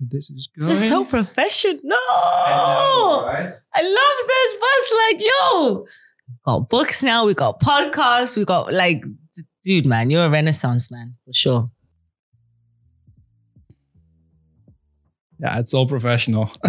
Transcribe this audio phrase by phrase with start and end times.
[0.00, 0.68] This is going.
[0.70, 1.78] This is so professional.
[1.92, 3.52] I know, right?
[3.74, 4.94] I love this bus.
[5.10, 5.86] Like, yo,
[6.28, 7.26] we got books now.
[7.26, 8.36] We got podcasts.
[8.36, 11.70] We got like, d- dude, man, you're a renaissance man for sure.
[15.40, 16.50] Yeah, it's all professional.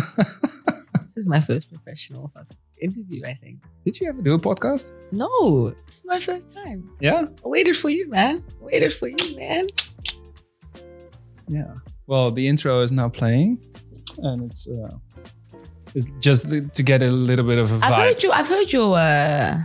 [1.15, 2.31] This is my first professional
[2.81, 3.23] interview.
[3.25, 3.61] I think.
[3.83, 4.93] Did you ever do a podcast?
[5.11, 6.89] No, this is my first time.
[7.01, 7.25] Yeah.
[7.43, 8.41] I waited for you, man.
[8.61, 9.67] I waited for you, man.
[11.49, 11.73] Yeah.
[12.09, 13.59] Well, the intro is now playing,
[14.23, 14.89] and it's uh,
[15.93, 17.83] it's just to, get a little bit of a vibe.
[17.83, 18.31] I've heard you.
[18.31, 19.59] I've heard your uh,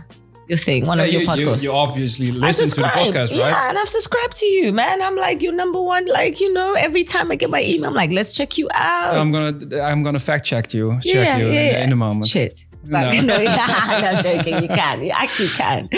[0.47, 0.85] your thing.
[0.85, 1.63] One Yeah, of your you, you, podcasts.
[1.63, 3.69] you obviously listen to the podcast, Yeah, right?
[3.69, 5.01] and I've subscribed to you, man.
[5.01, 6.05] I'm like your number one.
[6.05, 9.15] Like you know, every time I get my email, I'm like, let's check you out.
[9.15, 12.27] I'm gonna I'm gonna fact check you, check Yeah, you yeah, in, in a moment.
[12.27, 12.63] Shit.
[12.85, 13.09] No.
[13.09, 14.61] But, no, yeah, I'm joking.
[14.61, 15.03] You can.
[15.03, 15.89] You actually can.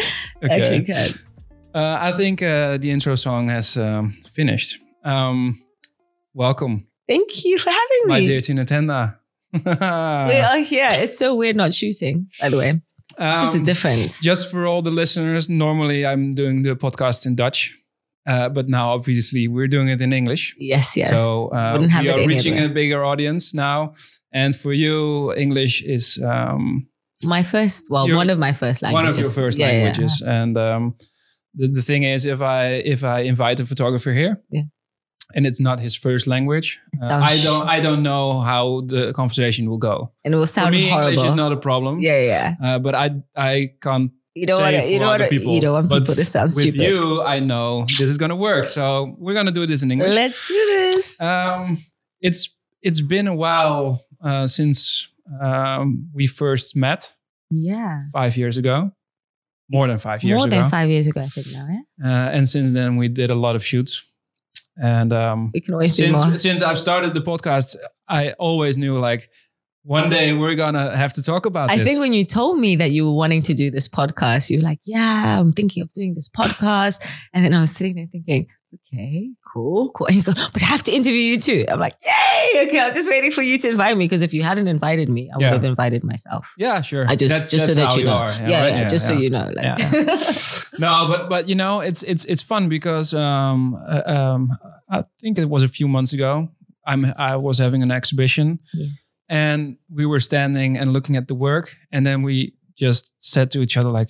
[0.41, 0.55] Okay.
[0.61, 1.09] Actually can.
[1.75, 4.79] Uh, I think uh, the intro song has um, finished.
[5.03, 5.61] Um,
[6.37, 8.09] welcome, Thank you for having me.
[8.13, 9.15] my dear Tinotenda.
[9.53, 9.61] We
[10.52, 10.89] are here.
[11.03, 12.27] It's so weird not shooting.
[12.41, 12.71] By the way,
[13.17, 14.21] this is a Um, difference.
[14.21, 17.73] Just for all the listeners, normally I'm doing the podcast in Dutch,
[18.27, 20.44] uh, but now obviously we're doing it in English.
[20.59, 21.11] Yes, yes.
[21.11, 23.94] So uh, we are reaching a bigger audience now,
[24.33, 26.88] and for you, English is um,
[27.23, 28.94] my first, well, one of my first languages.
[29.03, 30.22] one of your first Yeah, languages.
[30.22, 30.41] yeah.
[30.44, 30.83] And um,
[31.55, 34.66] the the thing is, if I if I invite a photographer here, Yeah.
[35.36, 39.69] And it's not his first language, uh, I don't I don't know how the conversation
[39.69, 40.11] will go.
[40.23, 41.11] And it will For sound me, horrible.
[41.11, 42.00] English is not a problem.
[42.00, 42.56] yeah, yeah.
[42.64, 44.86] Uh, but I I can't You don't want to.
[44.92, 45.52] You don't wanna, people.
[45.53, 46.80] You don't want people to sound with stupid.
[46.81, 48.66] you, I know this is gonna work.
[48.66, 50.14] So we're gonna do this in English.
[50.14, 51.19] Let's do this.
[51.22, 51.78] Um,
[52.22, 52.50] it's
[52.81, 55.09] it's been a while uh, since
[55.41, 57.14] um, we first met
[57.52, 58.00] yeah.
[58.14, 58.91] five years ago,
[59.69, 60.56] more than five It's years More ago.
[60.62, 61.67] than five years ago, I think now.
[61.69, 61.81] Yeah.
[62.06, 64.03] Uh, and since then, we did a lot of shoots.
[64.81, 66.20] And um, We can always do more.
[66.23, 67.75] since since I've started the podcast,
[68.08, 69.30] I always knew like
[69.84, 71.88] one day we're gonna have to talk about I this.
[71.88, 74.63] think when you told me that you were wanting to do this podcast, you were
[74.63, 77.00] like, "Yeah, I'm thinking of doing this podcast."
[77.34, 80.66] And then I was sitting there thinking, "Okay, cool, cool." And you go, "But I
[80.66, 83.69] have to interview you too." I'm like, "Yay!" Okay, I'm just waiting for you to
[83.69, 85.53] invite me because if you hadn't invited me, I would Yeah.
[85.53, 86.53] have invited myself.
[86.57, 87.06] yeah, sure.
[87.07, 88.31] I just That's- just so that you know, are.
[88.41, 88.90] yeah, yeah, right?
[88.90, 89.80] just so you know, like,
[90.80, 94.51] no, but but you know, it's it's it's fun because um, uh, um,
[94.90, 96.50] I think it was a few months ago.
[96.86, 101.36] I'm I was having an exhibition yes, and we were standing and looking at the
[101.36, 104.09] work, and then we just said to each other like,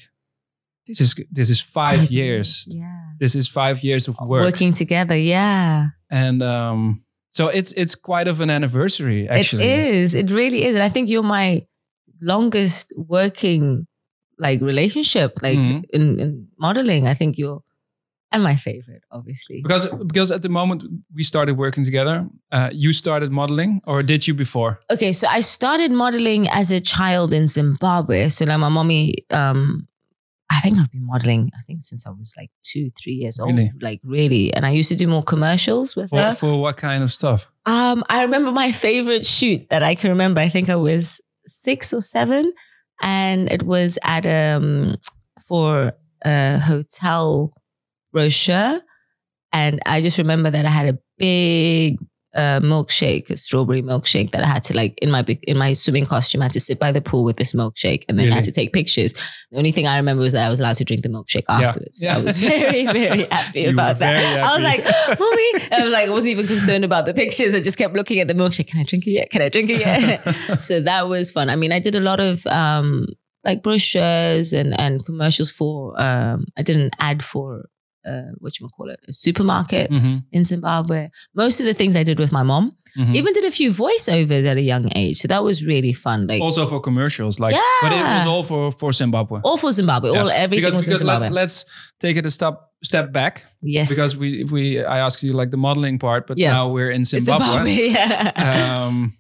[0.86, 2.66] "This is this is five years.
[2.70, 5.88] yeah, This is five years of work." working together, yeah.
[6.12, 9.64] and um, so it's it's quite of an anniversary actually.
[9.64, 10.14] It is.
[10.14, 10.76] It really is.
[10.76, 11.62] And I think you're my
[12.22, 13.88] longest working
[14.40, 15.84] like relationship, like Mhm.
[15.94, 17.08] in, in modeling.
[17.08, 17.62] I think you're
[18.32, 19.62] and my favorite, obviously.
[19.62, 20.84] Because because at the moment
[21.14, 24.80] we started working together, uh, you started modeling, or did you before?
[24.92, 28.30] Okay, so I started modeling as a child in Zimbabwe.
[28.30, 29.88] So like my mommy, um,
[30.50, 33.52] I think I've been modeling, I think since I was like two, three years old.
[33.52, 33.72] Really?
[33.82, 34.54] Like really.
[34.54, 36.36] And I used to do more commercials with For her.
[36.36, 37.48] for what kind of stuff?
[37.66, 40.40] Um, I remember my favorite shoot that I can remember.
[40.42, 42.54] I think I was six or seven,
[43.02, 44.96] and it was at um
[45.48, 45.94] for
[46.26, 47.54] a hotel
[48.12, 48.82] brochure,
[49.54, 51.98] and I just remember that I had a big
[52.36, 56.06] uh, milkshake, a strawberry milkshake that I had to like in my in my swimming
[56.06, 56.42] costume.
[56.42, 58.52] I had to sit by the pool with this milkshake, and then I had to
[58.52, 59.14] take pictures.
[59.50, 61.98] The only thing I remember was that I was allowed to drink the milkshake afterwards.
[62.00, 62.18] So Yeah.
[62.18, 64.20] I was very very happy You about that.
[64.20, 64.84] very I was like,
[65.20, 65.66] mommy.
[65.72, 67.56] I was like, I wasn't even concerned about the pictures.
[67.56, 68.68] I just kept looking at the milkshake.
[68.68, 69.32] Can I drink it yet?
[69.32, 70.18] Can I drink it yet?
[70.62, 71.50] so that was fun.
[71.50, 73.08] I mean, I did a lot of um
[73.46, 77.68] like brochures and and commercials for um I did an ad for
[78.12, 81.10] uh what you call it, a supermarket Mhm, in Zimbabwe.
[81.36, 82.66] Most of the things I did with my mom.
[82.98, 83.16] mhm.
[83.20, 85.18] Even did a few voiceovers at a young age.
[85.22, 86.20] So that was really fun.
[86.28, 87.80] Like also for commercials, like, yeah.
[87.84, 89.40] but it was all for for Zimbabwe.
[89.44, 90.10] all for Zimbabwe.
[90.20, 91.56] All everything because was in because let's let's
[92.00, 93.90] take it a step step back yes.
[93.90, 94.64] because we we
[94.96, 96.54] I asked you like the modeling part, but Yeah.
[96.58, 97.46] now we're in Zimbabwe.
[97.48, 97.74] Zimbabwe.
[97.98, 98.86] yeah.
[98.86, 99.14] um,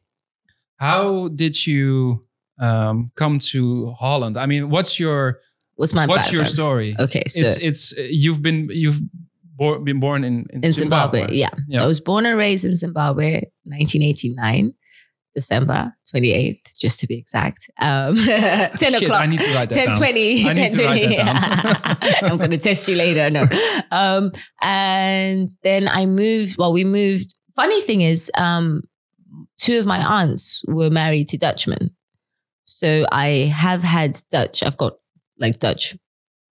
[0.78, 2.24] how did you
[2.60, 4.38] um, come to Holland?
[4.38, 5.40] I mean, what's your
[5.78, 6.96] What's my what's your story?
[7.00, 9.00] Okay, so it's it's uh, you've been you've
[9.58, 11.28] bor- been born in in, in Zimbabwe.
[11.32, 11.50] Yeah.
[11.68, 11.80] Yeah.
[11.80, 14.74] So I was born and raised in Zimbabwe, 1989,
[15.36, 17.70] December 28th, just to be exact.
[17.80, 19.22] Um, 10 Shit, o'clock.
[19.22, 19.98] I need to write that 10 down.
[19.98, 20.50] 20.
[20.50, 21.08] I 10 20.
[21.18, 23.30] that I'm going to test you later.
[23.30, 23.46] No.
[23.92, 24.32] Um,
[24.62, 27.36] and then I moved, well, we moved.
[27.56, 28.82] Funny thing is, um,
[29.58, 31.96] two of my aunts were married to Dutchmen.
[32.64, 34.94] So I have had Dutch, I've got
[35.40, 35.96] like Dutch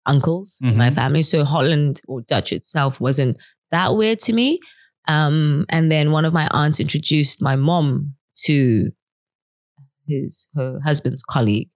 [0.06, 0.94] uncles in my Mhm.
[0.94, 1.23] family.
[1.23, 3.37] So Holland or Dutch itself wasn't
[3.73, 4.61] that weird to me.
[5.09, 8.91] Um, and then one of my aunts introduced my mom to
[10.06, 11.69] his her husband's colleague.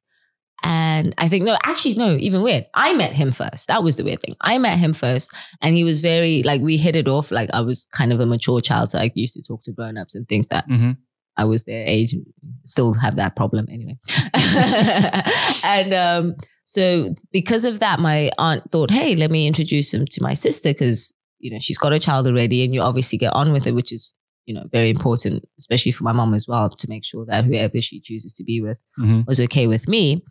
[0.62, 2.66] And I think no, actually no, even weird.
[2.74, 3.68] I met him first.
[3.68, 4.36] That was the weird thing.
[4.42, 7.30] I met him first, and he was very like we hit it off.
[7.30, 9.96] Like I was kind of a mature child, so I used to talk to grown
[9.96, 10.98] ups and think that Mhm.
[11.38, 12.26] I was their age and
[12.66, 13.96] still have that problem anyway.
[15.64, 16.34] and um,
[16.70, 20.70] so because of that, my aunt thought, hey, let me introduce him to my sister
[20.70, 23.74] because you know she's got a child already, and you obviously get on with it,
[23.74, 24.14] which is
[24.46, 27.80] you know very important, especially for my mom as well, to make sure that whoever
[27.80, 29.26] she chooses to be with Mhm.
[29.26, 30.22] was okay with me.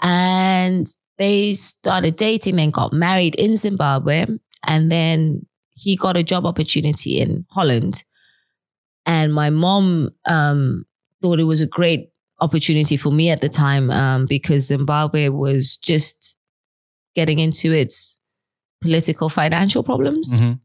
[0.00, 0.86] And
[1.18, 4.24] they started dating, then got married in Zimbabwe.
[4.66, 8.02] And then he got a job opportunity in Holland.
[9.04, 10.84] And my mom um,
[11.20, 12.08] thought it was a great
[12.42, 16.36] opportunity for me at the time um, because Zimbabwe was just
[17.14, 18.18] getting into its
[18.80, 20.40] political financial problems.
[20.40, 20.58] Mhm.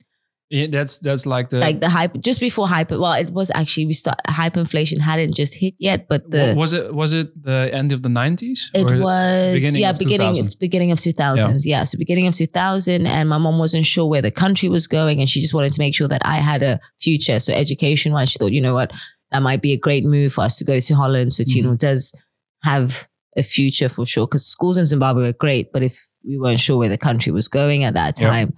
[0.50, 2.98] Yeah, that's that's like the Like the hype, just before hyper.
[2.98, 6.96] Well, it was actually we start hyperinflation hadn't just hit yet, but the was it
[6.96, 8.72] was it the end of the nineties?
[8.74, 10.46] It was beginning yeah, of beginning 2000?
[10.46, 11.66] it's beginning of two thousands.
[11.66, 11.84] Yeah.
[11.84, 15.20] so beginning of two thousand, and my mom wasn't sure where the country was going,
[15.20, 17.42] and she just wanted to make sure that I had a future.
[17.42, 18.94] So education wise, she thought, you know what,
[19.32, 21.34] that might be a great move for us to go to Holland.
[21.34, 21.76] So Tino Mm-hmm.
[21.78, 22.14] does
[22.64, 26.60] have a future for sure, because schools in Zimbabwe were great, but if we weren't
[26.60, 28.54] sure where the country was going at that time.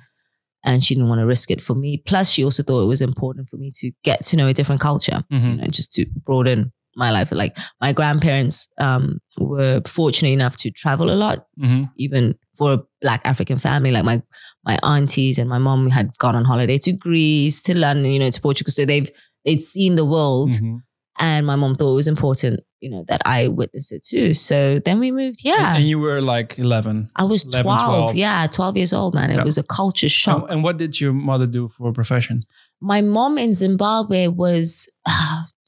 [0.66, 1.98] And she didn't want to risk it for me.
[2.06, 4.82] Plus, she also thought it was important for me to get to know a different
[4.82, 5.52] culture Mhm.
[5.52, 7.32] you know, just to broaden my life.
[7.32, 11.90] Like my grandparents um, were fortunate enough to travel a lot, Mhm.
[11.98, 13.92] even for a Black African family.
[13.92, 14.22] Like my
[14.66, 18.30] my aunties and my mom had gone on holiday to Greece, to London, you know,
[18.30, 18.72] to Portugal.
[18.74, 19.10] So they've
[19.46, 20.82] they'd seen the world, Mhm.
[21.20, 24.34] and my mom thought it was important, you know, that I witness it too.
[24.34, 25.40] So then we moved.
[25.44, 25.70] Yeah.
[25.70, 27.08] And, and you were like eleven.
[27.16, 27.86] I was 11, 12.
[27.86, 28.16] 12.
[28.16, 29.30] Yeah, 12 years old, man.
[29.32, 29.44] It Yeah.
[29.44, 30.44] was a culture shock.
[30.44, 32.42] And, and what did your mother do for a profession?
[32.82, 34.88] my mom in Zimbabwe was,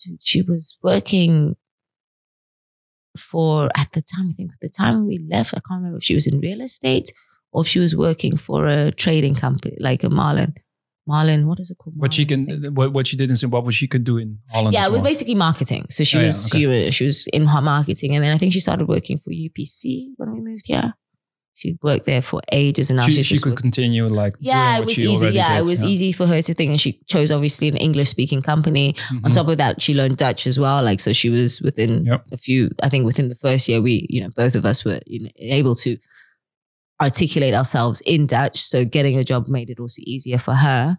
[0.02, 1.56] dude, she was working
[3.18, 6.04] for, at the time, I think at the time we left, I can't remember if
[6.06, 7.12] she was in real estate
[7.52, 10.54] or if she was working for a trading company, like a Marlin.
[11.14, 11.96] Marlin, what is it called?
[12.04, 12.40] What she can,
[12.80, 14.74] what, what she did in Zimbabwe, what she could do in Holland.
[14.76, 15.10] Yeah, it was well.
[15.12, 15.84] basically marketing.
[15.96, 16.60] So she Oh, yeah, was okay.
[16.60, 19.30] she was she was in her marketing, and then I think she started working for
[19.46, 19.82] UPC
[20.18, 20.90] when we moved here.
[21.62, 24.86] She worked there for ages, and now She, she could working- continue like yeah, it
[24.86, 25.28] was easy.
[25.30, 28.10] Yeah, did, it was easy for her to think, and she chose obviously an English
[28.10, 28.88] speaking company.
[29.26, 29.36] On Mhm.
[29.40, 30.82] top of that, she learned Dutch as well.
[30.90, 32.22] Like, so she was within Yep.
[32.32, 35.00] a few, I think within the first year, we, you know, both of us were
[35.06, 35.30] you know,
[35.60, 35.98] able to
[37.02, 38.62] articulate ourselves in Dutch.
[38.62, 40.98] So getting a job made it also easier for her.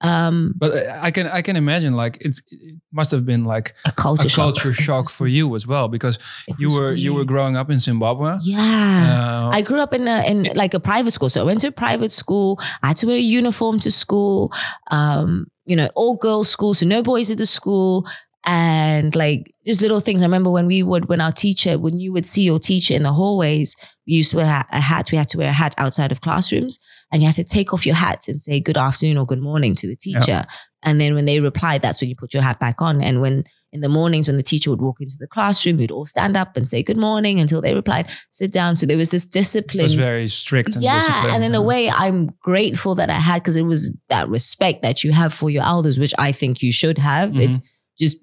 [0.00, 3.92] Um, But I can I can imagine like it's it must have been like a
[3.92, 4.54] culture a shock.
[4.54, 6.18] culture shock for you as well because
[6.58, 8.36] you were you were growing up in Zimbabwe.
[8.42, 9.48] Yeah.
[9.48, 11.68] Uh, I grew up in a, in like a private school, so I went to
[11.68, 12.58] a private school.
[12.82, 14.52] I had to wear a uniform to school.
[14.90, 18.06] Um, you know, all girls school, so no boys at the school,
[18.46, 20.22] and like just little things.
[20.22, 23.02] I remember when we would, when our teacher, when you would see your teacher in
[23.02, 23.74] the hallways,
[24.06, 25.10] we used to wear a hat.
[25.10, 26.78] We had to wear a hat outside of classrooms,
[27.10, 29.74] and you had to take off your hat and say good afternoon or good morning
[29.76, 30.42] to the teacher.
[30.82, 33.00] And then when they replied, that's when you put your hat back on.
[33.02, 36.04] And when in the mornings when the teacher would walk into the classroom, we'd all
[36.04, 38.76] stand up and say good morning until they replied, sit down.
[38.76, 39.96] So there was this it discipline.
[39.96, 41.00] was very strict and yeah.
[41.00, 41.34] disciplined.
[41.34, 45.02] And in a way, I'm grateful that I had because it was that respect that
[45.02, 47.36] you have for your elders, which I think you should have.
[47.36, 47.62] It Mhm.
[47.98, 48.18] just,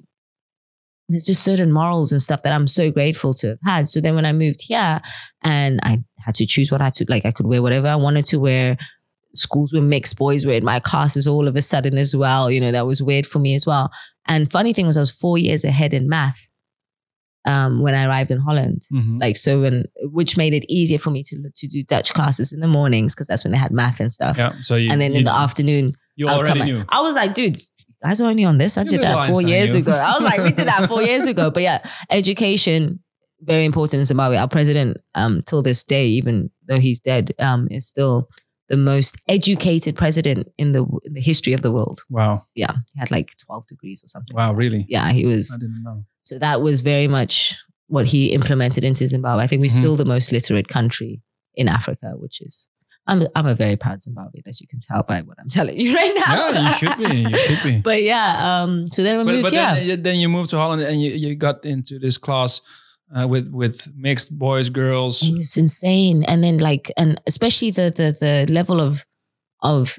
[1.12, 3.88] there's just certain morals and stuff that I'm so grateful to have had.
[3.88, 5.00] So then when I moved here
[5.44, 8.26] and I had to choose what I took, like I could wear whatever I wanted
[8.28, 8.78] to wear.
[9.34, 12.52] Schools were mixed, boys were in my classes all of a sudden as well.
[12.52, 13.90] You know, that was weird for me as well.
[14.28, 16.50] And funny thing was I was four years ahead in math
[17.48, 18.82] um, when I arrived in Holland.
[18.94, 19.20] Mhm.
[19.22, 22.60] Like so, when which made it easier for me to to do Dutch classes in
[22.60, 24.38] the mornings because that's when they had math and stuff.
[24.38, 24.54] yeah.
[24.62, 26.84] So you And then you, in the afternoon, you I already knew.
[26.90, 27.58] I was like, dude,
[28.04, 28.78] are only on this.
[28.78, 29.92] I did that four years ago.
[29.94, 31.52] I was like, we did that four years ago.
[31.52, 33.00] But yeah, education
[33.44, 34.38] very important in Zimbabwe.
[34.38, 38.28] Our president, um, till this day, even though he's dead, um, is still
[38.70, 42.02] the most educated president in the in the history of the world.
[42.10, 42.44] Wow.
[42.56, 44.36] Yeah, he had like twelve degrees or something.
[44.36, 44.54] Wow.
[44.54, 44.86] Really?
[44.88, 45.52] Yeah, he was.
[45.56, 46.06] I didn't know.
[46.24, 47.56] So that was very much
[47.88, 49.44] what he implemented into Zimbabwe.
[49.44, 49.80] I think we're Mhm.
[49.80, 51.22] still the most literate country
[51.56, 52.70] in Africa, which is
[53.08, 55.96] I'm I'm a very proud Zimbabwean, as you can tell by what I'm telling you
[56.02, 56.50] right now.
[56.50, 57.18] Yeah, you should be.
[57.32, 57.82] You should be.
[57.84, 59.44] but yeah, um, so then we but, moved.
[59.46, 62.18] but yeah, then, you- then you moved to Holland and you, you got into this
[62.18, 62.62] class
[63.16, 65.24] uh, with with mixed boys, girls.
[65.24, 66.24] it was insane.
[66.26, 68.16] And then like, and especially the the
[68.48, 69.06] the level of
[69.64, 69.98] of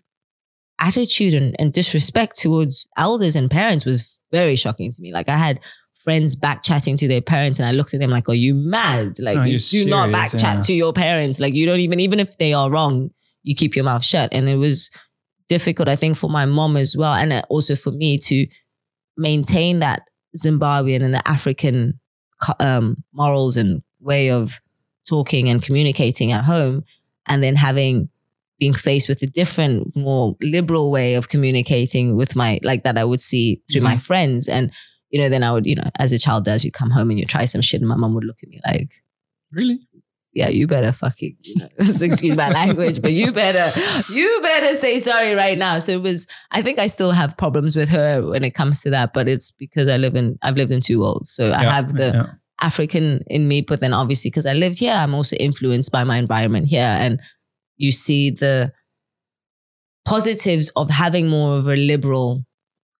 [0.78, 5.12] attitude and, and disrespect towards elders and parents was very shocking to me.
[5.12, 5.60] Like I had
[6.02, 9.18] friends back chatting to their parents and I looked at them like, are you mad?
[9.18, 10.62] Like Are you do not back chat Yeah.
[10.62, 11.38] to your parents.
[11.38, 13.10] Like you don't even, even if they are wrong,
[13.42, 14.28] you keep your mouth shut.
[14.32, 14.90] And it was
[15.48, 18.46] difficult, I think, for my mom as well, and also for me to
[19.16, 20.02] maintain that
[20.36, 22.00] Zimbabwean and the African
[22.58, 24.60] um, morals and way of
[25.08, 26.84] talking and communicating at home,
[27.28, 28.08] and then having
[28.58, 33.04] being faced with a different, more liberal way of communicating with my like that I
[33.04, 34.70] would see through my friends, and
[35.12, 37.18] you know, then I would, you know, as a child does, you come home and
[37.18, 38.94] you try some shit, and my mom would look at me like,
[39.52, 39.86] Really?
[40.32, 43.70] yeah, you better fucking, you know, excuse my language, but you better,
[44.10, 45.78] you better say sorry right now.
[45.78, 48.90] So it was, I think I still have problems with her when it comes to
[48.90, 51.30] that, but it's because I live in, I've lived in two worlds.
[51.30, 52.26] So I have the yeah.
[52.62, 56.16] African in me, but then obviously because I lived here, I'm also influenced by my
[56.16, 56.80] environment here.
[56.80, 57.20] And
[57.76, 58.72] you see the
[60.06, 62.44] positives of having more of a liberal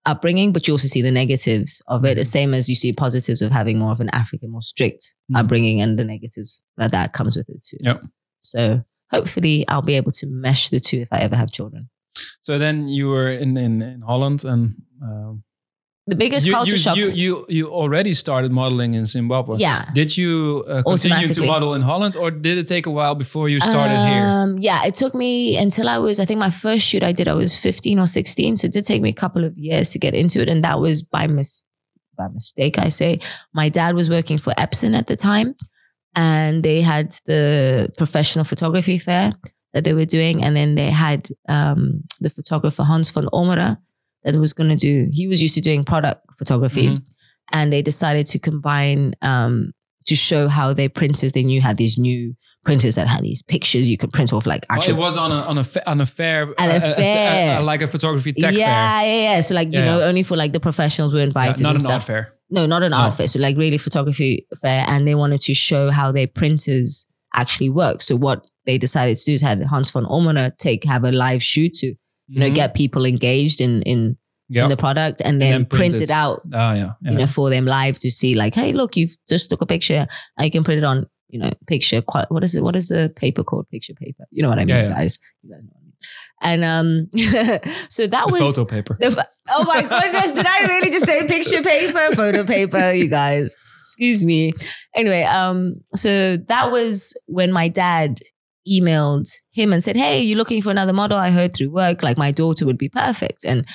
[0.07, 2.27] upbringing, but you also see the negatives of it, the Mhm.
[2.27, 5.39] same as you see positives of having more of an African, more strict Mhm.
[5.39, 7.79] upbringing and the negatives that that comes with it too.
[7.81, 8.03] Yep.
[8.41, 11.89] So hopefully I'll be able to mesh the two if I ever have children.
[12.41, 15.45] So then you were in in, in Holland and um,
[16.09, 16.97] The biggest you, culture you, shock.
[16.97, 19.59] you you you already started modeling in Zimbabwe.
[19.59, 19.85] yeah.
[19.95, 23.49] Did you uh, continue to model in Holland, or did it take a while before
[23.49, 24.27] you started here?
[24.27, 27.29] Um, yeah, it took me until I was, I think my first shoot I did,
[27.29, 28.57] I was 15 or 16.
[28.57, 30.49] So it did take me a couple of years to get into it.
[30.49, 31.65] And that was by mis-
[32.17, 33.21] by mistake, I say.
[33.55, 35.55] My dad was working for Epson at the time
[36.17, 39.33] and they had the professional photography fair
[39.73, 40.43] that they were doing.
[40.43, 43.79] And then they had um, the photographer Hans van Omeren
[44.25, 46.89] that was going to do, he was used to doing product photography.
[46.89, 47.03] Mhm.
[47.53, 49.73] And they decided to combine um,
[50.07, 53.87] to show how their printers, they knew had these new printers that had these pictures
[53.89, 56.07] you could print off like Well, it was on a on a fa- on a
[56.07, 57.59] fair, At a uh, uh, fair.
[57.59, 59.07] uh, like a photography tech yeah, fair.
[59.07, 59.41] yeah, yeah.
[59.41, 60.05] So like you know, yeah.
[60.07, 61.93] only for like the professionals were Yeah, invited not and an stuff.
[61.95, 62.33] art fair.
[62.51, 62.99] No, not an No.
[62.99, 63.27] art fair.
[63.29, 68.01] So like really photography fair, and they wanted to show how their printers actually work.
[68.03, 71.43] So what they decided to do is had Hans van Omeren take have a live
[71.43, 71.95] shoot to
[72.33, 72.55] you know Mhm.
[72.61, 74.17] get people engaged in in,
[74.49, 74.65] yeah.
[74.65, 77.11] in the product, and then, then print, print it out Oh yeah, yeah.
[77.11, 80.07] you know, for them live to see like, hey, look, you've just took a picture
[80.39, 82.01] I can put it on, you know, picture.
[82.35, 82.63] What is it?
[82.63, 83.67] What is the paper called?
[83.71, 84.25] Picture paper.
[84.31, 84.89] You know what I mean, yeah.
[84.99, 85.19] guys?
[85.43, 85.93] You guys know what I mean.
[86.45, 86.87] And um,
[87.89, 88.97] so that the was photo paper.
[89.01, 89.11] the
[89.57, 92.93] oh my goodness, did I really just say picture paper, photo paper?
[92.93, 93.47] You guys,
[93.79, 94.53] excuse me.
[94.95, 98.19] Anyway, um, so that was when my dad
[98.69, 101.19] emailed him and said, "Hey, you're looking for another model?
[101.19, 103.67] I heard through work like my daughter would be perfect." And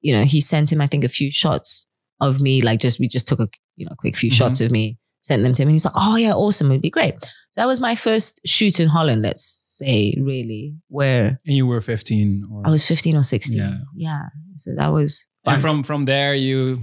[0.00, 1.86] you know, he sent him, I think, a few shots
[2.20, 2.60] of me.
[2.62, 4.34] Like, just we just took a you know quick few Mhm.
[4.34, 5.68] shots of me, sent them to him.
[5.68, 8.80] And he's like, "Oh yeah, awesome, it'd be great." So that was my first shoot
[8.80, 9.22] in Holland.
[9.22, 9.44] Let's
[9.78, 13.58] say, really, where and you were 15 or I was fifteen or sixteen.
[13.58, 13.76] Yeah.
[13.96, 14.22] yeah.
[14.56, 16.82] So that was fun and from from there you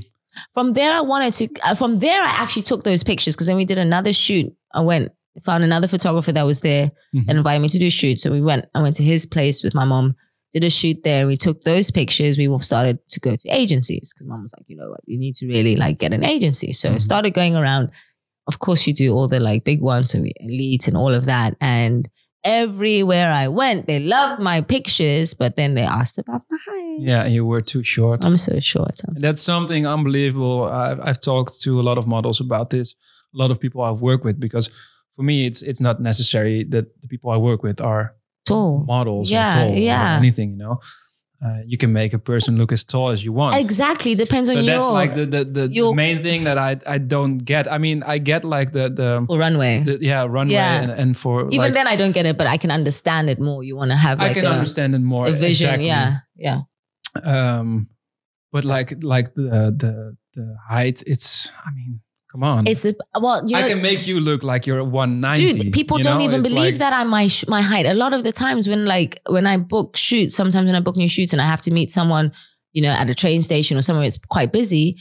[0.53, 3.58] from there i wanted to uh, from there i actually took those pictures because then
[3.58, 5.12] we did another shoot i went
[5.43, 7.25] found another photographer that was there Mhm.
[7.29, 9.63] and invited me to do a shoot so we went i went to his place
[9.63, 10.15] with my mom
[10.53, 14.27] did a shoot there we took those pictures we started to go to agencies because
[14.27, 16.89] mom was like you know what you need to really like get an agency so
[16.89, 17.01] I Mhm.
[17.01, 17.89] started going around
[18.47, 21.23] of course you do all the like big ones so we elite and all of
[21.25, 22.09] that and
[22.43, 27.25] everywhere i went they loved my pictures but then they asked about my height yeah
[27.27, 28.25] you were too short.
[28.25, 30.63] i'm so short I'm that's something unbelievable.
[30.63, 32.95] I've, I've talked to a lot of models about this.
[33.33, 34.69] A lot of people I've worked with because
[35.15, 38.15] for me, it's it's not necessary that the people I work with are
[38.46, 40.15] tall models Yeah, or tall yeah.
[40.15, 40.51] or anything.
[40.51, 40.80] You know,
[41.46, 43.56] uh, you can make a person look as tall as you want.
[43.56, 44.15] Exactly.
[44.15, 46.98] Depends on So your that's like the the, the, your- main thing that I I
[47.00, 47.72] don't get.
[47.72, 49.84] I mean, I get like the the, runway.
[49.84, 50.82] the yeah runway Yeah.
[50.82, 53.39] and, and for Even like, then, I don't get it, but I can understand it
[53.39, 53.63] more.
[53.63, 55.27] You want to have like I can a, understand it more.
[55.27, 55.68] a vision.
[55.70, 55.88] exactly.
[55.88, 56.62] Yeah, yeah.
[57.24, 57.89] Um,
[58.51, 61.51] but like like the the the height, it's.
[61.65, 62.65] I mean, come on.
[62.67, 65.63] It's a well, you know, I can make you look like you're 190.
[65.63, 65.73] dude.
[65.73, 66.23] People you don't know?
[66.25, 67.85] even It's believe like- that I'm my sh- my height.
[67.85, 70.95] A lot of the times when like when I book shoots, sometimes when I book
[70.97, 72.31] new shoots and I have to meet someone,
[72.73, 74.95] you know, at a train station or somewhere it's quite busy,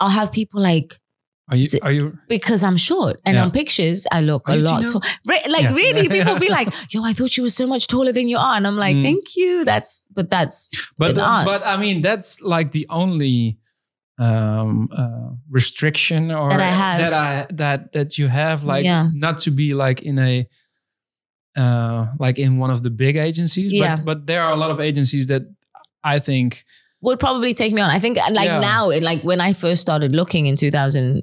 [0.00, 0.98] I'll have people like
[1.50, 1.66] Are you?
[1.82, 2.18] Are you?
[2.28, 3.44] because I'm short and Yeah.
[3.44, 4.92] on pictures I look Are a you lot Gino?
[4.92, 5.02] tall.
[5.26, 5.72] Like Yeah.
[5.74, 8.54] really, people be like, "Yo, I thought you were so much taller than you are,"
[8.58, 9.02] and I'm like, Mm.
[9.08, 13.56] "Thank you." That's but that's But but I mean, that's like the only
[14.18, 16.98] um uh restriction or That I have.
[16.98, 19.08] that I that that you have like Yeah.
[19.14, 20.46] not to be like in a
[21.56, 23.96] uh like in one of the big agencies Yeah.
[23.96, 25.42] but but there are a lot of agencies that
[26.04, 26.64] I think
[27.00, 27.90] would probably take me on.
[27.90, 28.58] I think like Yeah.
[28.60, 31.22] now, like when I first started looking in 2000,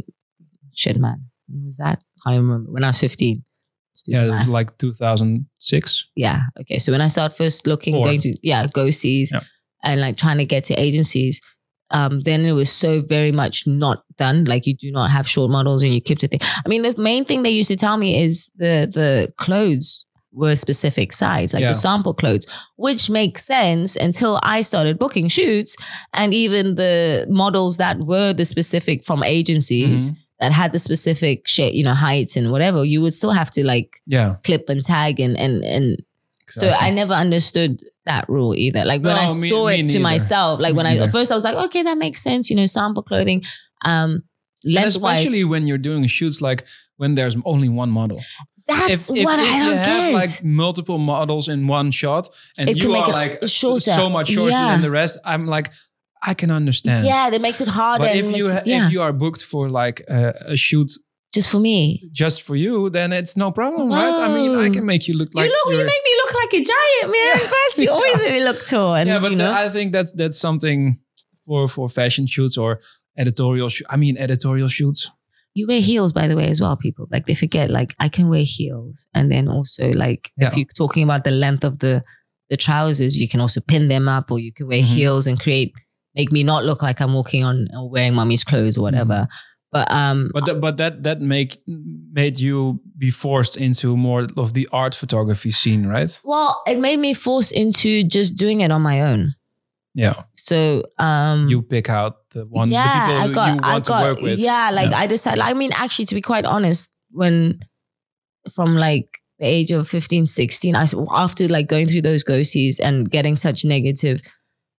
[0.73, 2.01] shit, man, when was that?
[2.23, 2.71] Can't even remember.
[2.71, 3.43] When I was 15.
[4.07, 6.39] Yeah the it was like 2006 yeah.
[6.61, 6.79] Okay.
[6.79, 8.05] So when I started first looking, Four.
[8.05, 9.41] going to, yeah, go sees Yeah.
[9.83, 11.39] and like trying to get to agencies,
[11.92, 14.46] um, then it was so very much not done.
[14.46, 16.39] Like you do not have short models and you keep the thing.
[16.42, 20.56] I mean, the main thing they used to tell me is the, the clothes were
[20.56, 21.70] specific size, like Yeah.
[21.70, 25.77] the sample clothes, which makes sense until I started booking shoots.
[26.13, 30.15] And even the models that were the specific from agencies Mhm.
[30.42, 33.65] that had the specific shape, you know, heights and whatever, you would still have to
[33.65, 34.36] like Yeah.
[34.44, 35.98] clip and tag and and and
[36.49, 36.69] so.
[36.69, 38.85] I never understood that rule either.
[38.85, 41.05] Like when I me- saw me it to myself, like Me when I neither.
[41.05, 43.43] at first I was like, okay, that makes sense, you know, sample clothing.
[43.83, 44.23] Um
[44.63, 45.23] lengthwise.
[45.23, 46.65] especially when you're doing shoots like
[46.97, 48.19] when there's only one model.
[48.67, 50.13] That's if, if, what if I you don't have get.
[50.13, 53.91] like multiple models in one shot and It you are like shorter.
[53.91, 54.71] so much shorter Yeah.
[54.71, 55.71] than the rest, I'm like,
[56.23, 57.05] I can understand.
[57.05, 58.05] yeah, that makes it harder.
[58.05, 60.57] But if you makes ha- it- yeah, if you are booked for like a, a
[60.57, 60.89] shoot
[61.36, 62.10] just for me.
[62.12, 64.15] just for you, then it's no problem, right?
[64.27, 66.34] I mean, I can make you look like you look, you you're- make me look
[66.42, 67.36] like a giant, man.
[67.54, 68.96] First, you always make me look tall.
[68.96, 71.00] And, yeah, but you know, I think that's that's something
[71.46, 72.80] for for fashion shoots or
[73.18, 73.70] editorial.
[73.70, 75.12] Sh- I mean, editorial shoots.
[75.58, 76.75] you wear heels, by the way, as well.
[76.75, 77.70] People like they forget.
[77.70, 81.63] Like I can wear heels, and then also like if you're talking about the length
[81.63, 82.04] of the
[82.51, 84.96] the trousers, you can also pin them up, or you can wear Mhm.
[84.96, 85.72] heels and create
[86.13, 89.27] make me not look like I'm walking on or wearing mommy's clothes or whatever.
[89.75, 91.60] But um, But that, but that that make
[92.13, 96.22] made you be forced into more of the art photography scene, right?
[96.24, 99.34] well, it made me forced into just doing it on my own.
[99.98, 103.79] Yeah, So um, you pick out the one yeah, the people I got, you I
[103.79, 104.39] got, to work with.
[104.39, 105.00] yeah, like Yeah.
[105.03, 105.39] I decided.
[105.41, 107.60] I mean, actually, to be quite honest, when
[108.53, 109.08] from like
[109.39, 113.36] the age of 15, 16, I s- after like going through those go-sees and getting
[113.38, 114.22] such negative,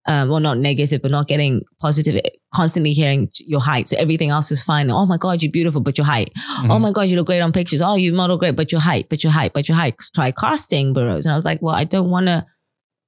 [0.08, 2.20] um, well, not negative, but not getting positive,
[2.54, 3.88] constantly hearing your height.
[3.88, 4.90] So everything else is fine.
[4.90, 6.30] Oh my God, you're beautiful, but your height.
[6.60, 6.70] Mhm.
[6.70, 7.82] Oh my God, you look great on pictures.
[7.82, 9.94] Oh, you model great, but your height, but your height, but your height.
[10.14, 11.24] Try casting bureaus.
[11.24, 12.44] And I was like, well, I don't want to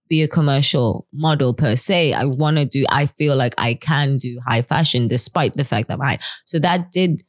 [0.09, 2.15] be a commercial model per se.
[2.15, 5.89] I want to do, I feel like I can do high fashion despite the fact
[5.89, 6.19] that I'm high.
[6.47, 7.23] So that did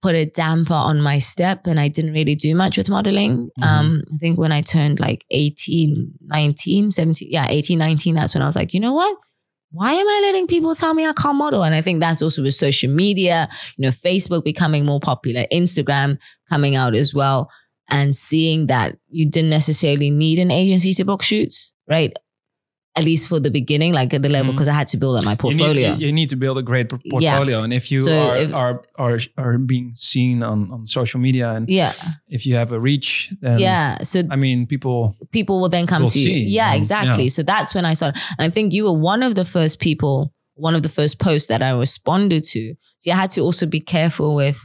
[0.00, 3.50] put a damper on my step and I didn't really do much with modeling.
[3.58, 3.64] Mhm.
[3.66, 8.42] Um, I think when I turned like 18, 19, 17, yeah, 18, 19, that's when
[8.42, 9.16] I was like, you know what?
[9.70, 11.62] Why am I letting people tell me I can't model?
[11.62, 16.18] And I think that's also with social media, you know, Facebook becoming more popular, Instagram
[16.48, 17.50] coming out as well,
[17.90, 22.16] and seeing that you didn't necessarily need an agency to book shoots, right?
[22.98, 25.24] At least for the beginning, like at the level, because I had to build up
[25.24, 25.88] my You portfolio.
[25.94, 28.54] need, you need to build a great por- portfolio, and if you So are, if-
[28.62, 31.92] are are are being seen on on social media, and yeah,
[32.36, 34.02] if you have a reach, then yeah.
[34.02, 35.14] So I mean, people.
[35.38, 36.24] people will then come Will to you.
[36.28, 37.24] see, Yeah, um, exactly.
[37.24, 37.36] yeah.
[37.36, 38.20] So that's when I started.
[38.38, 40.32] And I think you were one of the first people,
[40.68, 42.74] one of the first posts that I responded to.
[43.00, 44.58] See, I had to also be careful with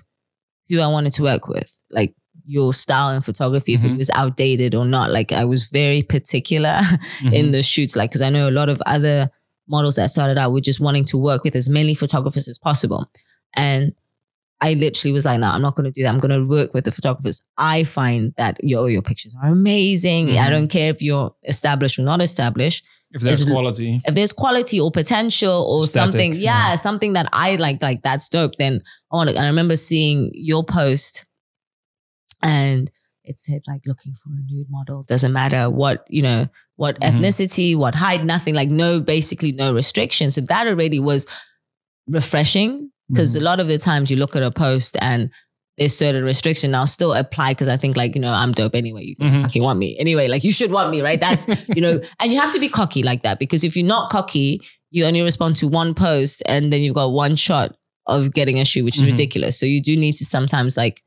[0.70, 2.14] who I wanted to work with, like
[2.46, 3.98] your style and photography, if it Mhm.
[3.98, 5.12] was outdated or not.
[5.12, 6.80] Like I was very particular
[7.24, 7.52] in Mhm.
[7.54, 9.30] the shoots, like because I know a lot of other
[9.68, 13.10] models that started out were just wanting to work with as many photographers as possible,
[13.56, 13.94] and.
[14.62, 16.14] I literally was like, no, I'm not going to do that.
[16.14, 17.42] I'm going to work with the photographers.
[17.58, 20.38] I find that your your pictures are amazing.
[20.40, 20.50] I Mhm.
[20.52, 22.86] don't care if you're established or not established.
[23.12, 26.76] if there's quality, If there's quality or potential or something, yeah, yeah.
[26.78, 28.54] something that I like, like that's dope.
[28.58, 29.36] Then I want to.
[29.38, 31.26] I remember seeing your post,
[32.42, 32.90] and
[33.26, 35.04] it said like looking for a nude model.
[35.08, 37.20] Doesn't matter what you know, what Mhm.
[37.20, 38.54] ethnicity, what height, nothing.
[38.54, 41.26] Like no, basically no restriction So that already was
[42.08, 43.40] refreshing because Mhm.
[43.42, 45.30] a lot of the times you look at a post and
[45.78, 49.06] there's certain restriction i'll still apply because I think like you know I'm dope anyway.
[49.06, 49.42] You Mhm.
[49.44, 50.28] fucking want me anyway.
[50.28, 51.20] Like you should want me, right?
[51.20, 54.10] That's you know, and you have to be cocky like that because if you're not
[54.12, 58.60] cocky, you only respond to one post and then you've got one shot of getting
[58.60, 59.08] a shoot, which is Mhm.
[59.08, 59.58] ridiculous.
[59.60, 61.02] So you do need to sometimes like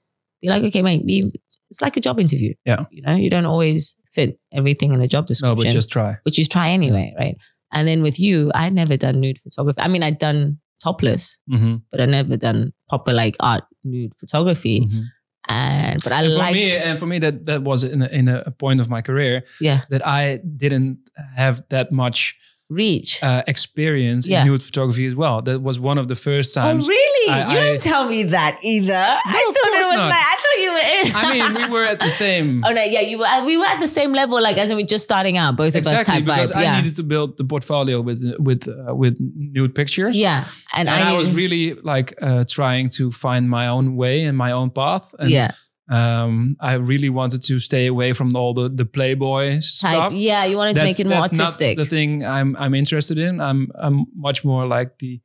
[0.47, 1.33] be like, okay, mate, be,
[1.71, 2.55] it's like a job interview.
[2.65, 2.85] Yeah.
[2.91, 5.57] you know, you don't always fit everything in a job description.
[5.57, 6.17] no, but just try.
[6.25, 7.37] which you try anyway, right?
[7.73, 9.81] And then with you, I'd never done nude photography.
[9.81, 11.83] I mean, I'd done topless, Mhm.
[11.91, 14.81] but I never done proper like art nude photography.
[14.83, 15.05] Mhm.
[15.49, 18.29] And but I And for me, and for me, that that was in a, in
[18.29, 20.99] a point of my career yeah, that I didn't
[21.37, 22.37] have that much
[22.69, 23.23] reach.
[23.23, 24.41] uh, experience Yeah.
[24.43, 25.41] in nude photography as well.
[25.43, 26.67] That was one of the first times.
[26.67, 26.89] oh, times.
[26.89, 27.33] really?
[27.33, 28.95] I- you I- didn't tell me that either.
[28.95, 30.11] I of thought it was not.
[30.11, 30.87] like I thought you were.
[30.99, 31.07] In.
[31.15, 32.65] I mean, we were at the same.
[32.67, 33.45] oh no, yeah, you were.
[33.45, 35.87] We were at the same level, like as in we just starting out, both of
[35.87, 36.57] us exactly type because vibe.
[36.57, 39.17] I yeah, needed to build the portfolio with with uh, with
[39.55, 40.17] nude pictures.
[40.17, 44.25] yeah, and, and, I, needed- was really like uh, trying to find my own way
[44.25, 45.15] and my own path.
[45.19, 45.53] And, yeah,
[45.89, 49.63] Um, I really wanted to stay away from all the the Playboy type.
[49.63, 50.13] stuff.
[50.13, 51.79] Yeah, you wanted to make it more that's artistic.
[51.79, 53.41] The thing I'm I'm interested in.
[53.41, 55.21] I'm I'm much more like the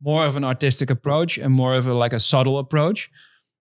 [0.00, 3.10] more of an artistic approach and more of a like a subtle approach.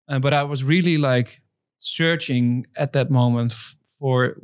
[0.08, 1.42] Uh, but I was really like
[1.78, 4.38] searching at that moment f- for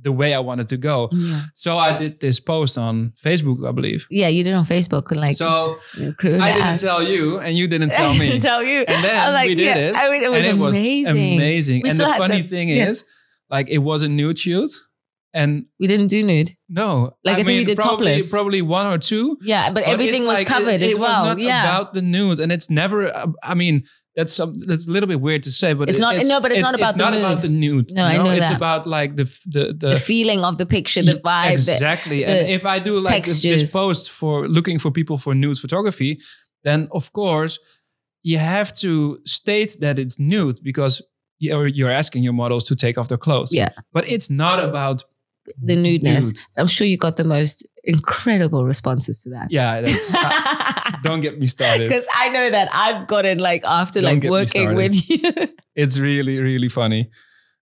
[0.00, 1.08] the way I wanted to go.
[1.12, 1.40] yeah.
[1.54, 4.06] So I did this post on Facebook, I believe.
[4.10, 5.76] yeah, you did on Facebook, like So
[6.22, 8.38] I didn't tell you, and you didn't tell me.
[8.40, 8.80] tell you.
[8.80, 9.94] And then was like, we did yeah, it.
[9.96, 11.14] I mean, it was and it amazing.
[11.14, 11.80] was amazing.
[11.84, 12.88] We and the funny the- thing yeah.
[12.88, 13.04] is,
[13.50, 14.70] like it was a nude shoot,
[15.34, 16.50] and We didn't do nude.
[16.68, 18.30] no, Like, I think we did probably topless.
[18.32, 19.36] probably one or two.
[19.42, 21.26] Yeah, but, But everything was like, covered it, as it well.
[21.26, 21.64] was not yeah.
[21.64, 23.08] about the nude, and it's never.
[23.14, 23.84] uh, I mean,
[24.18, 26.50] that's some, that's a little bit weird to say, but It's it- not- no, but
[26.52, 27.22] it's not about it's the not nude.
[27.24, 27.88] about the nude.
[27.98, 28.56] No, you I know It's that.
[28.62, 31.64] about like the the the, the feeling of the picture, the vibe.
[31.66, 32.18] the- exactly.
[32.24, 35.58] and the if I do like this, this post for looking for people for nude
[35.64, 36.12] photography,
[36.66, 37.54] then of course
[38.30, 38.92] you have to
[39.24, 40.94] state that it's nude because
[41.44, 43.52] you're you're asking your models to take off their clothes.
[43.52, 43.68] Yeah.
[43.96, 44.98] but it's not about
[45.68, 46.26] the nudeness.
[46.26, 46.40] nude.
[46.60, 47.56] I'm sure you got the most
[47.88, 49.48] incredible responses to that.
[49.50, 50.12] Yeah, that's.
[50.14, 51.88] I- don't get me started.
[51.88, 55.20] Because I know that I've gotten like after Don't like working with you.
[55.74, 57.08] it's really really funny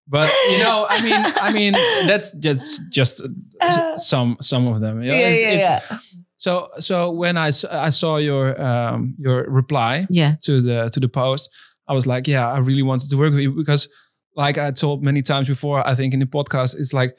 [0.09, 1.73] but you know i mean i mean
[2.07, 3.21] that's just just
[3.61, 5.19] uh, some some of them you know?
[5.19, 5.99] yeah, It's- yeah, it's- yeah.
[6.37, 7.49] so so when I,
[7.87, 10.35] I saw your um your reply Yeah.
[10.45, 11.51] to the to the post
[11.89, 13.89] i was like yeah i really wanted to work with you because
[14.37, 17.17] like i told many times before i think in the podcast it's like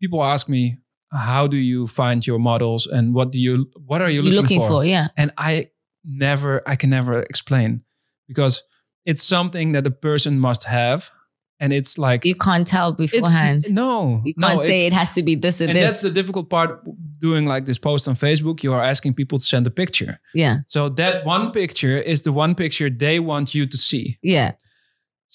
[0.00, 0.76] people ask me
[1.12, 4.60] how do you find your models and what do you what are you looking, looking
[4.60, 5.08] for, yeah.
[5.16, 5.68] and i
[6.04, 7.82] never i can never explain
[8.28, 8.62] because
[9.04, 11.10] it's something that a person must have
[11.58, 13.64] and it's like You can't tell it's beforehand.
[13.70, 16.50] no you can't it's- say it has to be this and, and that's the difficult
[16.50, 16.82] part
[17.18, 20.58] doing like this post on facebook you are asking people to send a picture yeah.
[20.66, 24.52] so that one picture is the one picture they want you to see Yeah.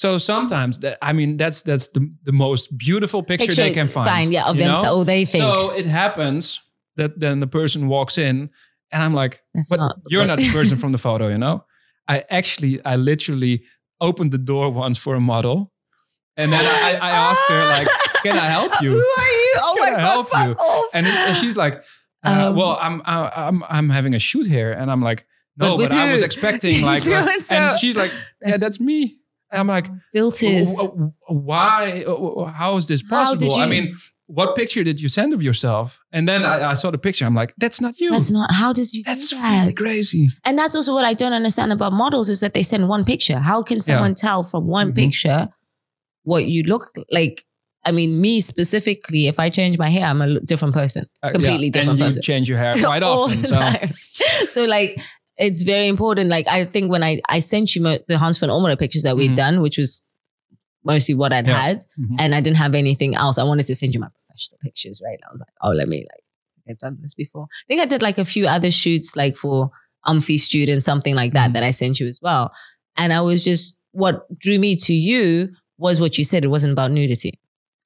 [0.02, 4.32] So sometimes that i mean that's that's the, the most beautiful picture, they can find
[4.34, 5.02] yeah, of themselves.
[5.02, 5.44] Oh, they think.
[5.44, 6.44] so it happens
[7.00, 8.36] that then the person walks in
[8.94, 11.58] and i'm like That's but not- you're not the person from the photo, you know.
[12.08, 13.64] I actually, I literally
[14.00, 15.72] opened the door once for a model,
[16.36, 17.88] and then I, I asked her like,
[18.26, 19.54] "Can I help you?" Who are you?
[19.66, 20.10] Oh Can my I god!
[20.12, 20.54] help fuck you?
[20.56, 20.90] off.
[20.96, 21.76] And, and she's like,
[22.26, 25.26] uh, Um, "Well, I'm, I, I'm, I'm having a shoot here," and I'm like,
[25.58, 27.56] "No, But but, I was expecting like," So and so.
[27.56, 29.21] and she's like, "Yeah, That's- that's me."
[29.52, 30.76] I'm like, filters.
[30.78, 32.04] "W- w- "Why?
[32.08, 33.94] uh, How is this possible?" I mean.
[34.28, 36.00] What picture did you send of yourself?
[36.14, 37.26] And then I, I saw the picture.
[37.26, 38.12] I'm like, "That's not you.
[38.12, 38.50] That's not.
[38.50, 39.76] How did you That's that?
[39.76, 43.04] crazy." And that's also what I don't understand about models is that they send one
[43.04, 43.40] picture.
[43.40, 44.96] How can someone tell from one Mhm.
[44.96, 45.50] picture
[46.24, 47.44] what you look like?
[47.84, 51.66] I mean, me specifically, if I change my hair, I'm a different person, Uh, completely
[51.68, 52.20] yeah, different and person.
[52.20, 53.44] you change your hair quite often.
[53.44, 53.60] So
[54.48, 54.98] so like,
[55.38, 56.30] it's very important.
[56.30, 59.32] Like, I think when I I sent you the Hans van Omeren pictures that we'd
[59.32, 59.36] Mhm.
[59.36, 60.06] done, which was
[60.84, 61.60] mostly what I'd Yeah.
[61.62, 62.16] had, Mhm.
[62.20, 63.38] and I didn't have anything else.
[63.38, 65.20] I wanted to send you my professional pictures, right?
[65.28, 66.24] I was like, oh, let me like,
[66.70, 67.44] I've done this before.
[67.44, 69.70] I think I did like a few other shoots, like for
[70.08, 71.54] Umphy students, something like that, Mhm.
[71.54, 72.52] that I sent you as well.
[72.98, 76.44] And I was just, what drew me to you was what you said.
[76.46, 77.40] It wasn't about nudity.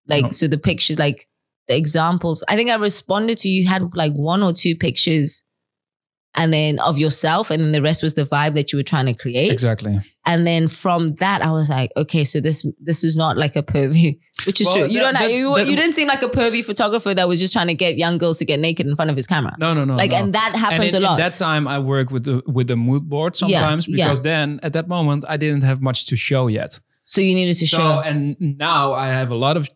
[0.08, 0.30] Like, No.
[0.30, 1.28] so the pictures, like
[1.68, 5.44] the examples, I think I responded to you had like one or two pictures
[6.38, 9.06] and then of yourself, and then the rest was the vibe that you were trying
[9.08, 9.52] to create.
[9.52, 9.98] exactly.
[10.28, 13.62] And then from that, I was like, okay, so this this is not like a
[13.64, 14.86] pervy, which is Well, true.
[14.88, 17.40] You that- don't that- you, that- you didn't seem like a pervy photographer that was
[17.40, 19.54] just trying to get young girls to get naked in front of his camera.
[19.60, 19.96] No, no, no.
[19.96, 20.18] like, no.
[20.18, 21.14] and that And happens in, a lot.
[21.20, 23.96] in that time, I work with the with the mood board sometimes yeah.
[24.06, 26.80] because then at that moment I didn't have much to show yet.
[27.04, 28.00] so you needed to so show.
[28.10, 29.70] and now I have a lot of,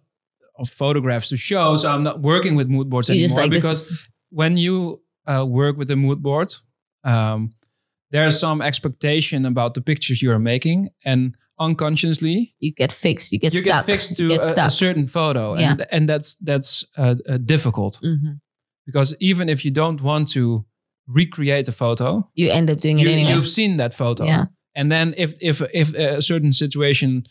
[0.61, 1.75] of photographs to show.
[1.75, 5.45] So I'm not working with mood boards You anymore just like because when you uh,
[5.45, 6.53] work with a mood board,
[7.03, 7.49] um,
[8.11, 13.31] there's some expectation about the pictures you are making, and unconsciously you get fixed.
[13.31, 13.85] You get you stuck.
[13.85, 15.71] get fixed to get a, a certain photo, Yeah.
[15.71, 18.39] and and that's that's uh, uh, difficult Mhm.
[18.85, 20.65] because even if you don't want to
[21.07, 23.31] recreate a photo, You end up doing it you, anyway.
[23.33, 24.45] you've seen that photo, Yeah.
[24.75, 27.23] and then if if if a certain situation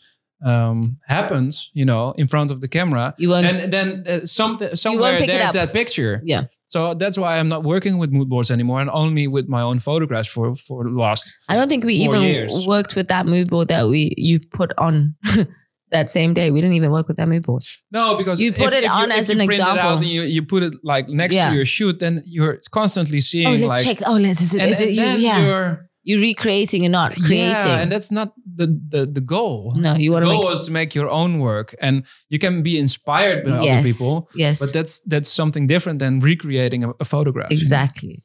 [0.45, 3.45] um, happens, you know, in front of the camera, You won't.
[3.45, 6.21] and then uh, something somewhere there's that picture.
[6.23, 6.45] Yeah.
[6.69, 9.79] So that's why I'm not working with mood boards anymore, and only with my own
[9.79, 11.31] photographs for for the last.
[11.49, 12.65] I don't think we even years.
[12.67, 15.15] worked with that mood board that we you put on
[15.91, 16.51] that same day.
[16.51, 17.63] We didn't even work with that mood board.
[17.91, 19.89] No, because You put it if on if as you an example.
[19.97, 21.49] and you, you put it like next Yeah.
[21.49, 23.97] to your shoot, then you're constantly oh, seeing Oh, let's like check.
[24.05, 24.41] Oh, let's.
[24.41, 25.03] Is it, and, is it you?
[25.03, 25.75] Yeah.
[26.09, 27.67] You're recreating and not creating.
[27.71, 29.73] Yeah, and that's not the the, the goal.
[29.85, 30.59] no, you want the to goal make.
[30.59, 34.59] is to make your own work, and you can be inspired by other people, Yes.
[34.61, 37.49] but that's that's something different than recreating a, a photograph.
[37.51, 37.61] you know?
[37.61, 38.23] exactly.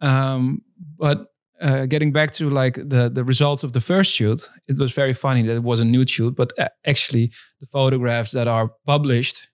[0.00, 0.62] Um,
[0.98, 1.18] but
[1.60, 5.14] uh, getting back to like the the results of the first shoot, it was very
[5.14, 9.48] funny that it was a nude shoot, but uh, actually the photographs that are published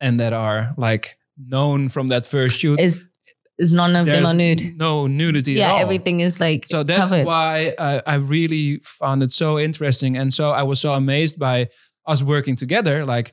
[0.00, 3.06] and that are like known from that first shoot, Is
[3.58, 4.60] is none of them are nude?
[4.76, 5.78] no nudity Yeah, all.
[5.78, 7.26] everything is like So that's covered.
[7.26, 11.68] why I, I really found it so interesting, and so I was so amazed by
[12.06, 13.04] us working together.
[13.04, 13.32] Like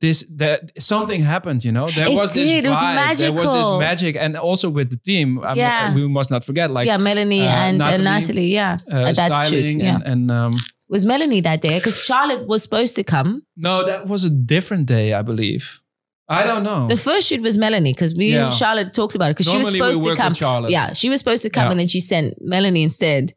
[0.00, 1.64] this, that something happened.
[1.64, 4.36] You know, there It was this did, it was vibe, there was this magic, and
[4.36, 5.38] also with the team.
[5.44, 5.94] I'm- Yeah.
[5.94, 8.52] we must not forget, like yeah, Melanie uh, and, and Natalie, Natalie.
[8.52, 9.68] Yeah, uh, at that shoot.
[9.76, 10.54] Yeah, and, and um,
[10.88, 11.78] Was Melanie that day?
[11.78, 13.42] Because Charlotte was supposed to come.
[13.56, 15.80] No, that was a different day, I believe.
[16.28, 16.86] I don't know.
[16.88, 18.50] The first shoot was Melanie because we Yeah.
[18.50, 20.34] Charlotte talked about it because she was supposed to come.
[20.68, 21.70] Yeah, she was supposed to come Yeah.
[21.72, 23.34] and then she sent Melanie instead.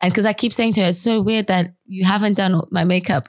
[0.00, 2.84] And because I keep saying to her, it's so weird that you haven't done my
[2.84, 3.28] makeup.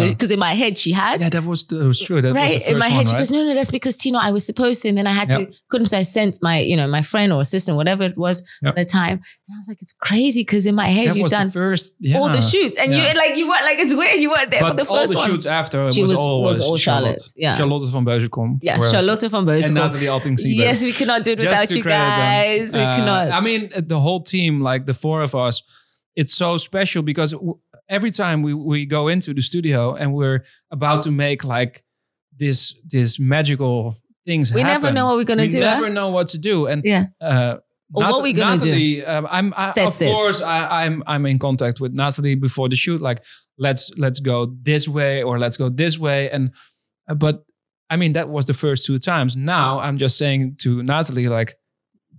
[0.00, 0.08] Yeah.
[0.10, 1.20] Because in my head she had.
[1.20, 2.20] yeah, that was that was true.
[2.22, 3.18] That right first in my head, one, she right?
[3.20, 5.50] goes, "No, no, that's because Tino, I was supposed to, and then I had to
[5.70, 8.76] couldn't." So I sent my, you know, my friend or assistant, whatever it was at
[8.76, 11.46] the time, and I was like, "It's crazy," because in my head that you've done
[11.48, 11.94] the first.
[12.00, 12.18] Yeah.
[12.18, 12.98] all the shoots, and Yeah.
[13.12, 15.12] you like you weren't like it's weird you weren't there for But the all first
[15.12, 15.30] the one.
[15.30, 17.18] shoots after She was, was- always was all Charlotte.
[17.18, 17.56] Charlotte, yeah.
[17.56, 18.58] Charlotte van Beuzenkom.
[18.62, 19.74] yeah, Charlotte van and Beuzenkom.
[19.74, 20.56] Natalie Altingsie.
[20.56, 21.92] but- Yes, we cannot do it without you them.
[21.92, 22.72] guys.
[22.74, 23.30] We Uh, cannot.
[23.30, 25.62] I mean, uh, the whole team, like the four of us,
[26.16, 27.58] it's so special because w-
[27.92, 31.84] every time we we go into the studio and we're about to make like
[32.40, 34.82] this this magical things we happen.
[34.82, 35.58] never know what we're gonna we do.
[35.58, 35.92] We never huh?
[35.98, 37.04] know what to do, and Yeah.
[37.20, 37.56] uh,
[37.94, 38.70] Or what we gonna do.
[38.70, 40.14] Natalie, Um, I'm I, of it.
[40.14, 43.00] course I, I'm I'm in contact with Natalie before the shoot.
[43.08, 43.20] Like
[43.58, 46.50] let's let's go this way or let's go this way, and
[47.10, 47.44] uh, but
[47.92, 49.36] I mean that was the first two times.
[49.36, 51.50] Now I'm just saying to Natalie like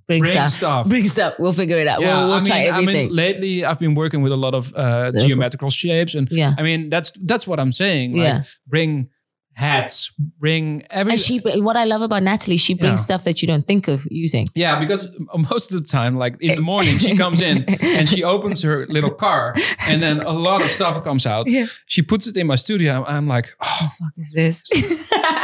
[0.08, 0.50] Bring, bring stuff.
[0.52, 0.88] stuff.
[0.88, 1.36] Bring stuff.
[1.40, 2.00] We'll figure it out.
[2.00, 3.08] we'll we'll I mean, try I everything.
[3.08, 6.54] mean, lately I've been working with a lot of uh, geometrical shapes, and yeah.
[6.58, 8.14] I mean that's that's what I'm saying.
[8.14, 8.44] Like, Yeah.
[8.68, 9.10] bring
[9.56, 11.12] hats, bring every.
[11.14, 13.04] And she, what I love about Natalie, she brings Yeah.
[13.04, 14.48] stuff that you don't think of using.
[14.56, 18.24] yeah, because most of the time, like in the morning, she comes in and she
[18.24, 19.54] opens her little car,
[19.88, 21.48] and then a lot of stuff comes out.
[21.48, 21.68] Yeah.
[21.86, 23.06] She puts it in my studio.
[23.08, 24.64] I'm like, oh, the fuck is this?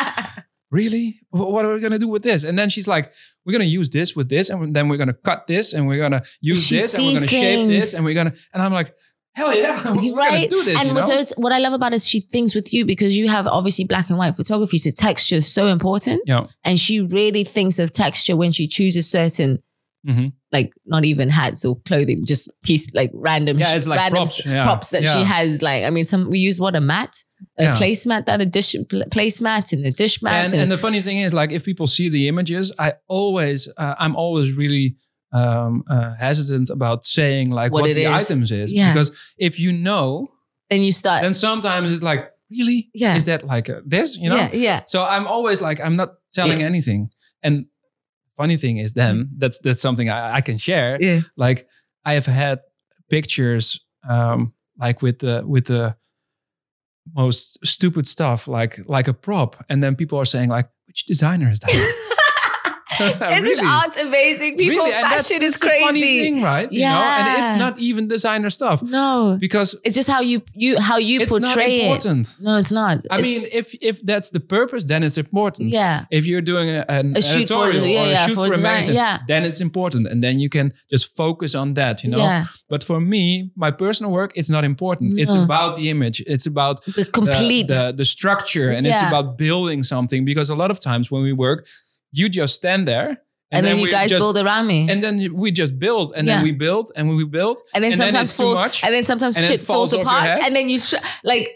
[0.72, 1.20] really?
[1.32, 2.44] What are we gonna do with this?
[2.44, 3.12] And then she's like,
[3.46, 6.22] we're gonna use this with this, and then we're gonna cut this, and we're gonna
[6.42, 8.34] use She this, and we're gonna shape this, and we're gonna.
[8.54, 8.94] And I'm like,
[9.36, 10.50] hell yeah, we're right?
[10.50, 10.80] do this.
[10.84, 13.28] and with those, what I love about it is she thinks with you because you
[13.30, 16.22] have obviously black and white photography, so texture is so important.
[16.26, 16.48] Yeah.
[16.64, 19.64] And she really thinks of texture when she chooses certain,
[20.08, 20.34] Mhm.
[20.52, 24.46] Like not even hats or clothing, just piece like random, Yeah, it's like random props,
[24.46, 24.64] yeah.
[24.64, 25.62] props that she has.
[25.62, 27.24] Like, I mean, some we use what a mat,
[27.60, 27.76] a Yeah.
[27.76, 28.76] placemat, that a dish
[29.12, 30.46] placemat and a dish mat.
[30.46, 33.68] and, and- and the funny thing is like if people see the images i always
[33.78, 34.96] uh, i'm always really
[35.32, 38.24] um, uh, hesitant about saying like What what, the is.
[38.32, 38.92] items is Yeah.
[38.94, 40.28] because if you know
[40.70, 43.16] then you start, then sometimes it's like really Yeah.
[43.16, 44.80] is that like uh, this you know yeah, yeah.
[44.88, 47.10] so i'm always like i'm not telling anything
[47.44, 47.66] and
[48.40, 50.98] funny thing is then that's that's something I, I can share.
[51.02, 51.20] Yeah.
[51.36, 51.68] like
[52.06, 52.60] i have had
[53.10, 55.96] pictures um like with the with the
[57.14, 61.52] most stupid stuff like like a prop and then people are saying like which designer
[61.52, 61.70] is that
[63.38, 63.66] Isn't Really?
[63.66, 64.58] art amazing?
[64.58, 66.20] People, really and that's, fashion is that's funny crazy.
[66.24, 70.22] thing right you know and it's not even designer stuff No, because it's just how
[70.22, 71.84] you you how you it's not portray it.
[71.86, 72.98] important No, it's not.
[73.12, 76.68] i It's- mean if if that's the purpose then it's important yeah, if you're doing
[76.70, 79.20] a, an A shoot for- yeah, or a yeah, shoot for for, a magazine, yeah.
[79.28, 82.18] then it's important, and then you can just focus on that, you know.
[82.18, 85.20] yeah, But for me, my personal work, it's not important.
[85.20, 86.18] It's about the image.
[86.34, 87.68] It's about the the, complete.
[87.68, 90.26] the the structure, and it's about building something.
[90.26, 91.60] Because a lot of times when we work,
[92.12, 95.34] you just stand there, and, then, you guys just, build around me, and, and then
[95.34, 96.36] we just build, and Yeah.
[96.36, 98.94] then we build, and we build, then and then sometimes it's too falls, much, and
[98.94, 100.94] then sometimes and shit falls, falls apart, and then you sh-
[101.24, 101.50] like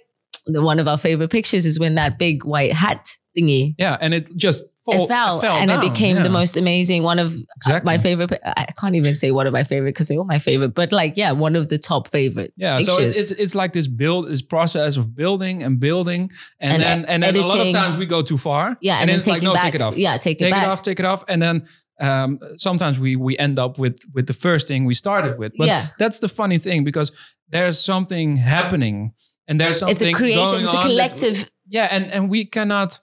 [0.47, 4.13] the one of our favorite pictures is when that big white hat thingy yeah, and
[4.13, 6.23] it just fall, it fell, and down, it became yeah.
[6.23, 7.85] the most amazing one of Exactly.
[7.85, 8.31] my favorite.
[8.45, 11.17] I can't even say one of my favorite because they were my favorite, but like
[11.17, 12.53] yeah, one of the top favorite.
[12.57, 12.95] Yeah, pictures.
[12.95, 16.83] so it's, it's it's like this build, this process of building and building, and, And
[16.83, 18.77] then and then a lot of times we go too far.
[18.81, 20.51] yeah, and, and, then it's like no, back, take it off, Yeah, take, take it
[20.51, 20.63] back.
[20.67, 21.65] it off, take it off, and then
[21.99, 25.53] um, sometimes we we end up with with the first thing we started with.
[25.57, 25.85] But Yeah.
[25.97, 27.11] that's the funny thing because
[27.49, 29.13] there's something happening,
[29.47, 32.99] and there's something It's a creative, it's a that- collective yeah, and and we cannot.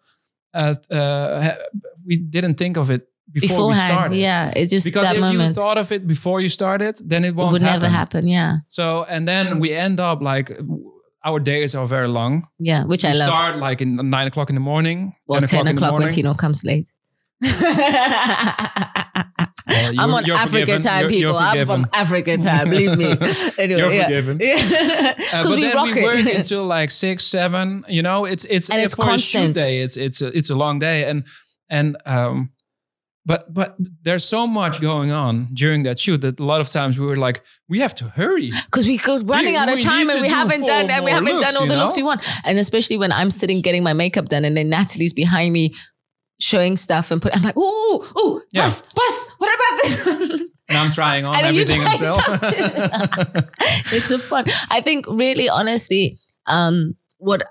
[0.55, 1.55] Uh, uh,
[2.07, 4.17] we didn't think of it before we started.
[4.17, 5.57] Yeah, it's just Because if moment.
[5.57, 7.83] you thought of it before you started, then it it won't would happen.
[7.83, 8.27] never happen.
[8.27, 10.51] Yeah, So and then we end up like
[11.25, 12.49] our days are very long.
[12.59, 13.29] yeah, which we I love.
[13.29, 15.15] start like in nine o'clock in the morning.
[15.29, 16.09] well, 10 in the o'clock when.
[16.09, 16.89] Tino comes late.
[19.71, 21.39] Well, I'm on you're Africa time, You're- you're people.
[21.61, 21.87] I'm from.
[21.93, 22.69] Africa time.
[22.71, 23.07] Believe me.
[23.59, 24.05] Anyway, You're yeah.
[24.05, 24.39] forgiven.
[24.43, 25.15] Yeah.
[25.35, 26.37] Uh, but we then rock we work it.
[26.41, 27.85] until like six, seven.
[27.89, 29.55] You know, it's it's And it's for a shoot constant.
[29.55, 29.81] day.
[29.83, 31.25] It's it's a, it's a long day, and
[31.69, 32.51] and um,
[33.27, 36.99] but but there's so much going on during that shoot that a lot of times
[36.99, 38.51] we were like, we have to hurry.
[38.67, 41.35] Because we go running We- out of time and we haven't done and we haven't
[41.35, 42.23] looks, done all the looks we want.
[42.45, 45.75] And especially when I'm sitting getting my makeup done and then Natalie's behind me
[46.41, 48.63] showing stuff and put I'm like, oh, oh, Yeah.
[48.63, 50.51] bus, bus, what about this?
[50.69, 52.23] And I'm trying on And everything myself.
[53.93, 54.45] it's a fun.
[54.71, 57.43] I think really honestly, um, what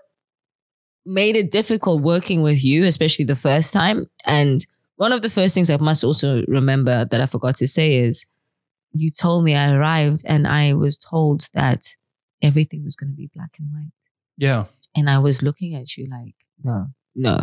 [1.06, 5.54] made it difficult working with you, especially the first time, and one of the first
[5.54, 8.26] things I must also remember that I forgot to say is
[8.94, 11.96] you told me I arrived and I was told that
[12.42, 13.92] everything was going to be black and white.
[14.38, 14.66] Yeah.
[14.96, 17.40] And I was looking at you like, no, no,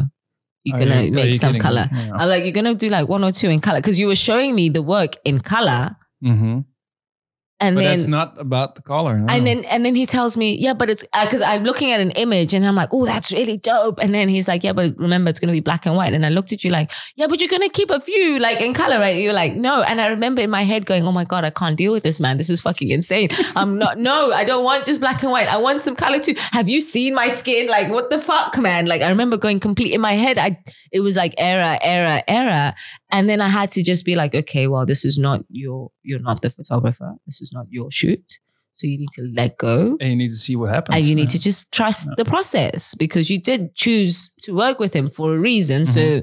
[0.67, 1.87] you're gonna you- make you some color.
[1.93, 2.15] Yeah.
[2.15, 4.17] I was like, you're gonna do like one or two in color because you were
[4.17, 6.61] showing me the work in color, hmm
[7.59, 9.19] and But then that's not about the color.
[9.19, 9.33] no.
[9.33, 12.01] and then and then he tells me, yeah, but it's uh, because I'm looking at
[12.01, 13.99] an image and I'm like, oh, that's really dope.
[14.01, 16.13] And then he's like, yeah, but remember, it's gonna be black and white.
[16.13, 18.75] And I looked at you like, yeah, but you're gonna keep a few like in
[18.75, 19.17] color, right?
[19.17, 19.83] You're like, no.
[19.83, 22.21] And I remember in my head going, oh my god, I can't deal with this
[22.21, 22.37] man.
[22.37, 23.31] This is fucking insane.
[23.55, 23.97] I'm not.
[24.07, 25.53] No, I don't want just black and white.
[25.53, 26.35] I want some color too.
[26.53, 27.67] Have you seen my skin?
[27.67, 28.87] Like, what the fuck, man?
[28.87, 30.39] Like, I remember going complete in my head.
[30.39, 30.59] I
[30.93, 32.75] it was like error, error, error.
[33.11, 36.21] And then I had to just be like, okay, well, this is not your, you're
[36.21, 37.15] not the photographer.
[37.27, 38.39] This is not your shoot.
[38.73, 40.97] So you need to let go and you need to see what happens.
[40.97, 41.39] and you need Yeah.
[41.39, 45.39] to just trust the process because you did choose to work with him for a
[45.39, 45.87] reason.
[45.87, 46.21] So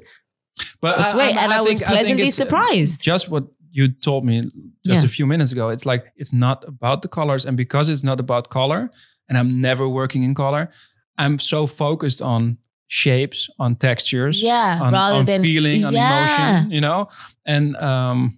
[0.81, 3.01] But it's way, and I, was think- think pleasantly uh, surprised.
[3.03, 4.41] Just what you told me
[4.85, 5.05] just Yeah.
[5.05, 5.69] a few minutes ago.
[5.69, 8.91] It's like it's not about the colors, and because it's not about color,
[9.27, 10.69] and I'm never working in color,
[11.17, 12.57] I'm so focused on
[12.93, 16.09] shapes, on textures, Yeah, on, rather on than feeling, on yeah.
[16.59, 17.07] emotion, you know.
[17.45, 18.37] And um,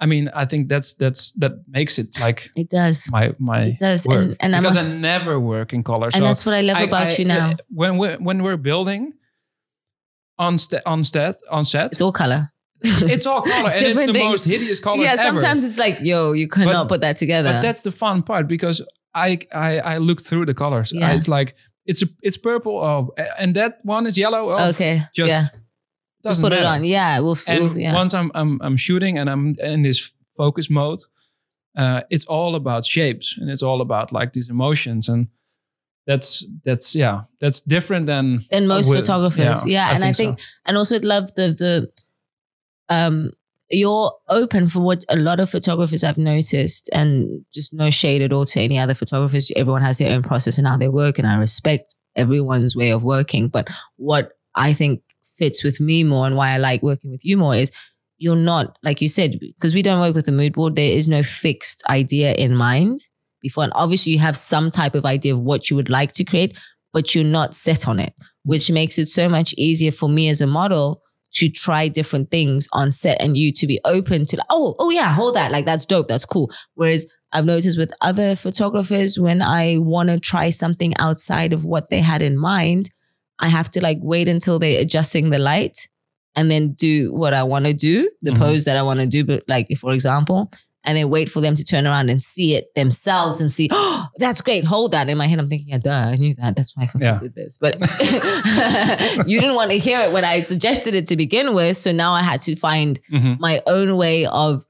[0.00, 3.08] I mean, I think that's that's that makes it like It does.
[3.12, 4.06] my my It does.
[4.06, 4.18] work.
[4.18, 6.06] And, and I because must, I never work in color.
[6.06, 7.50] and so that's what I love I- about I- you now.
[7.50, 9.12] uh, When we when we're building
[10.38, 12.48] on st- on set on set, it's all color.
[12.82, 14.30] it's all color and it's the things.
[14.30, 15.22] most hideous colors yeah, ever.
[15.22, 17.52] sometimes it's like, yo, you cannot But- put that together.
[17.52, 18.82] but that's the fun part because
[19.14, 20.90] I I I look through the colors.
[20.92, 21.14] Yeah.
[21.16, 21.54] It's like
[21.86, 22.78] it's a, it's purple.
[22.78, 24.50] Oh, and that one is yellow.
[24.50, 25.00] Oh, okay.
[25.14, 25.44] just yeah.
[26.24, 26.84] Just put it on.
[26.84, 27.18] Yeah.
[27.18, 27.94] We'll, And we'll yeah.
[27.94, 31.00] once I'm I'm I'm shooting and I'm in this focus mode,
[31.76, 35.28] uh, it's all about shapes and it's all about like these emotions and
[36.06, 39.66] that's that's yeah that's different than than most with- photographers.
[39.66, 39.94] Yeah.
[39.94, 40.24] and I so.
[40.24, 41.90] think, and also love the, the,
[42.88, 43.30] um,
[43.72, 48.32] you're open for what a lot of photographers I've noticed, and just no shade at
[48.32, 49.50] all to any other photographers.
[49.56, 53.02] Everyone has their own process and how they work, and I respect everyone's way of
[53.02, 53.48] working.
[53.48, 55.02] But what I think
[55.36, 57.72] fits with me more and why I like working with you more is
[58.18, 61.08] you're not, like you said, because we don't work with a mood board, there is
[61.08, 63.00] no fixed idea in mind
[63.40, 63.64] before.
[63.64, 66.58] And obviously, you have some type of idea of what you would like to create,
[66.92, 70.40] but you're not set on it, which makes it so much easier for me as
[70.40, 71.02] a model
[71.34, 74.90] to try different things on set and you to be open to like, oh, oh
[74.90, 75.50] yeah, hold that.
[75.52, 76.08] Like that's dope.
[76.08, 76.50] That's cool.
[76.74, 81.88] Whereas I've noticed with other photographers, when I want to try something outside of what
[81.88, 82.90] they had in mind,
[83.38, 85.88] I have to like wait until they're adjusting the light
[86.36, 88.38] and then do what I want to do, the Mhm.
[88.38, 89.24] pose that I want to do.
[89.24, 90.50] But like, for example,
[90.84, 94.08] and then wait for them to turn around and see it themselves and see, oh,
[94.16, 94.64] that's great.
[94.64, 95.08] Hold that.
[95.08, 96.56] In my head, I'm thinking, yeah, duh, I knew that.
[96.56, 97.18] That's why I fucking Yeah.
[97.20, 97.56] did this.
[97.58, 97.74] But
[99.26, 101.76] you didn't want to hear it when I suggested it to begin with.
[101.76, 103.38] So now I had to find Mhm.
[103.40, 104.64] my own way of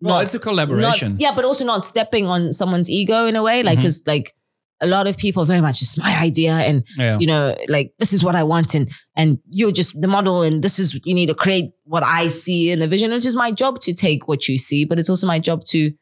[0.00, 3.36] well not it's a not collaboration yeah, but also not stepping on someone's ego in
[3.36, 3.62] a way.
[3.62, 4.34] Like, because like
[4.80, 7.18] a lot of people very much it's my idea and yeah.
[7.18, 10.62] you know, like this is what I want and and you're just the model and
[10.62, 13.50] this is you need to create what I see in the vision, which is my
[13.50, 15.92] job to take what you see, but it's also my job to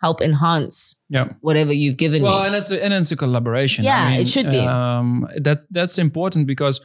[0.00, 1.28] help enhance yeah.
[1.40, 2.46] whatever you've given well me.
[2.48, 3.84] and it's a, and it's a collaboration.
[3.84, 4.58] Yeah, it should be.
[4.58, 6.80] um that's that's important because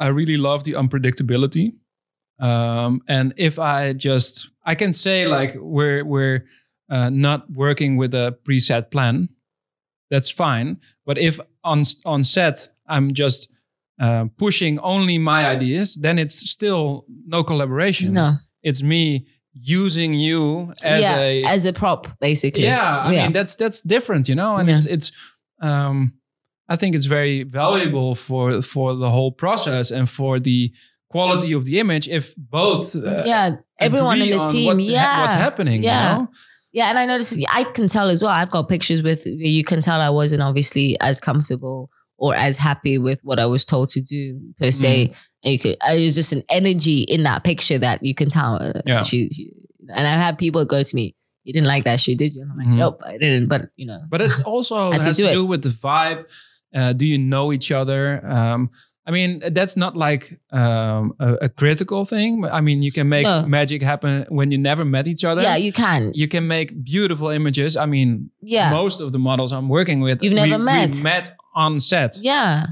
[0.00, 1.72] i really love the unpredictability.
[2.40, 6.44] Um and if i just i can say like we're we're
[6.90, 9.28] uh, not working with a preset plan
[10.10, 13.48] that's fine but if on on set i'm just
[14.00, 20.72] uh, pushing only my ideas then it's still no collaboration no, it's me using you
[20.82, 22.64] as yeah, a as a prop, basically.
[22.64, 23.22] yeah i Yeah.
[23.22, 24.74] mean that's that's different you know and Yeah.
[24.76, 25.12] it's it's
[25.60, 26.12] um
[26.68, 30.72] i think it's very valuable for for the whole process and for the
[31.08, 34.66] quality of the image if both uh, yeah, everyone in the team.
[34.66, 35.94] what, yeah, what's happening Yeah.
[36.16, 36.28] you know
[36.74, 38.32] Yeah, and I noticed I can tell as well.
[38.32, 42.98] I've got pictures with you can tell I wasn't obviously as comfortable or as happy
[42.98, 45.06] with what I was told to do per se.
[45.08, 45.16] Mm.
[45.44, 48.60] And you could, uh, there's just an energy in that picture that you can tell.
[48.62, 49.02] uh, Yeah.
[49.02, 49.52] She, she-
[49.88, 52.42] and I have had people go to me, "You didn't like that shit, did you?"
[52.42, 52.78] And I'm like, Mhm.
[52.78, 55.44] "Nope, I didn't." But you know, but it's also Had to has do to do
[55.44, 56.24] with the vibe
[56.74, 58.70] uh, do you know each other um
[59.06, 62.44] I mean, that's not like um, a, a critical thing.
[62.50, 63.44] I mean, you can make No.
[63.46, 65.42] magic happen when you never met each other.
[65.42, 66.12] yeah, you can.
[66.14, 67.76] you can make beautiful images.
[67.76, 70.94] I mean, Yeah, most of the models I'm working with, You've never we, met.
[70.94, 72.16] We met on set.
[72.20, 72.66] yeah.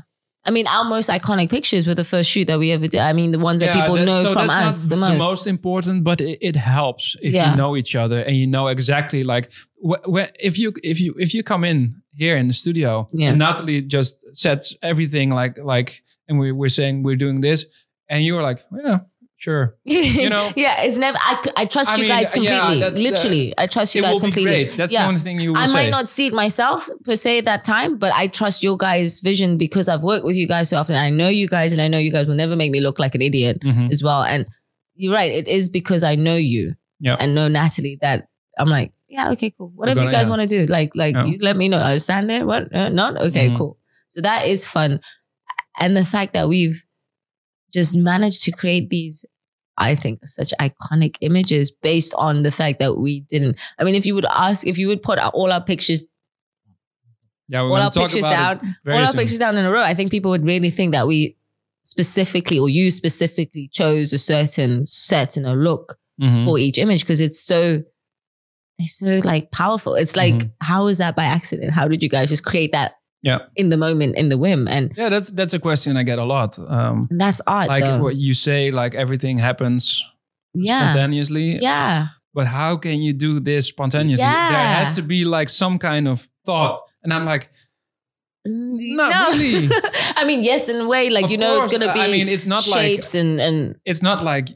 [0.45, 3.01] I mean, our most iconic pictures were the first shoot that we ever did.
[3.01, 5.47] I mean, the ones that people that- know so from us not the most.
[5.47, 7.51] important, but it, it helps if Yeah.
[7.53, 9.53] you know each other and you know exactly like
[9.89, 13.31] wh- wh- if you if you if you come in here in the studio Yeah.
[13.31, 17.67] and Natalie just sets everything like like and we we're saying we're doing this
[18.09, 18.99] and you were like yeah
[19.43, 19.77] sure.
[19.85, 20.51] You know?
[20.57, 21.19] yeah, it's never.
[21.21, 22.83] I, I trust I you mean, guys yeah, completely.
[22.85, 24.45] uh, Literally, I trust you guys completely.
[24.67, 24.77] great.
[24.77, 25.03] That's yeah.
[25.03, 25.73] the only thing you I say.
[25.75, 29.21] might not see it myself per se at that time, but I trust your guys'
[29.21, 30.97] vision because I've worked with you guys so often.
[30.97, 33.15] I know you guys, and I know you guys will never make me look like
[33.17, 33.91] an idiot Mhm.
[33.93, 34.23] as well.
[34.23, 34.47] And
[34.95, 37.17] you're right; it is because I know you Yeah.
[37.19, 38.29] and know Natalie that
[38.59, 39.73] I'm like, yeah, okay, cool.
[39.75, 40.37] Whatever gonna- you guys yeah.
[40.37, 41.25] want to do, like, like Yeah.
[41.27, 41.83] you let me know.
[41.83, 42.47] I stand there.
[42.47, 42.73] What?
[42.75, 43.57] Uh, not okay, Mhm.
[43.59, 43.79] cool.
[44.09, 45.01] So that is fun,
[45.81, 46.85] and the fact that we've
[47.75, 49.25] just managed to create these.
[49.83, 53.59] I think such iconic images based on the fact that we didn't.
[53.79, 56.03] I mean, if you would ask, if you would put all our pictures
[57.49, 59.95] Yeah, we're all our pictures about down, all our pictures down in a row, I
[59.95, 61.37] think people would really think that we
[61.85, 66.45] specifically or you specifically chose a certain set and a look Mhm.
[66.45, 67.83] for each image because it's so
[68.79, 69.95] it's so like powerful.
[69.95, 70.51] It's like Mhm.
[70.61, 71.73] how is that by accident?
[71.73, 73.39] How did you guys just create that Yeah.
[73.55, 74.67] in the moment, in the whim?
[74.67, 76.59] And Yeah, that's that's a question I get a lot.
[76.59, 77.69] Um, that's art.
[77.69, 78.03] like though.
[78.03, 80.05] what you say, like everything happens
[80.55, 80.93] yeah.
[80.93, 81.59] spontaneously.
[81.61, 82.09] Yeah.
[82.35, 84.25] But how can you do this spontaneously?
[84.25, 86.81] There has to be like some kind of thought.
[87.03, 87.51] And I'm like,
[88.45, 89.69] No, really.
[90.17, 92.29] I mean, yes, in a way, like Of you know, it's gonna be I mean,
[92.29, 94.49] it's not like shapes and and it's not like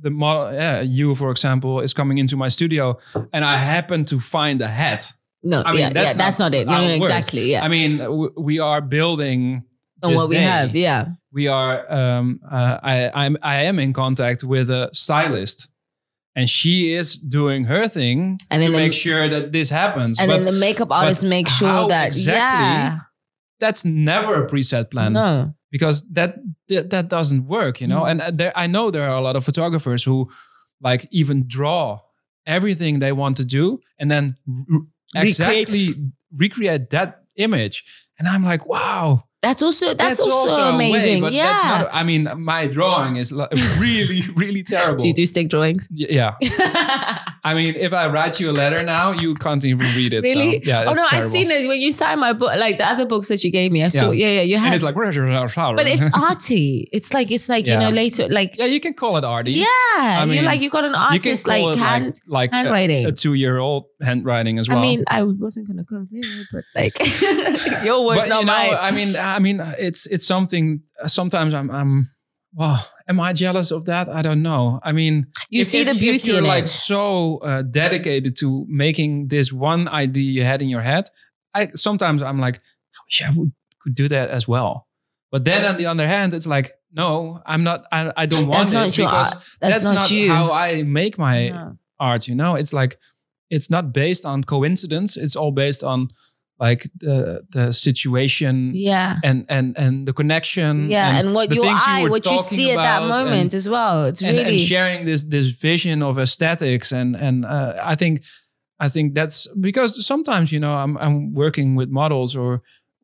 [0.00, 0.52] the model.
[0.52, 2.98] Yeah, you, for example, is coming into my studio,
[3.32, 5.12] and I happen to find a hat.
[5.44, 6.66] No, I mean, yeah, that's yeah, that's not not, it.
[6.66, 7.50] No, no, exactly.
[7.52, 9.62] Yeah, I mean, w- we are building
[10.02, 10.74] on what we have.
[10.74, 15.68] Yeah, we are um uh, I I'm I am in contact with a stylist
[16.36, 20.28] and she is doing her thing And to the- make sure that this happens and
[20.28, 22.98] but then the makeup artist makes sure that exactly yeah,
[23.60, 26.34] that's never a preset plan no, because that,
[26.68, 28.10] that that doesn't work you know Mm.
[28.10, 30.28] and uh, there I know there are a lot of photographers who
[30.80, 32.00] like even draw
[32.46, 34.36] everything they want to do and then
[35.14, 35.68] r- Recreate.
[35.68, 35.94] exactly
[36.36, 37.84] recreate that image
[38.18, 41.20] and I'm like wow that's also that's, also, a way, amazing.
[41.20, 41.44] but yeah.
[41.44, 44.96] that's not, I mean, my drawing is like really, really terrible.
[45.00, 45.86] Do you do stick drawings?
[45.90, 46.36] Y- Yeah.
[47.46, 50.26] I mean, if I write you a letter now, you can't even read it.
[50.26, 50.62] so, really?
[50.64, 50.84] yeah.
[50.86, 53.44] oh no, I've seen it when you signed my book, like the other books that
[53.44, 53.84] you gave me.
[53.84, 54.12] I saw.
[54.12, 56.88] Yeah, yeah, you And it's like, where's your but it's arty.
[56.90, 57.74] It's like it's like Yeah.
[57.74, 59.52] you know later like yeah, you can call it arty.
[59.52, 60.24] yeah.
[60.24, 62.18] mean, you're like you got an artist like hand.
[62.26, 63.04] like, like handwriting.
[63.04, 64.78] a two-year-old handwriting as well.
[64.78, 66.98] I mean, I wasn't gonna go there, but like
[67.84, 68.76] your words, but not you know, mine.
[68.80, 70.80] I mean, I mean, it's it's something.
[71.06, 72.10] Sometimes I'm, I'm.
[72.54, 74.08] Well, am I jealous of that?
[74.08, 74.80] I don't know.
[74.82, 76.68] I mean, You if- see if- the if beauty you're in like it.
[76.68, 81.04] so uh, dedicated to making this one idea you had in your head.
[81.54, 84.86] I sometimes I'm like, I wish I would could do that as well.
[85.30, 87.84] But then on the other hand, it's like, no, I'm not.
[87.92, 89.30] I, I don't want That's it not because.
[89.60, 90.30] That's that's, not you.
[90.32, 91.78] how I make my No.
[91.98, 92.28] art.
[92.28, 92.98] You know, it's like
[93.50, 95.16] it's not based on coincidence.
[95.16, 96.08] It's all based on
[96.60, 99.16] like the the situation Yeah.
[99.24, 100.88] and and and the connection.
[100.90, 103.68] Yeah, and, what your things you eye, what you see at that moment and- as
[103.68, 104.04] well.
[104.06, 108.22] It's and, really and sharing this this vision of aesthetics and and uh, I think
[108.78, 112.60] I think that's because sometimes you know I'm I'm working with models or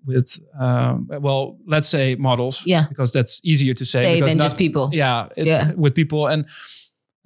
[0.06, 2.86] with um, well let's say models Yeah.
[2.88, 4.88] because that's easier to say, say than not- just people.
[4.92, 5.72] yeah it- Yeah.
[5.76, 6.44] with people and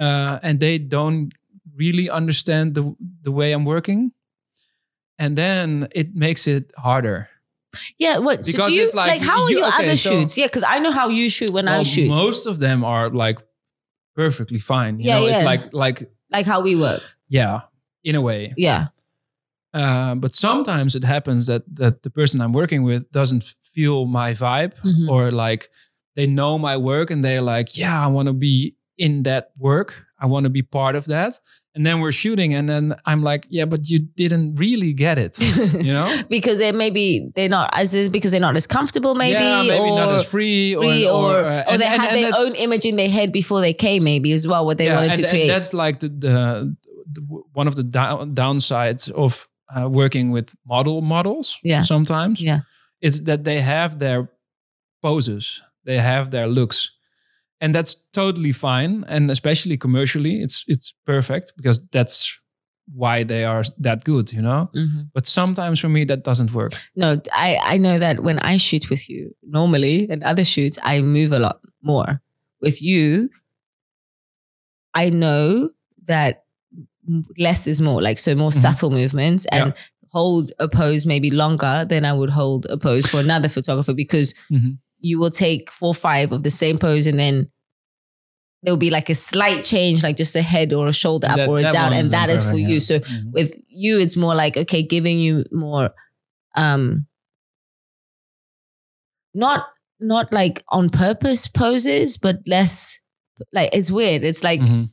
[0.00, 1.32] uh, and they don't
[1.76, 4.12] really understand the the way I'm working
[5.18, 7.28] and then it makes it harder
[7.98, 8.46] Yeah, what?
[8.46, 10.38] so Because do you, it's like, like, how are you- your okay, other so- shoots?
[10.38, 13.38] Yeah, because I know how you shoot when I shoot, most of them are like
[14.14, 15.98] perfectly fine you Yeah, know it's like like
[16.30, 17.02] like how we work.
[17.28, 17.62] yeah
[18.04, 18.86] in a way Yeah,
[19.72, 23.42] Uh, but sometimes it happens that that the person I'm working with doesn't
[23.74, 25.08] feel my vibe, Mhm.
[25.08, 25.68] or like
[26.14, 30.06] they know my work and they're like, "Yeah, I want to be in that work.
[30.22, 31.40] I want to be part of that."
[31.76, 35.36] And then we're shooting, and then I'm like, "Yeah, but you didn't really get it,"
[35.84, 36.08] you know?
[36.28, 39.98] because they maybe they're not as because they're not as comfortable, maybe, yeah, maybe or
[39.98, 42.54] not as free, free, or or or, uh, and- they and- had and their own
[42.54, 45.22] image in their head before they came, maybe as well, what they yeah, wanted to
[45.24, 45.48] and create.
[45.48, 46.76] that's like the, the,
[47.12, 47.20] the
[47.54, 51.58] one of the down, downsides of uh, working with model models.
[51.64, 51.82] Yeah.
[51.82, 52.40] sometimes.
[52.40, 52.60] Yeah.
[53.00, 54.28] is that they have their
[55.02, 56.90] poses, they have their looks,
[57.64, 59.04] and that's totally fine.
[59.08, 62.40] And especially commercially, it's it's perfect because that's
[62.94, 64.68] why they are that good, you know.
[64.74, 65.08] Mhm.
[65.14, 66.72] But sometimes for me, that doesn't work.
[66.96, 71.00] No, I, I know that when I shoot with you, normally and other shoots, I
[71.02, 72.20] move a lot more.
[72.60, 73.28] With you,
[74.94, 75.70] I know
[76.06, 76.44] that
[77.38, 78.62] less is more, like so more Mhm.
[78.62, 79.74] subtle movements and
[80.12, 84.34] hold a pose maybe longer than I would hold a pose for another photographer because
[84.50, 84.78] Mhm.
[85.00, 87.50] you will take four or five of the same pose and then
[88.64, 91.48] there'll be like a slight change, like just a head or a shoulder up That-
[91.48, 92.74] or a down, and that is for imperfect, you.
[92.74, 92.78] yeah.
[92.80, 93.32] So Mhm.
[93.32, 95.90] with you it's more like okay giving you more
[96.56, 97.06] um
[99.34, 99.66] not
[100.00, 102.98] not like on purpose poses but less
[103.52, 104.22] like it's weird.
[104.24, 104.90] It's like Mhm.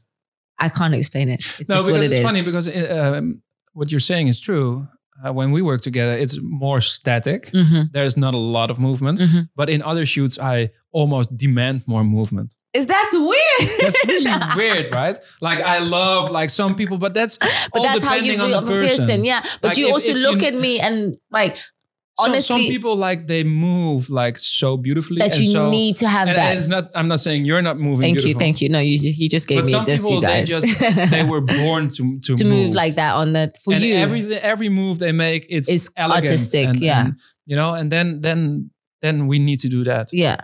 [0.60, 1.40] I can't explain it.
[1.60, 2.26] It's No, just because what it it's is.
[2.32, 3.42] funny because uh, um,
[3.74, 4.88] what you're saying is true.
[5.24, 7.52] Uh, when we work together, it's more static.
[7.54, 9.20] Mhm, There's not a lot of movement.
[9.20, 9.50] mhm.
[9.56, 12.56] But in other shoots, I almost demand more movement.
[12.74, 13.70] Is that's weird?
[13.82, 15.18] That's really weird, right?
[15.42, 18.66] Like I love like some people, but that's but that's how you depending view on
[18.66, 18.98] the person.
[18.98, 19.26] person.
[19.26, 19.42] Yeah.
[19.62, 22.62] But Like, you if- also if look you- at me and like Some- honestly some
[22.70, 26.50] people like they move like so beautifully that you so, need to have and, that.
[26.52, 26.92] and it's not.
[26.96, 28.16] I'm not saying you're not moving.
[28.16, 28.70] Thank you, thank you.
[28.70, 31.42] No, you you just gave But me some this, people you they just they were
[31.60, 32.74] born to to, to move.
[32.74, 33.96] like that on the for and you.
[33.96, 37.02] every every move they make it's it's elegant artistic, and- yeah.
[37.06, 37.16] and,
[37.48, 38.70] you know and then then
[39.02, 40.38] then we need to do that yeah,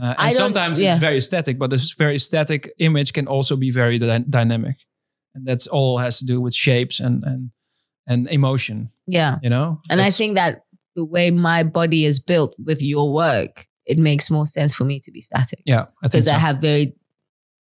[0.00, 0.90] uh, and sometimes yeah.
[0.90, 4.76] it's very static but this very static image can also be very dy- dynamic
[5.34, 7.50] and that's all has to do with shapes and and
[8.06, 9.38] and emotion yeah.
[9.42, 10.64] you know And I think that
[10.94, 14.98] the way my body is built with your work, it makes more sense for me
[15.00, 16.34] to be static yeah i think because so.
[16.34, 16.94] I have very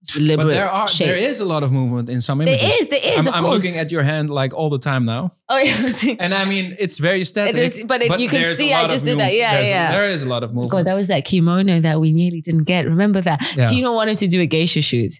[0.07, 1.07] deliberate but there are shape.
[1.07, 3.35] there is a lot of movement in some images There is, there is, I'm, of
[3.37, 3.63] I'm course.
[3.63, 6.15] looking at your hand like all the time now oh, yeah.
[6.19, 9.05] and i mean it's very static It is, but, it, you can see I just
[9.05, 9.25] did that.
[9.31, 9.91] move- Yeah, there's- yeah.
[9.91, 12.63] there is a lot of movement God, that was that kimono that we nearly didn't
[12.63, 12.85] get.
[12.85, 13.39] Remember that?
[13.55, 13.63] Yeah.
[13.65, 15.13] Tino wanted to do a geisha shoot.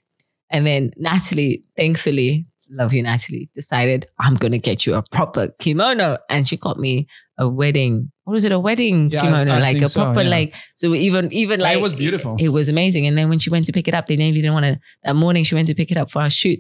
[0.50, 5.50] And then Natalie, thankfully, love you, Natalie, decided, I'm going to get you a proper
[5.60, 6.18] kimono.
[6.30, 7.08] And she got me
[7.44, 7.94] a wedding.
[8.26, 8.52] What was it?
[8.52, 9.52] A wedding Yeah, kimono?
[9.54, 10.30] I like think a so, proper, yeah.
[10.38, 12.36] like, so even, even like, it was beautiful.
[12.40, 13.04] It, was amazing.
[13.08, 15.16] And then when she went to pick it up, they nearly didn't want to, that
[15.16, 16.60] morning she went to pick it up for our shoot.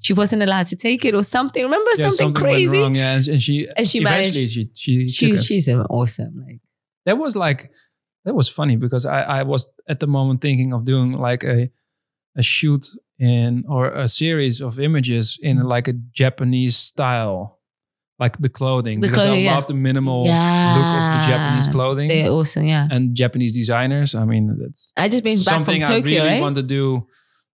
[0.00, 1.62] She wasn't allowed to take it or something.
[1.62, 2.78] Remember Yeah, something, went crazy?
[2.78, 5.38] wrong, yeah, and, and she And she managed- she she, She, it.
[5.38, 6.34] she's awesome.
[6.46, 6.60] Like,
[7.06, 7.70] that was like
[8.24, 11.70] that was funny because I I was at the moment thinking of doing like a
[12.36, 12.84] a shoot
[13.18, 15.66] in or a series of images in Mm-hmm.
[15.74, 17.57] like a Japanese style,
[18.18, 19.54] like the clothing The because clothing, I yeah.
[19.54, 22.64] love the minimal look of the Japanese clothing they're awesome.
[22.66, 22.88] Yeah.
[22.90, 24.14] and Japanese designers.
[24.14, 26.40] I mean that's I just been back from something I Tokyo, really right?
[26.40, 27.06] want to do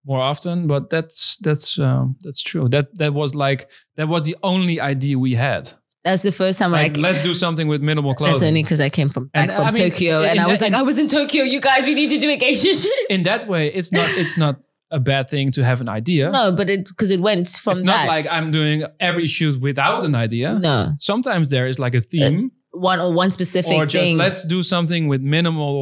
[0.05, 0.67] more often.
[0.67, 2.67] But that's that's um, that's true.
[2.69, 5.69] That that was like that was the only idea we had.
[6.03, 7.01] That's the first time Like I.
[7.01, 8.33] let's do something with minimal clothing.
[8.33, 10.59] That's only because I came from back And, from I mean, Tokyo, and I was
[10.59, 11.43] like, I was in Tokyo.
[11.45, 12.73] You guys, we need to do a geisha
[13.09, 14.57] in that way, it's not it's not
[14.93, 16.29] a bad thing to have an idea.
[16.31, 17.85] No, but it because it went from it's that.
[17.95, 20.49] not like I'm doing every shoot without an idea.
[20.69, 24.17] no Sometimes there is like a uh, theme, one or one specific or just thing.
[24.17, 25.75] let's do something with minimal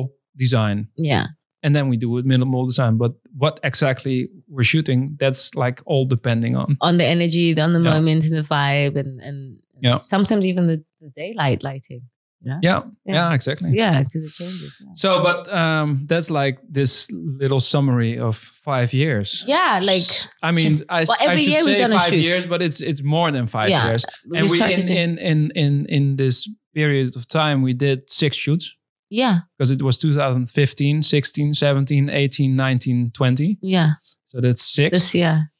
[0.43, 1.25] design, yeah,
[1.63, 2.97] and then we do with minimal design.
[2.97, 3.11] But
[3.43, 6.67] what exactly we're shooting, that's like all depending on.
[6.81, 7.93] on the energy, on the Yeah.
[7.95, 9.37] moment, and the vibe, and and
[9.81, 9.97] Yeah.
[9.97, 12.01] sometimes even the, the daylight lighting.
[12.43, 13.33] Yeah, yeah, Yeah.
[13.33, 13.69] exactly.
[13.73, 14.81] Yeah, because it changes.
[14.83, 14.93] Yeah.
[14.95, 19.43] So, but um, that's like this little summary of five years.
[19.47, 20.01] Yeah, like
[20.41, 22.25] I mean, I, Well, I every should year we've say done a five shoot.
[22.29, 24.05] years, but it's it's more than five Yeah, years.
[24.29, 27.61] we and we tried to in, do- in in in in this period of time
[27.61, 28.73] we did six shoots
[29.09, 33.89] yeah, because it was 2015 16 17 18 19 20 yeah.
[34.27, 35.51] so that's six This year,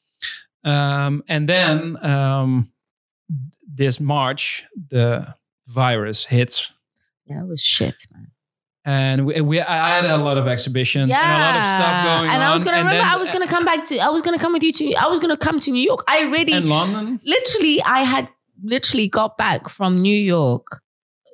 [0.64, 2.72] um, and then um,
[3.76, 5.34] this march the
[5.72, 6.72] virus hits
[7.26, 8.26] yeah, it was shit, man.
[8.84, 12.30] and we, we I had a lot of exhibitions and a lot of stuff going
[12.30, 12.98] and on I was gonna remember.
[12.98, 13.98] then- I was gonna come back to.
[13.98, 14.94] I was gonna come with you to.
[14.94, 16.02] I was gonna come to New York.
[16.08, 18.28] I already, and london literally, I had
[18.62, 20.66] literally got back from New York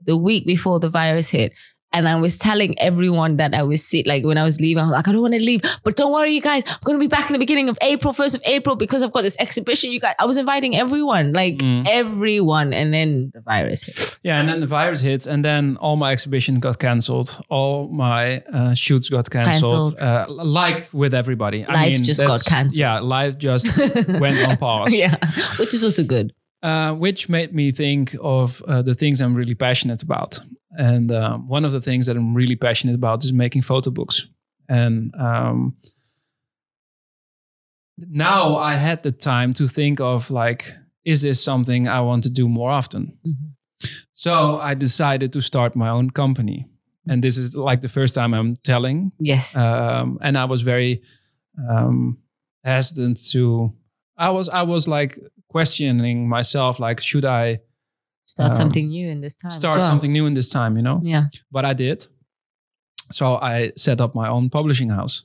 [0.04, 1.52] the week before the virus hit.
[1.92, 4.06] And I was telling everyone that I was sick.
[4.06, 5.62] Like when I was leaving, I was like, I don't want to leave.
[5.84, 6.62] But don't worry, you guys.
[6.66, 9.10] I'm going to be back in the beginning of April, 1st of April, because I've
[9.12, 9.90] got this exhibition.
[9.90, 11.86] You guys, I was inviting everyone, like Mm.
[11.88, 12.74] everyone.
[12.74, 14.18] And then the virus hit.
[14.22, 17.40] Yeah, and then the virus hits, and then all my exhibitions got cancelled.
[17.48, 19.98] All my uh, shoots got cancelled.
[19.98, 20.02] Cancelled.
[20.02, 22.78] Uh, like with everybody, I Life mean, just got cancelled.
[22.78, 23.66] Yeah, life just
[24.20, 24.92] went on pause.
[24.94, 25.16] yeah.
[25.58, 26.32] Which is also good.
[26.62, 30.40] uh, which made me think of uh, the things I'm really passionate about.
[30.78, 34.26] And um, one of the things that I'm really passionate about is making photo books.
[34.68, 35.76] And um,
[37.98, 40.70] now I had the time to think of like,
[41.04, 43.18] is this something I want to do more often?
[43.26, 43.54] Mhm.
[44.12, 46.66] So I decided to start my own company.
[47.08, 49.12] And this is like the first time I'm telling.
[49.18, 49.56] Yes.
[49.56, 51.02] Um, and I was very
[51.70, 52.18] um,
[52.64, 53.72] hesitant to.
[54.16, 55.18] I was I was like
[55.48, 57.60] questioning myself, like should I
[58.28, 59.50] Start um, something new in this time.
[59.50, 59.88] start well.
[59.88, 60.76] something new in this time?
[60.76, 61.24] You know, Yeah.
[61.50, 62.06] but I did.
[63.10, 65.24] So I set up my own publishing house.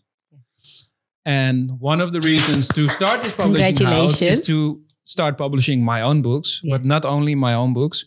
[1.26, 6.02] And one of the reasons to start this publishing house is to start publishing my
[6.02, 8.06] own books, but not only my own books,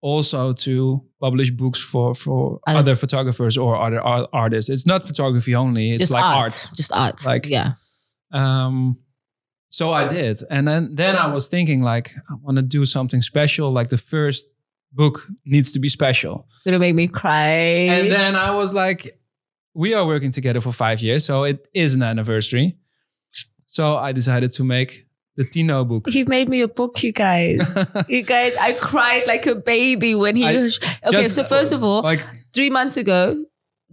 [0.00, 4.68] also to publish books for for Other- other photographers or other ar- artists.
[4.70, 6.36] It's not photography only; it's like art.
[6.38, 6.70] art.
[6.76, 7.24] Just art.
[7.26, 7.72] Like- yeah.
[8.32, 8.96] Um,
[9.74, 13.22] so I did, and then then I was thinking like I want to do something
[13.22, 13.72] special.
[13.72, 14.46] Like the first
[14.92, 16.46] book needs to be special.
[16.64, 17.90] Gonna make me cry.
[17.96, 19.18] And then I was like,
[19.74, 22.76] we are working together for five years, so it is an anniversary.
[23.66, 25.06] So I decided to make
[25.36, 26.08] the Tino book.
[26.08, 27.76] He made me a book, you guys.
[28.08, 30.46] you guys, I cried like a baby when he.
[30.46, 33.44] I- okay, Just, so first of all, like three months ago,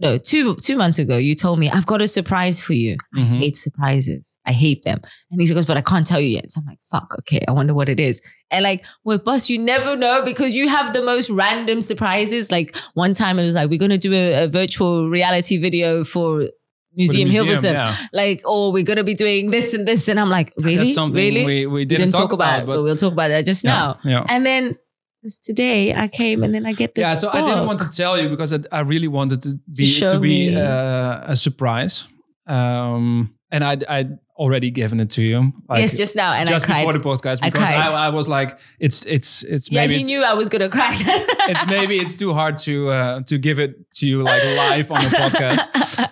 [0.02, 2.96] no, two two months ago, you told me I've got a surprise for you.
[3.14, 3.38] I Mhm.
[3.38, 4.36] hate surprises.
[4.44, 5.00] I hate them.
[5.30, 6.50] And he goes, but I can't tell you yet.
[6.50, 8.20] So I'm like, fuck, okay, I wonder what it is.
[8.50, 12.50] And like with Bus, you never know because you have the most random surprises.
[12.50, 16.40] Like one time it was like, we're gonna do a, a virtual reality video for
[16.40, 16.50] the
[16.96, 17.72] Museum, Hilversum.
[17.72, 17.96] yeah.
[18.12, 20.08] Like, oh, we're gonna be doing this and this.
[20.08, 20.76] And I'm like, really?
[20.76, 21.44] That's something really?
[21.46, 23.98] we, we We didn't, talk, about, but, but we'll talk about that just yeah, now.
[24.04, 24.26] Yeah.
[24.28, 24.76] And then
[25.22, 27.06] this today I came and then I get this.
[27.06, 29.84] yeah, so I didn't want to tell you because I, I really wanted to be
[29.84, 32.06] show to be uh, a surprise.
[32.46, 35.52] Um, and I I already given it to you.
[35.68, 36.80] Like, yes, just now, and just I cried.
[36.80, 37.94] before the podcast because I, cried.
[37.94, 40.94] I, was like, it's it's it's yeah, maybe he knew I was gonna cry.
[40.98, 44.98] it's maybe it's too hard to uh, to give it to you like live on
[45.04, 45.60] a podcast.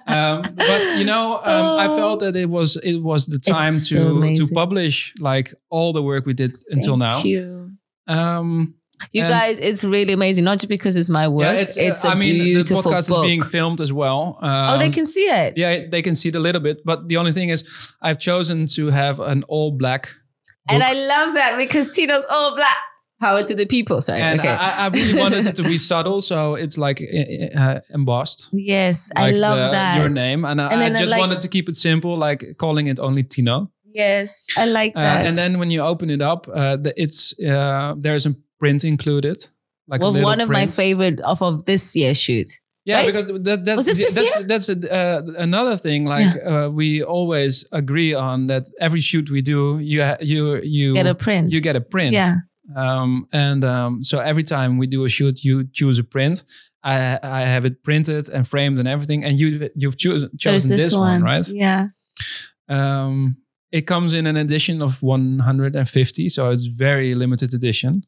[0.11, 1.97] Um, but you know, um, I Oh.
[1.97, 6.03] felt that it was it was the time so to to publish like all the
[6.03, 7.13] work we did until now.
[7.13, 7.71] Thank you.
[8.09, 8.75] Um,
[9.13, 10.45] You And- guys, it's really amazing.
[10.45, 11.45] Not just because it's my work.
[11.47, 13.25] yeah, it's, it's, a I mean, the beautiful podcast book.
[13.25, 14.39] is being filmed as well.
[14.43, 15.55] oh, they Um, can see it.
[15.57, 17.65] Yeah, they can see it a little bit, but the only thing is,
[18.03, 20.09] I've chosen to have an all black.
[20.69, 20.83] And.
[20.83, 22.77] I love that because Tino's all black.
[23.21, 24.01] Power to the people.
[24.01, 24.23] Sorry.
[24.23, 24.49] and okay.
[24.49, 28.49] I, I really wanted it to be subtle, so it's like uh, uh, embossed.
[28.53, 29.99] yes, I love the- that.
[29.99, 32.87] Your name, and, I- And I just like- wanted to keep it simple, like calling
[32.87, 33.71] it only Tino.
[33.93, 35.27] Yes, I like Uh, that.
[35.27, 39.49] and then when you open it up, uh, the, it's uh, there's a print included,
[39.89, 42.51] like one of my favorite off of this year's shoot.
[42.85, 43.07] Yeah, right?
[43.07, 46.07] because that, that's this this that's that's a, uh, another thing.
[46.07, 51.07] Like uh, we always agree on that every shoot we do, you you you Get
[51.07, 51.53] a print.
[51.53, 52.15] you get a print.
[52.15, 52.37] Yeah.
[52.77, 56.45] Um, and um, so every time we do a shoot, you choose a print.
[56.83, 60.71] I I have it printed and framed and everything, and you you've chosen There's chosen
[60.71, 61.47] this, one, right?
[61.49, 61.89] Yeah.
[62.69, 63.37] Um,
[63.73, 68.05] it comes in an edition of 150, so it's very limited edition.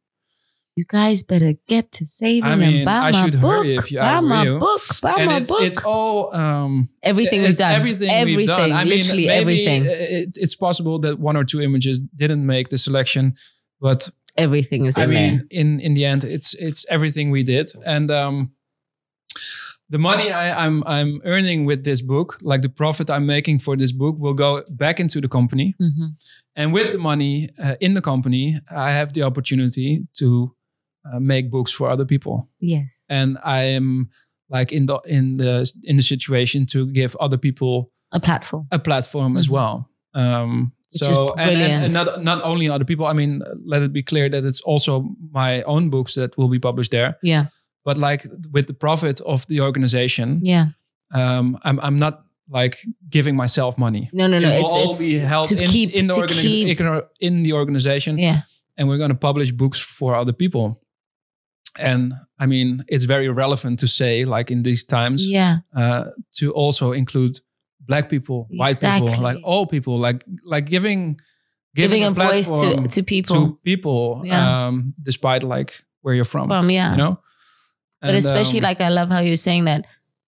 [0.75, 3.57] You guys better get to saving I mean, and buy I my should book.
[3.65, 4.59] hurry if you- buy my you.
[4.59, 4.81] book.
[5.03, 5.63] Buy and my it's book.
[5.63, 7.75] it's all um, everything we've done.
[7.75, 8.37] Everything, everything.
[8.39, 8.73] we've done.
[8.73, 9.85] I mean, literally maybe everything.
[9.85, 13.35] It, it's possible that one or two images didn't make the selection,
[13.83, 14.09] but
[14.39, 15.47] everything is I in mean, there.
[15.61, 18.53] in in the end, it's it's everything we did, and um,
[19.91, 23.77] the money I, I'm I'm earning with this book, like the profit I'm making for
[23.77, 26.17] this book, will go back into the company, Mhm.
[26.57, 30.55] and with the money uh, in the company, I have the opportunity to
[31.05, 33.07] uh, make books for other people, Yes.
[33.09, 34.11] and I am
[34.51, 38.67] like in the in the in the situation to give other people A platform.
[38.71, 39.53] a platform as Mhm.
[39.53, 39.89] well.
[40.15, 43.07] Um, Which so and, and, and not not only other people.
[43.07, 46.59] I mean, let it be clear that it's also my own books that will be
[46.59, 47.17] published there.
[47.23, 47.47] Yeah.
[47.85, 50.67] But like with the profit of the organization, Yeah.
[51.15, 52.77] um, I'm I'm not like
[53.09, 54.09] giving myself money.
[54.13, 54.49] No, no, no.
[54.49, 57.05] it It's all it's be held to in, keep in the to organization keep.
[57.21, 58.41] in the organization, Yeah.
[58.77, 60.82] and we're going to publish books for other people.
[61.79, 65.59] And I mean, it's very relevant to say, like in these times, Yeah.
[65.75, 66.05] uh,
[66.39, 67.39] to also include
[67.81, 71.19] black people, white people, like all people, like like giving
[71.75, 73.37] Giving, a, voice to to people.
[73.37, 74.67] to people, Yeah.
[74.67, 76.91] um, despite like where you're from, from yeah.
[76.91, 77.19] you know.
[78.03, 79.87] but especially um, like I love how you're saying that,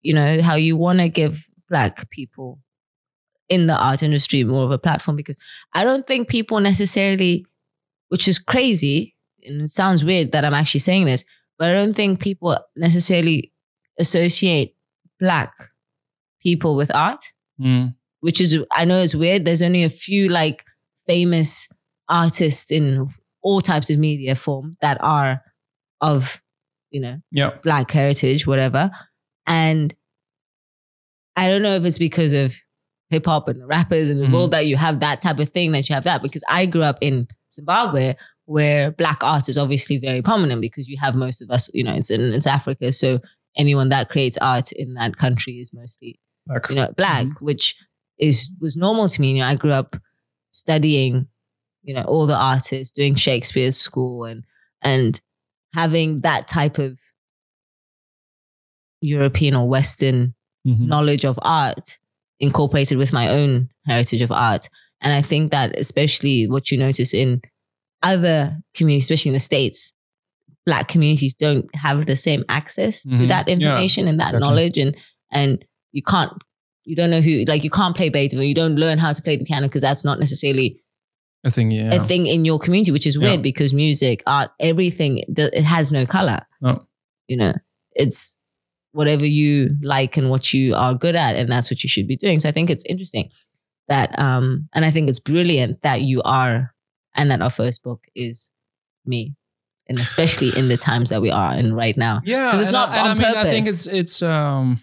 [0.03, 2.59] you know, how you want to give black people
[3.49, 5.36] in the art industry more of a platform because
[5.72, 7.47] I don't think people necessarily,
[8.09, 9.14] which is crazy,
[9.45, 11.24] and it sounds weird that I'm actually saying this,
[11.59, 13.53] but I don't think people necessarily
[13.99, 14.74] associate
[15.20, 15.53] black
[16.41, 17.22] people with art,
[17.61, 19.45] mm, which is I know it's weird.
[19.45, 20.64] There's only a few like
[21.07, 21.68] famous
[22.09, 23.09] artists in
[23.43, 25.43] all types of media form that are
[26.01, 26.41] of,
[26.91, 28.91] you know, yeah, black heritage, whatever.
[29.47, 29.95] And
[31.36, 32.55] I don't know if it's because of
[33.11, 34.32] hip hop and the rappers and the Mhm.
[34.32, 36.22] world that you have that type of thing that you have that.
[36.22, 38.14] Because I grew up in Zimbabwe
[38.49, 41.92] where black art is obviously very prominent because you have most of us, you know,
[41.92, 42.90] it's in it's Africa.
[42.92, 43.18] So
[43.59, 47.76] anyone that creates art in that country is mostly like, you know, black, which
[48.18, 49.32] is was normal to me.
[49.32, 49.96] You know, I grew up
[50.49, 51.28] studying,
[51.82, 54.44] you know, all the artists, doing Shakespeare school and
[54.80, 55.20] and
[55.74, 56.99] having that type of
[59.03, 60.34] European or Western
[60.66, 60.86] mhm.
[60.86, 61.99] knowledge of art
[62.40, 64.70] incorporated with my own heritage of art.
[65.03, 67.42] And I think that especially what you notice in
[68.03, 69.92] other communities, especially in the States,
[70.66, 73.28] black communities don't have the same access to Mhm.
[73.28, 74.40] that Yeah, information and that exactly.
[74.49, 74.78] knowledge.
[74.78, 74.96] And
[75.32, 76.32] and you can't
[76.84, 79.36] you don't know who like you can't play Beethoven, you don't learn how to play
[79.36, 80.80] the piano because that's not necessarily
[81.46, 83.42] I think yeah, a thing in your community, which is weird Yeah.
[83.51, 86.40] because music, art, everything, it has no color.
[86.61, 86.84] No.
[87.28, 87.53] You know,
[87.94, 88.36] it's
[88.92, 92.16] whatever you like and what you are good at, and that's what you should be
[92.16, 92.40] doing.
[92.40, 93.30] So I think it's interesting.
[93.88, 96.74] that um and I think it's brilliant that you are
[97.14, 98.50] and that our first book is
[99.04, 99.34] me.
[99.88, 102.20] And especially in the times that we are in right now.
[102.24, 104.80] Yeah, it's not I, and on I mean, I think it's it's um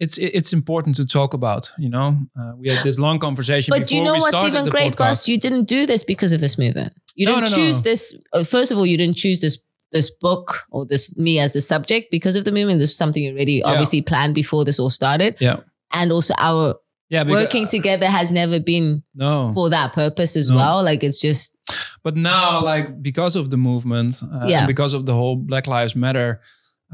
[0.00, 1.70] it's it's important to talk about.
[1.78, 3.70] You know, uh, we had this long conversation.
[3.70, 4.96] But you know what's even great.
[4.96, 5.28] Gus?
[5.28, 6.92] You didn't do this because of this movement.
[7.14, 7.62] You No, didn't no, no.
[7.62, 8.18] choose this.
[8.32, 9.58] uh, First of all, you didn't choose this
[9.92, 12.80] this book or this me as a subject because of the movement.
[12.80, 13.68] This is something you already Yeah.
[13.70, 15.36] obviously planned before this all started.
[15.40, 15.60] Yeah.
[15.92, 16.74] And also our
[17.10, 20.56] Yeah, because, working together has never been no, for that purpose as No.
[20.56, 20.82] well.
[20.84, 21.56] Like it's just
[22.02, 24.66] but now like because of the movement uh, Yeah.
[24.66, 26.40] because of the whole black lives matter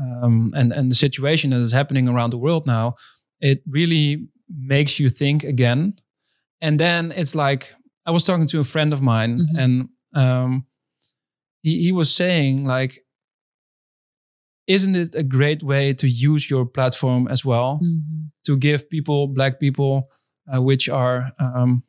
[0.01, 2.95] um, and and the situation that is happening around the world now
[3.41, 5.95] it really makes you think again
[6.61, 7.75] and then it's like
[8.07, 9.59] i was talking to a friend of mine Mhm.
[9.62, 10.67] and um,
[11.62, 13.03] he, he was saying like
[14.67, 17.81] isn't it a great way to use your platform as well
[18.47, 20.09] to give people, black people,
[20.53, 21.83] uh, which are um,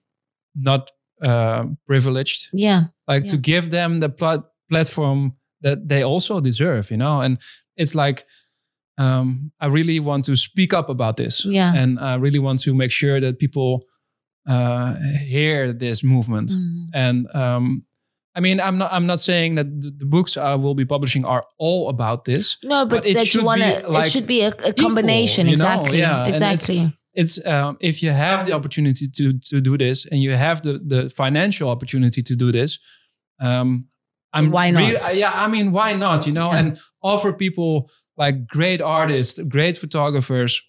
[0.55, 6.91] not uh, privileged, yeah, like to give them the plat- platform that they also deserve,
[6.91, 7.21] you know?
[7.21, 7.39] And
[7.77, 8.25] it's like,
[8.97, 11.45] um, I really want to speak up about this.
[11.45, 11.73] Yeah.
[11.73, 13.83] And I really want to make sure that people
[14.47, 14.95] uh,
[15.25, 16.51] hear this movement.
[16.51, 16.85] Mhm.
[16.93, 17.85] And um,
[18.37, 18.91] I mean, I'm not.
[18.91, 22.57] I'm not saying that the, the books I will be publishing are all about this.
[22.63, 23.87] no, but, But it that should you want be, to.
[23.89, 25.47] like, it should be a, a combination.
[25.47, 25.63] you know?
[25.71, 25.99] exactly.
[25.99, 26.97] Yeah, and it's- exactly.
[27.13, 30.79] it's um, if you have the opportunity to to do this and you have the
[30.85, 32.79] the financial opportunity to do this
[33.39, 33.87] um
[34.33, 34.79] i'm Why not?
[34.79, 36.59] really- uh, yeah i mean why not you know Yeah.
[36.59, 40.61] and offer people like great artists great photographers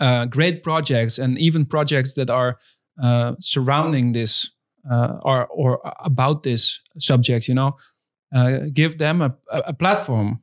[0.00, 2.58] uh great projects and even projects that are
[3.02, 4.50] uh surrounding this
[4.90, 7.76] uh or or about this subject you know
[8.34, 10.42] uh, give them a, a platform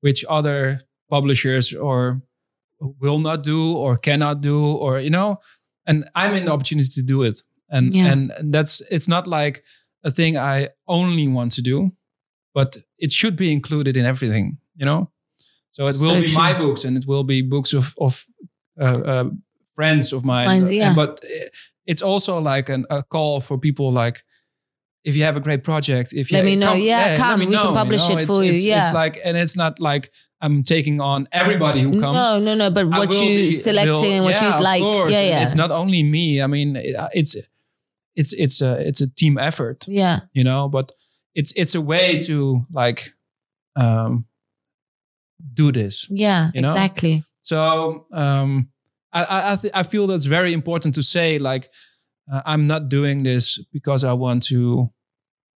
[0.00, 2.20] which other publishers or
[3.00, 5.38] will not do or cannot do or you know
[5.86, 8.12] and i'm in the opportunity to do it and Yeah.
[8.12, 9.62] and, and that's it's not like
[10.04, 11.90] a thing i only want to do
[12.54, 15.10] but it should be included in everything you know
[15.70, 16.42] so it will So be true.
[16.42, 18.26] my books and it will be books of of
[18.80, 19.30] uh, uh,
[19.74, 20.94] friends of mine Mine's, yeah.
[20.94, 21.24] But
[21.90, 24.16] it's also like an, a call for people like
[25.08, 26.74] if you have a great project if you Let me know.
[26.74, 28.14] Yeah, let come, me we can know, you publish know?
[28.16, 29.00] it It's- for you, it's, it's yeah.
[29.02, 30.04] like and it's not like
[30.44, 32.70] i'm taking on everybody who comes No, no, no.
[32.78, 34.82] But what you be- selecting and what yeah, you like.
[34.82, 35.12] course.
[35.12, 35.42] Yeah, yeah.
[35.44, 36.24] It's not only me.
[36.44, 37.32] I mean, it- it's
[38.20, 40.16] it's it's a it's a team effort, yeah.
[40.38, 40.68] you know.
[40.76, 40.86] But
[41.38, 43.00] it's it's a way to like
[43.76, 44.24] um
[45.54, 46.06] do this.
[46.10, 46.50] Yeah.
[46.54, 46.68] You know?
[46.72, 47.24] exactly.
[47.42, 48.68] So um,
[49.12, 51.38] I I th- I feel that's very important to say.
[51.38, 51.70] Like
[52.32, 54.90] uh, I'm not doing this because I want to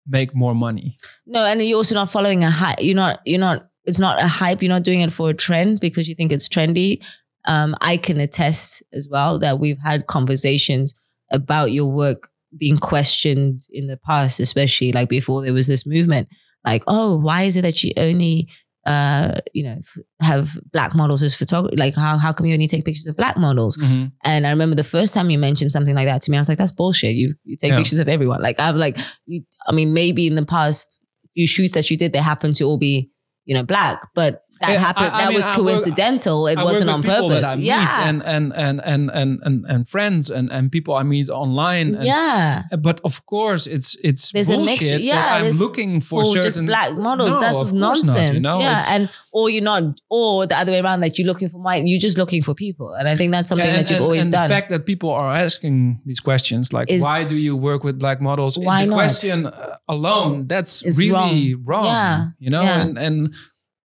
[0.07, 0.97] make more money.
[1.27, 2.79] No, and you're also not following a hype.
[2.81, 3.21] You're not.
[3.25, 3.69] You're not.
[3.85, 4.63] It's not a hype.
[4.63, 7.03] You're not doing it for a trend because you think it's trendy.
[7.47, 10.95] Um, I can attest as well that we've had conversations
[11.33, 16.29] about your work being questioned in the past, especially like before there was this movement.
[16.65, 18.49] Like, oh, why is it that you only,
[18.87, 19.79] uh, you know,
[20.21, 21.77] have black models as photography?
[21.77, 23.77] Like, how how come you only take pictures of black models?
[23.77, 24.13] Mhm.
[24.25, 26.49] And I remember the first time you mentioned something like that to me, I was
[26.49, 27.15] like, that's bullshit.
[27.15, 27.79] You you take Yeah.
[27.79, 28.43] pictures of everyone.
[28.43, 31.05] Like I'm like, you, I mean, maybe in the past
[31.35, 33.11] few shoots that you did, they happened to all be,
[33.45, 35.07] you know, black, but that Yeah, happened.
[35.07, 36.47] I- I that mean, was I work- coincidental.
[36.47, 37.57] it wasn't on purpose.
[37.57, 38.09] Yeah.
[38.09, 41.95] and, and, and, and, and, and, and friends and, and people I meet online.
[41.95, 42.63] And, yeah.
[42.79, 46.35] But of course, it's it's There's a bullshit mixture- that yeah, I'm looking for, For
[46.41, 48.35] just black models, No, that's course not, nonsense.
[48.35, 48.59] you know?
[48.61, 51.61] yeah, It's- and or you're not, or the other way around, that you're looking for
[51.63, 54.03] white, you're just looking for people, and I think that's something Yeah, and, that you've
[54.03, 54.49] always and done.
[54.49, 57.97] The fact that people are asking these questions, like Is- why do you work with
[57.99, 58.59] black models?
[58.59, 58.97] Why the not?
[58.97, 61.85] question uh, alone, that's really wrong.
[61.85, 63.33] Yeah, You know, and and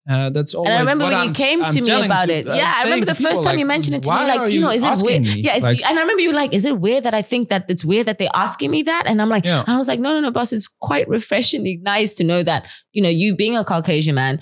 [0.09, 0.69] uh, that's always.
[0.69, 2.47] And I remember when you I'm- came I'm to me about to- it.
[2.47, 4.69] uh, yeah, I remember the first time like, you mentioned it to me, like, Tino,
[4.69, 5.23] is it weird?
[5.23, 5.41] me?
[5.41, 7.49] Yeah, it's, Like, and I remember you were like, is it weird that I think
[7.49, 9.03] that it's weird that they're asking me that?
[9.07, 9.63] And I'm like, Yeah.
[9.65, 13.01] I was like, no, no, no, boss, it's quite refreshingly nice to know that, you
[13.01, 14.41] know, you being a Caucasian man,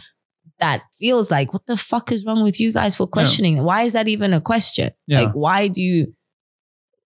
[0.59, 3.63] that feels like, what the fuck is wrong with you guys for questioning?
[3.63, 4.91] Why is that even a question?
[5.07, 5.21] Yeah.
[5.21, 6.13] Like, why do you,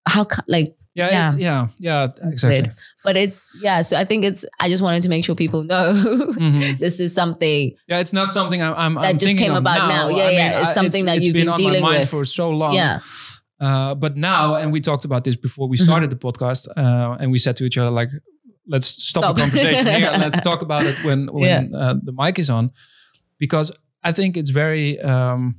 [0.09, 1.27] how, like, yeah, Yeah.
[1.29, 2.63] It's, yeah, yeah, That's exactly.
[2.63, 2.75] weird.
[3.05, 5.93] but it's, yeah, so I think it's, I just wanted to make sure people know
[5.95, 6.79] Mhm.
[6.85, 8.75] this is something Yeah, it's not something I'm.
[8.85, 10.09] I'm That I'm just came about now.
[10.09, 12.09] Yeah, yeah, it's I- something that it's you've been, been dealing with.
[12.09, 12.75] for so long.
[12.75, 12.99] Yeah.
[13.67, 15.85] Uh, but now, and we talked about this before we Mhm.
[15.89, 18.11] started the podcast, uh, and we said to each other like,
[18.69, 19.37] "Let's stop, Stop.
[19.37, 20.11] the conversation here.
[20.25, 21.79] Let's talk about it when when Yeah.
[21.83, 22.71] uh, the mic is on,"
[23.39, 23.69] because
[24.09, 25.01] I think it's very.
[25.01, 25.57] Um,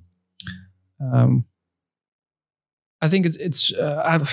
[1.14, 1.46] um,
[3.02, 3.74] I think it's it's.
[3.74, 4.30] Uh, I've,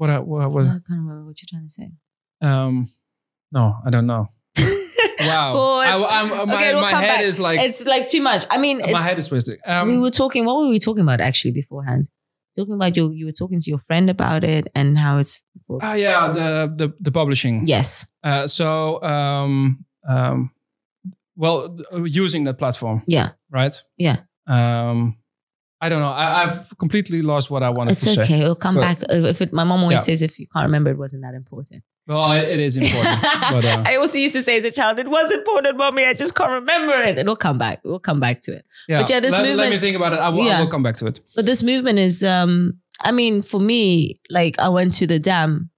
[0.00, 1.90] what I, what, I what can't remember what you're trying to say.
[2.40, 2.90] um,
[3.52, 4.28] no, I don't know.
[5.20, 5.80] Wow.
[5.84, 7.20] I, I'm, my, Okay, we'll my head back.
[7.22, 8.46] is like it's like too much.
[8.48, 9.60] I mean, my head is twisted.
[9.66, 10.46] Um, we were talking.
[10.46, 12.08] What were we talking about actually beforehand?
[12.56, 13.12] talking about you.
[13.12, 15.42] You were talking to your friend about it and how it's.
[15.82, 17.66] Ah, yeah, the the the publishing.
[17.66, 18.06] Yes.
[18.24, 20.50] Uh, so, um, um,
[21.36, 23.02] well, using that platform.
[23.06, 23.32] Yeah.
[23.50, 23.76] Right.
[23.98, 24.16] Yeah.
[24.46, 25.18] Um,
[25.82, 26.08] I don't know.
[26.08, 28.14] I, have completely lost what I wanted it's to okay.
[28.14, 28.20] say.
[28.22, 28.40] It's okay.
[28.42, 29.02] It'll come But- back.
[29.10, 30.12] Uh, If it, my mom always Yeah.
[30.12, 31.82] says, if you can't remember, it wasn't that important.
[32.06, 33.22] Well, it, it is important.
[33.50, 36.04] but, uh, I also used to say as a child, it was important, mommy.
[36.04, 37.18] I just can't remember it.
[37.18, 37.80] It'll come back.
[37.84, 38.66] We'll come back to it.
[38.88, 39.00] yeah.
[39.00, 40.18] But yeah, this let, let me think about it.
[40.18, 41.20] I will, I will come back to it.
[41.34, 45.70] But this movement is, um, I mean, for me, like I went to the dam,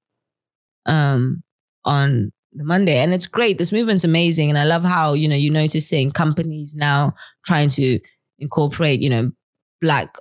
[0.86, 1.42] um,
[1.84, 3.58] on the Monday, and it's great.
[3.58, 7.14] This movement's amazing, and I love how you know you're noticing companies now
[7.46, 8.00] trying to
[8.38, 9.30] incorporate, you know,
[9.82, 10.16] black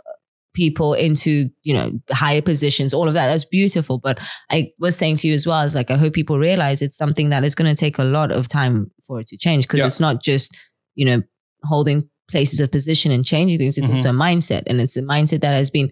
[0.54, 5.16] people into you know higher positions all of that that's beautiful but i was saying
[5.16, 7.74] to you as well is like i hope people realize it's something that is going
[7.74, 9.86] to take a lot of time for it to change because Yeah.
[9.86, 10.54] it's not just
[10.96, 11.22] you know
[11.64, 13.94] holding places of position and changing things it's Mhm.
[13.96, 15.90] also a mindset and it's a mindset that has been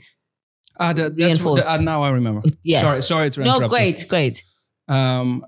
[0.81, 1.69] Ah, that, that's what, Reinforced.
[1.71, 2.41] uh, now I remember.
[2.63, 4.43] yes Sorry, sorry to no great great
[4.89, 5.45] Um,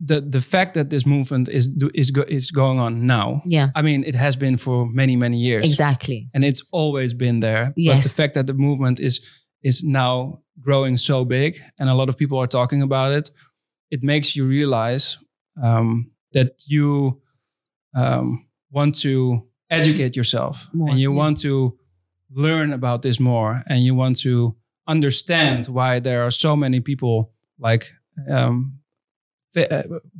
[0.00, 3.42] the the fact that this movement is is is going on now.
[3.46, 5.64] yeah I mean, it has been for many many years.
[5.64, 7.72] exactly and it's always been there.
[7.76, 9.20] But the fact that the movement is
[9.62, 13.30] is now growing so big, and a lot of people are talking about it,
[13.90, 15.18] it makes you realize
[15.62, 17.20] um, that you
[17.94, 21.18] um, want to educate yourself, More, and you yeah.
[21.18, 21.78] want to
[22.30, 27.32] learn about this more, and you want to understand why there are so many people
[27.58, 27.92] like
[28.30, 28.78] um,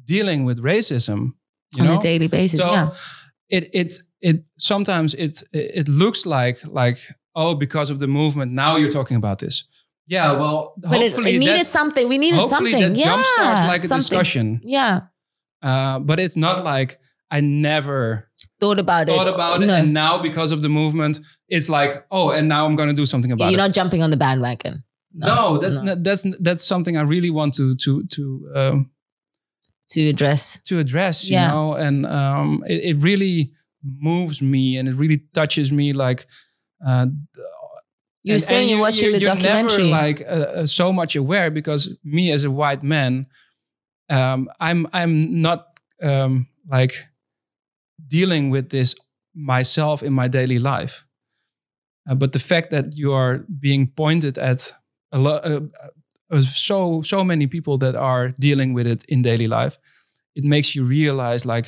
[0.05, 1.35] dealing with racism.
[1.75, 1.97] You on know?
[1.97, 2.91] a daily basis so yeah
[3.49, 6.99] it it's it sometimes it it looks like like
[7.35, 9.65] oh because of the movement now you're talking about this
[10.07, 13.79] yeah well but it, hopefully it needed something we needed something that yeah jumpstarts like
[13.79, 14.01] a something.
[14.01, 15.01] discussion yeah
[15.63, 16.99] uh, but it's not like
[17.31, 18.31] I never
[18.61, 22.31] thought about thought it about it and now because of the movement it's like oh
[22.31, 23.51] and now I'm going to do something about it.
[23.53, 24.85] you're it not jumping on the bandwagon
[25.19, 25.95] no, that's no.
[25.95, 28.91] not that's that's something I really want to to to um,
[29.89, 30.61] to address.
[30.65, 31.51] To address you Yeah.
[31.51, 36.27] know and um it, it really moves me and it really touches me like
[36.87, 37.07] uh
[38.25, 39.91] you're and- saying and you're watching the you're documentary.
[39.91, 43.27] never like uh, uh, so much aware because me as a white man
[44.11, 45.67] um i'm i'm not
[46.03, 46.95] um like
[48.09, 48.95] dealing with this
[49.35, 51.05] myself in my daily life.
[52.09, 54.73] Uh, but the fact that you are being pointed at
[55.13, 55.61] a lot uh,
[56.43, 59.79] so so many people that are dealing with it in daily life
[60.35, 61.67] it makes you realize like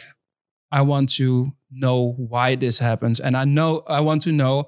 [0.72, 4.64] i want to know why this happens and i know i want to know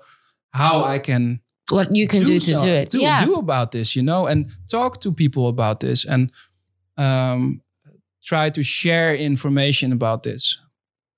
[0.52, 2.90] how i can what you can do, to so- do it.
[2.90, 3.24] do, yeah.
[3.24, 6.32] do about this you know and talk to people about this and
[6.96, 7.60] um
[8.22, 10.58] try to share information about this.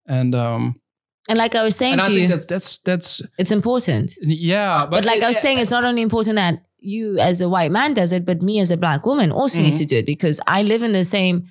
[0.06, 0.80] And um
[1.28, 4.12] and like i was saying and i to think you that's that's that's it's important.
[4.22, 7.48] Yeah but, like it- i was saying it's not only important that you as a
[7.48, 9.82] white man does it but me as a black woman also needs Mm-hmm.
[9.86, 11.44] to do it because i live in the same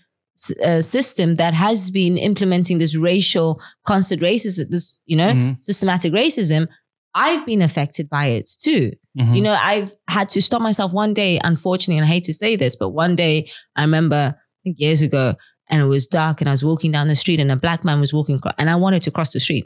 [0.65, 6.11] uh, system that has been implementing this racial constant racism this you know Mhm, systematic
[6.13, 6.67] racism
[7.13, 9.35] i've been affected by it too mhm.
[9.35, 12.55] You know, I've had to stop myself one day, unfortunately, and I hate to say
[12.55, 15.33] this, but one day I remember, I think years ago,
[15.69, 17.99] and it was dark and I was walking down the street and a black man
[17.99, 19.65] was walking and I wanted to cross the street.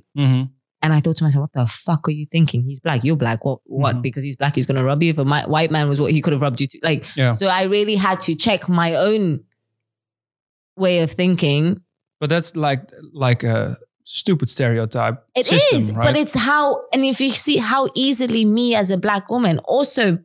[0.82, 2.62] And I thought to myself, what the fuck are you thinking?
[2.64, 3.04] He's black.
[3.04, 3.44] You're black.
[3.44, 3.60] What?
[3.66, 3.96] What?
[3.98, 4.02] Mhm.
[4.04, 5.10] Because he's black, he's going to rob you.
[5.10, 6.80] If a mi- white man was what he could have robbed you too.
[6.84, 7.34] Like, Yeah.
[7.34, 9.40] so I really had to check my own
[10.78, 11.82] way of thinking.
[12.20, 16.06] but that's like like a stupid stereotype It is, system, right?
[16.06, 20.20] but it's how, and if you see how easily me as a black woman also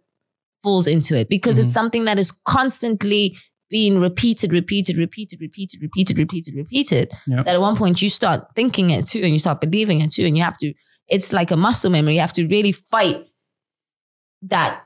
[0.63, 1.75] falls into it because it's Mhm.
[1.75, 3.37] something that is constantly
[3.71, 7.13] being repeated, repeated, repeated, repeated, repeated, repeated, repeated.
[7.27, 7.43] Yeah.
[7.45, 10.25] That at one point you start thinking it too and you start believing it too.
[10.25, 10.75] And you have to,
[11.09, 12.15] it's like a muscle memory.
[12.15, 13.25] You have to really fight
[14.43, 14.85] that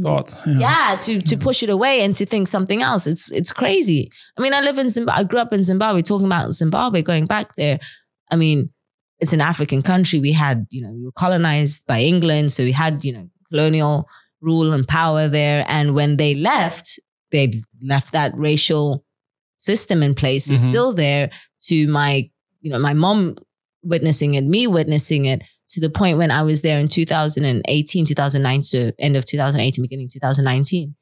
[0.00, 1.40] thought yeah to to mm.
[1.40, 4.76] push it away and to think something else it's it's crazy i mean i live
[4.76, 7.78] in zimbabwe i grew up in zimbabwe talking about zimbabwe going back there
[8.32, 8.70] i mean
[9.20, 12.72] it's an african country we had you know we were colonized by england so we
[12.72, 14.08] had you know colonial
[14.40, 16.98] rule and power there and when they left
[17.34, 17.46] they
[17.82, 19.04] left that racial
[19.68, 20.58] system in place so Mhm.
[20.70, 21.24] still there
[21.68, 22.12] to my
[22.62, 23.18] you know my mom
[23.82, 25.40] witnessing it me witnessing it
[25.74, 30.08] to the point when I was there in 2018, 2009, so end of 2018, beginning
[30.12, 30.94] 2019.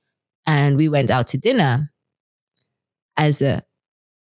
[0.47, 1.93] And we went out to dinner
[3.17, 3.63] as a,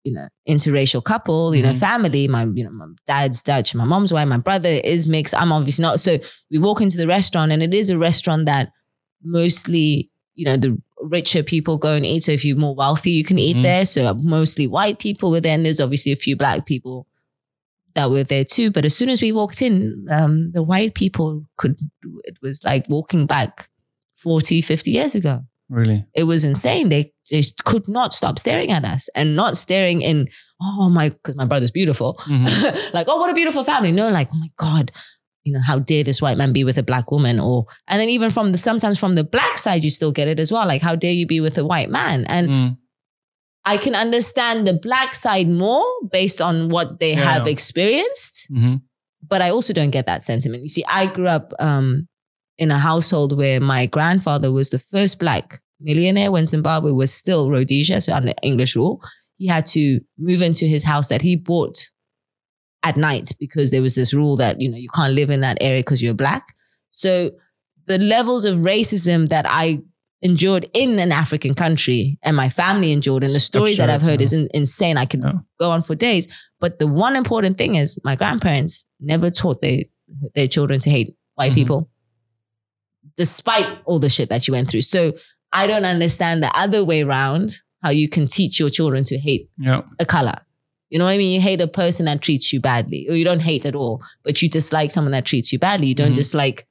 [0.02, 1.78] you know, interracial couple, you know, Mhm.
[1.88, 2.28] family.
[2.28, 5.34] My, you know, my dad's Dutch, my mom's white, my brother is mixed.
[5.40, 6.00] I'm obviously not.
[6.00, 6.18] So
[6.50, 8.70] we walk into the restaurant and it is a restaurant that
[9.22, 12.22] mostly, you know, the richer people go and eat.
[12.24, 13.62] So if you're more wealthy, you can eat Mhm.
[13.62, 13.86] there.
[13.86, 15.54] So mostly white people were there.
[15.54, 17.06] And there's obviously a few black people
[17.94, 18.70] that were there too.
[18.70, 21.78] But as soon as we walked in, um, the white people could,
[22.24, 23.68] it was like walking back
[24.12, 25.42] 40, 50 years ago.
[25.68, 26.04] Really?
[26.14, 26.88] It was insane.
[26.88, 30.28] They, they could not stop staring at us and not staring in,
[30.60, 32.14] oh my, because my brother's beautiful.
[32.24, 32.92] Mhm.
[32.94, 33.92] like, oh, what a beautiful family.
[33.92, 34.90] No, like, oh my God,
[35.44, 37.38] you know, how dare this white man be with a black woman?
[37.38, 40.40] Or, and then even from the, sometimes from the black side, you still get it
[40.40, 40.66] as well.
[40.66, 42.24] Like, how dare you be with a white man?
[42.26, 42.76] And Mm.
[43.66, 47.20] I can understand the black side more based on what they Yeah.
[47.32, 48.82] have experienced, Mhm.
[49.26, 50.62] but I also don't get that sentiment.
[50.64, 52.06] You see, I grew up um,
[52.58, 57.50] in a household where my grandfather was the first black millionaire when Zimbabwe was still
[57.50, 59.00] Rhodesia, so under English rule.
[59.38, 61.90] He had to move into his house that he bought
[62.84, 65.58] at night because there was this rule that you know you can't live in that
[65.60, 66.54] area because you're black.
[66.90, 67.32] So
[67.86, 69.80] the levels of racism that I
[70.22, 74.20] endured in an African country and my family endured and the stories that I've heard
[74.20, 74.24] yeah.
[74.24, 74.96] is in, insane.
[74.96, 75.32] I could Yeah.
[75.58, 76.26] go on for days.
[76.60, 79.80] But the one important thing is my grandparents never taught their,
[80.34, 81.56] their children to hate white Mhm.
[81.56, 81.90] people,
[83.16, 84.82] despite all the shit that you went through.
[84.82, 85.12] So
[85.52, 89.50] I don't understand the other way around how you can teach your children to hate
[89.58, 89.82] Yeah.
[90.00, 90.36] a color.
[90.94, 91.32] You know what I mean?
[91.34, 94.40] You hate a person that treats you badly, or you don't hate at all, but
[94.40, 95.88] you dislike someone that treats you badly.
[95.88, 96.22] You don't Mhm.
[96.22, 96.68] dislike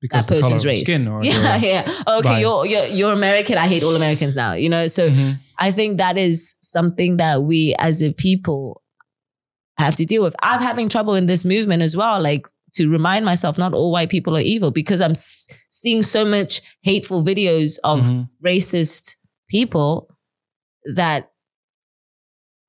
[0.00, 0.80] Because that person's of race.
[0.80, 2.02] skin or yeah, yeah.
[2.08, 3.58] Okay, you're, you're you're American.
[3.58, 4.54] I hate all Americans now.
[4.54, 5.36] You know, so Mhm.
[5.58, 8.80] I think that is something that we as a people
[9.76, 10.34] have to deal with.
[10.42, 12.46] I'm having trouble in this movement as well, like
[12.76, 16.62] to remind myself not all white people are evil because I'm s- seeing so much
[16.80, 18.30] hateful videos of Mhm.
[18.42, 19.16] racist
[19.50, 20.08] people
[20.94, 21.31] that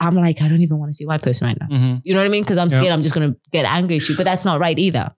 [0.03, 1.67] I'm like, I don't even want to see a white person right now.
[1.67, 2.01] Mhm.
[2.03, 2.43] You know what I mean?
[2.43, 2.77] Because I'm Yeah.
[2.77, 5.11] scared I'm just going to get angry at you, but that's not right either.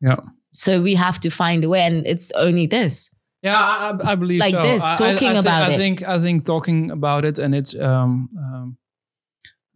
[0.00, 0.16] Yeah.
[0.52, 3.10] So we have to find a way, and it's only this.
[3.42, 4.62] Yeah, I, I- I believe Like so.
[4.62, 5.76] this, I- I- talking I, thi- about I it.
[5.76, 8.76] think I think talking about it, and it's um, um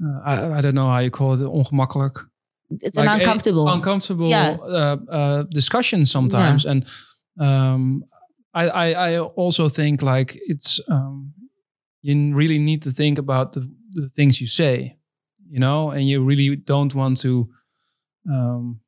[0.05, 2.29] uh, I, I don't know how you call it, ongemakkelijk,
[2.81, 3.69] It's Like, an uncomfortable.
[3.69, 4.57] uncomfortable Yeah.
[4.61, 6.85] uh, uh, discussion sometimes, and
[7.39, 8.05] um,
[8.55, 11.33] I, I I also think like it's um,
[12.03, 13.61] you really need to think about the,
[13.93, 14.97] the things you say,
[15.51, 17.49] you know, and you really don't want to
[18.31, 18.81] um,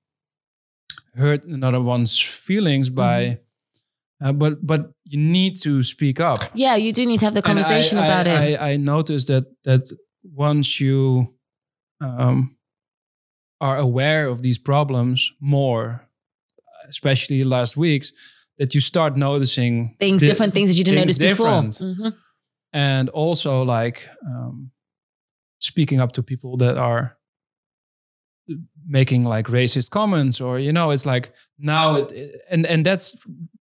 [1.17, 3.21] hurt another one's feelings by.
[3.25, 3.41] Mm-hmm.
[4.27, 6.39] Uh, but but you need to speak up.
[6.55, 8.61] yeah, you do need to have the I- conversation I, about it.
[8.61, 9.93] I, I noticed that that
[10.23, 11.35] once you
[12.01, 12.57] um,
[13.61, 16.09] are aware of these problems more,
[16.89, 18.13] especially last weeks,
[18.59, 21.49] that you start noticing things, di- different things that you didn't notice before.
[21.49, 22.15] Mhm.
[22.73, 24.71] and also like um,
[25.71, 27.17] speaking up to people that are
[28.87, 33.17] making like racist comments or you know it's like now it, and and that's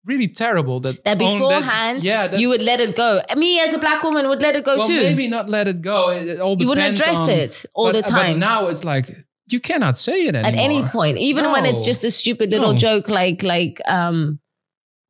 [0.05, 3.21] really terrible that That beforehand, yeah that, you would let it go.
[3.37, 5.01] Me as a black woman would let it go well, too.
[5.01, 6.11] maybe not let it go.
[6.11, 9.07] It, it all you wouldn't address on- it all but- the But now it's like
[9.49, 10.49] you cannot say it anymore.
[10.53, 12.79] at any point, even when it's just a stupid little No.
[12.79, 14.41] joke, like like um,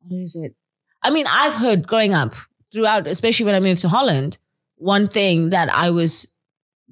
[0.01, 0.53] what is it?
[1.01, 2.35] I mean, I've heard growing up
[2.71, 4.37] throughout, especially when I moved to Holland,
[4.77, 6.27] one thing that I was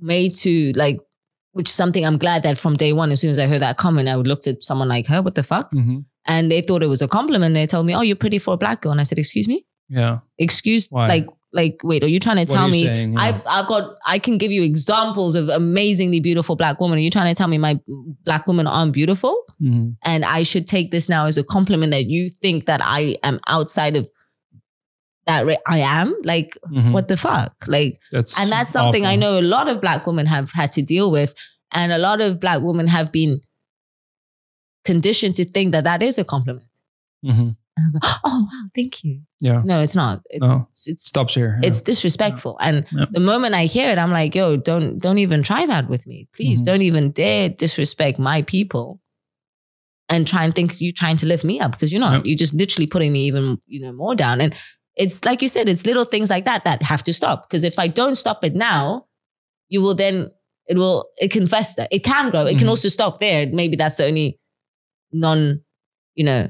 [0.02, 1.00] made to like,
[1.54, 3.78] which is something I'm glad that from day one, as soon as I heard that
[3.78, 5.72] comment, I would look at someone like her, what the fuck?
[5.72, 6.06] Mhm.
[6.26, 7.54] And they thought it was a compliment.
[7.56, 9.66] They told me, "Oh, you're pretty for a black girl," and I said, "Excuse me,
[9.90, 10.20] Yeah.
[10.38, 11.08] excuse, Why?
[11.08, 12.86] like." Like, wait, are you trying to What tell me?
[12.86, 13.08] Yeah.
[13.18, 16.98] I've, I've got, I can give you examples of amazingly beautiful black women.
[16.98, 17.78] Are you trying to tell me my
[18.24, 19.36] black women aren't beautiful?
[19.62, 19.98] Mhm.
[20.06, 23.42] And I should take this now as a compliment that you think that I am
[23.48, 24.10] outside of
[25.28, 25.46] that.
[25.46, 26.92] Ra- I am like, Mhm.
[26.94, 27.54] what the fuck?
[27.68, 30.82] Like, That's and that's something I know a lot of black women have had to
[30.82, 31.34] deal with.
[31.74, 33.42] And a lot of black women have been
[34.84, 36.68] conditioned to think that that is a compliment.
[37.26, 37.56] Mhm.
[37.78, 39.22] And I go, oh, wow, thank you.
[39.40, 39.62] Yeah.
[39.64, 40.22] No, it's not.
[40.30, 40.68] It's, No.
[40.72, 41.58] it's, it's Stops here.
[41.62, 41.70] yeah.
[41.70, 42.58] it's disrespectful.
[42.60, 43.06] And Yeah.
[43.12, 46.28] the moment I hear it, I'm like, yo, don't don't even try that with me.
[46.36, 46.66] Please Mhm.
[46.66, 49.00] don't even dare disrespect my people
[50.10, 52.26] and try and think you're trying to lift me up because you're not.
[52.26, 52.32] Yeah.
[52.32, 54.42] You're just literally putting me even, you know, more down.
[54.42, 54.54] And
[54.96, 57.50] it's like you said, it's little things like that that have to stop.
[57.50, 59.06] Because if I don't stop it now,
[59.70, 60.30] you will then
[60.68, 61.88] it will it can fester.
[61.92, 62.46] It can grow.
[62.46, 62.72] It can Mhm.
[62.72, 63.48] also stop there.
[63.52, 64.40] Maybe that's the only
[65.12, 65.62] non,
[66.16, 66.50] you know,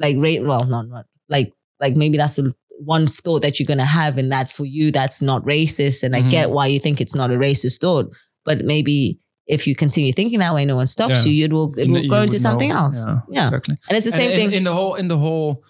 [0.00, 0.90] like rate well, non
[1.28, 2.52] like like maybe that's the
[2.84, 6.02] one thought that you're gonna have, and that for you that's not racist.
[6.02, 6.30] And I Mhm.
[6.30, 8.10] get why you think it's not a racist thought,
[8.44, 11.32] but maybe if you continue thinking that way, no one stops Yeah.
[11.32, 11.44] you.
[11.44, 12.76] It will it will grow into something know.
[12.86, 13.04] else.
[13.06, 13.46] Yeah, Yeah.
[13.48, 13.76] exactly.
[13.88, 14.56] And it's the same And in, thing.
[14.58, 15.62] in the whole in the whole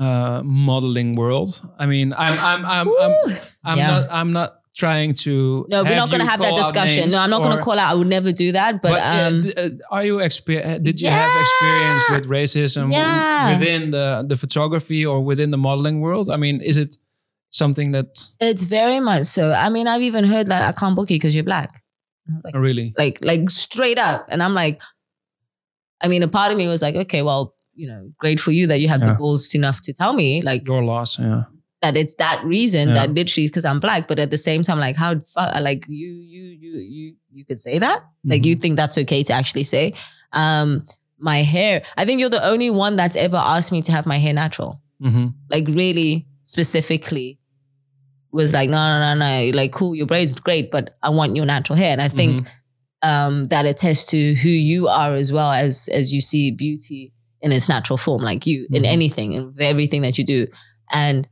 [0.00, 1.60] uh, modeling world.
[1.78, 3.36] I mean, I'm I'm I'm I'm, Woo!
[3.64, 3.90] I'm Yeah.
[3.90, 5.66] not I'm not trying to.
[5.68, 7.10] no, we're not going to have that discussion.
[7.10, 7.90] No, I'm not going to call out.
[7.92, 8.80] I would never do that.
[8.80, 13.58] But, uh, um, uh, are you exper- Did you have experience with racism Yeah.
[13.58, 16.30] within the the photography or within the modeling world?
[16.30, 16.96] I mean, is it
[17.50, 18.08] something that
[18.40, 19.52] it's very much so.
[19.52, 21.70] I mean, I've even heard that I can't book you because you're black.
[22.26, 22.94] And I Like, really?
[22.96, 24.80] like like straight up and i'm like
[26.04, 28.66] i mean a part of me was like okay well you know, great for you
[28.66, 31.18] that you have the balls enough to tell me like Your loss.
[31.18, 31.44] Yeah.
[31.82, 32.94] that it's that reason Yeah.
[32.94, 35.14] that literally because I'm black, but at the same time, like how
[35.60, 38.48] like you you you you you could say that like Mm-hmm.
[38.48, 39.92] you think that's okay to actually say.
[40.32, 40.84] Um,
[41.18, 41.82] my hair.
[41.96, 44.80] I think you're the only one that's ever asked me to have my hair natural.
[45.00, 47.38] hmm Like really specifically
[48.32, 51.46] was like no no no no like cool your braids great but I want your
[51.46, 52.46] natural hair and I think
[53.02, 57.12] um, that attests to who you are as well as as you see beauty
[57.42, 58.86] in its natural form, like you in Mhm.
[58.92, 60.46] anything in everything that you do,
[60.92, 61.26] and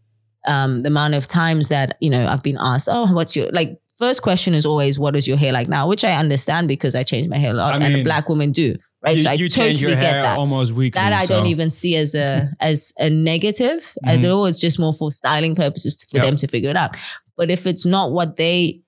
[0.46, 3.78] um, the amount of times that you know I've been asked, oh, what's your like.
[3.98, 5.88] First question is always, what is your hair like now?
[5.88, 8.52] Which I understand because I change my hair a lot, I and mean, black women
[8.52, 9.16] do, right?
[9.16, 10.38] You, so I you totally get that.
[10.38, 11.00] almost weekly.
[11.00, 14.30] That I don't even see as a as a negative at Mhm.
[14.32, 14.46] all.
[14.46, 16.24] It's just more for styling purposes for Yep.
[16.26, 16.96] them to figure it out.
[17.36, 18.82] But if it's not what they,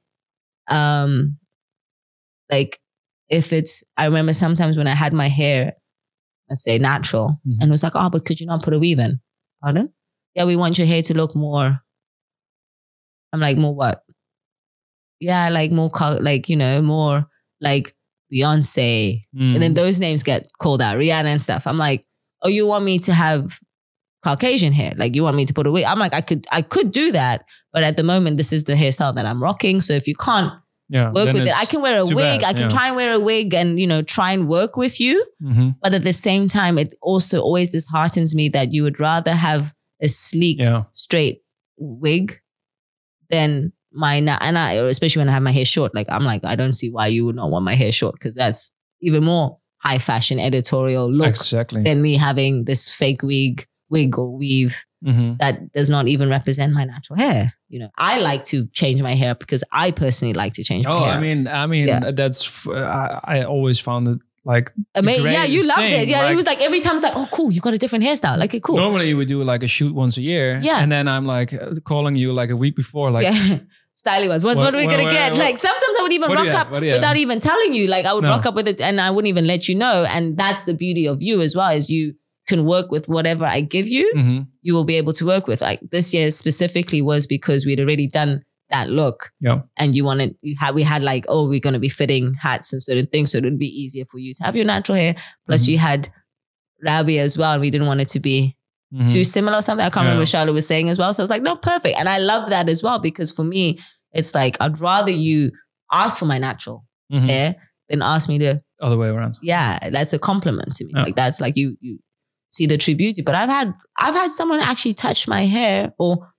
[0.68, 1.38] um,
[2.50, 2.78] like,
[3.28, 5.72] if it's, I remember sometimes when I had my hair,
[6.50, 7.58] let's say natural, Mhm.
[7.60, 9.20] and it was like, oh, but could you not put a weave in?
[9.62, 9.92] Pardon?
[10.34, 11.80] Yeah, we want your hair to look more.
[13.32, 14.02] I'm like, more what?
[15.20, 15.90] Yeah, like more,
[16.20, 17.26] like you know, more
[17.60, 17.94] like
[18.32, 19.54] Beyonce, Mm.
[19.54, 21.66] and then those names get called out, Rihanna and stuff.
[21.66, 22.04] I'm like,
[22.42, 23.58] oh, you want me to have
[24.24, 24.92] Caucasian hair?
[24.96, 25.84] Like you want me to put a wig?
[25.84, 28.74] I'm like, I could, I could do that, but at the moment, this is the
[28.74, 29.80] hairstyle that I'm rocking.
[29.80, 30.52] So if you can't
[30.90, 32.16] yeah, work with it, I can wear a wig.
[32.40, 32.68] bad, I can yeah.
[32.68, 35.24] try and wear a wig and you know try and work with you.
[35.42, 35.76] Mhm.
[35.82, 39.72] But at the same time, it also always disheartens me that you would rather have
[40.02, 40.82] a sleek, Yeah.
[40.92, 41.42] straight
[41.78, 42.40] wig
[43.30, 45.94] than my and I especially when I have my hair short.
[45.94, 48.34] Like I'm like, I don't see why you would not want my hair short because
[48.34, 48.70] that's
[49.00, 51.82] even more high fashion editorial look Exactly.
[51.82, 56.72] than me having this fake wig, wig or weave hmm that does not even represent
[56.74, 57.52] my natural hair.
[57.70, 60.92] You know, I like to change my hair because I personally like to change my
[60.92, 61.04] Oh.
[61.04, 62.10] I mean, I mean, Yeah.
[62.12, 65.32] that's I always found it like amazing.
[65.32, 66.08] yeah, you loved it.
[66.08, 68.04] Yeah, like- it was like every time it's like, oh, cool, you got a different
[68.04, 68.38] hairstyle.
[68.38, 68.76] Like, cool.
[68.76, 70.58] normally you would do like a shoot once a year.
[70.62, 70.80] Yeah.
[70.82, 73.58] and then I'm like uh, calling you like a week before, like, yeah.
[73.94, 75.36] Styling was, what, what, What- are we what- gonna what- get?
[75.36, 77.00] like sometimes I would even rock up What do you have?
[77.00, 77.86] without even telling you.
[77.86, 78.30] Like I would No.
[78.30, 80.04] rock up with it and I wouldn't even let you know.
[80.08, 82.14] And that's the beauty of you as well, is you
[82.50, 85.60] can work with whatever I give you, mhm, you will be able to work with.
[85.68, 88.32] Like this year specifically was because we'd already done
[88.74, 89.18] that look.
[89.40, 92.34] yeah, and you wanted you had we had like oh we're going to be fitting
[92.46, 94.96] hats and certain things so it would be easier for you to have your natural
[95.02, 95.14] hair
[95.46, 95.68] plus Mhm.
[95.72, 96.08] you had
[96.82, 98.56] Rabi as well and we didn't want it to be
[98.94, 99.10] mhm.
[99.12, 101.24] too similar or something I can't remember what Charlotte was saying as well so I
[101.24, 103.78] was like no perfect and I love that as well because for me
[104.12, 105.50] it's like I'd rather you
[105.92, 107.28] ask for my natural Mhm.
[107.28, 107.56] hair
[107.88, 109.34] than ask me to other way around.
[109.42, 111.02] yeah that's a compliment to me Yeah.
[111.06, 111.98] like that's like you you
[112.50, 116.32] see the true beauty but I've had I've had someone actually touch my hair or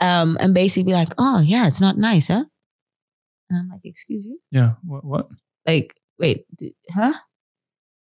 [0.00, 2.44] um and basically be like oh yeah it's not nice huh
[3.50, 5.04] and I'm like excuse you Yeah, what?
[5.04, 5.28] what?
[5.66, 7.12] like wait d- huh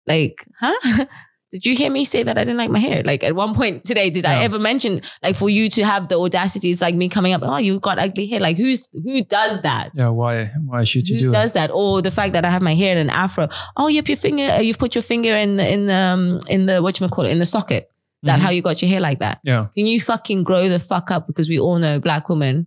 [0.06, 1.04] like huh
[1.52, 3.84] did you hear me say that I didn't like my hair like at one point
[3.84, 7.08] today did I ever mention like for you to have the audacity it's like me
[7.08, 10.50] coming up oh you got ugly hair like who's who does that Yeah, why?
[10.66, 11.26] Why should you do it?
[11.26, 11.70] who do does that?
[11.72, 13.48] Or the fact that I have my hair in an afro.
[13.76, 14.44] Oh, yep, your finger.
[14.44, 17.38] uh, You've put your finger in in um in the what you call it in
[17.38, 17.84] the socket.
[18.22, 18.42] Is that Mhm.
[18.44, 19.38] how you got your hair like that?
[19.44, 21.26] Yeah, Can you fucking grow the fuck up?
[21.26, 22.66] Because we all know black women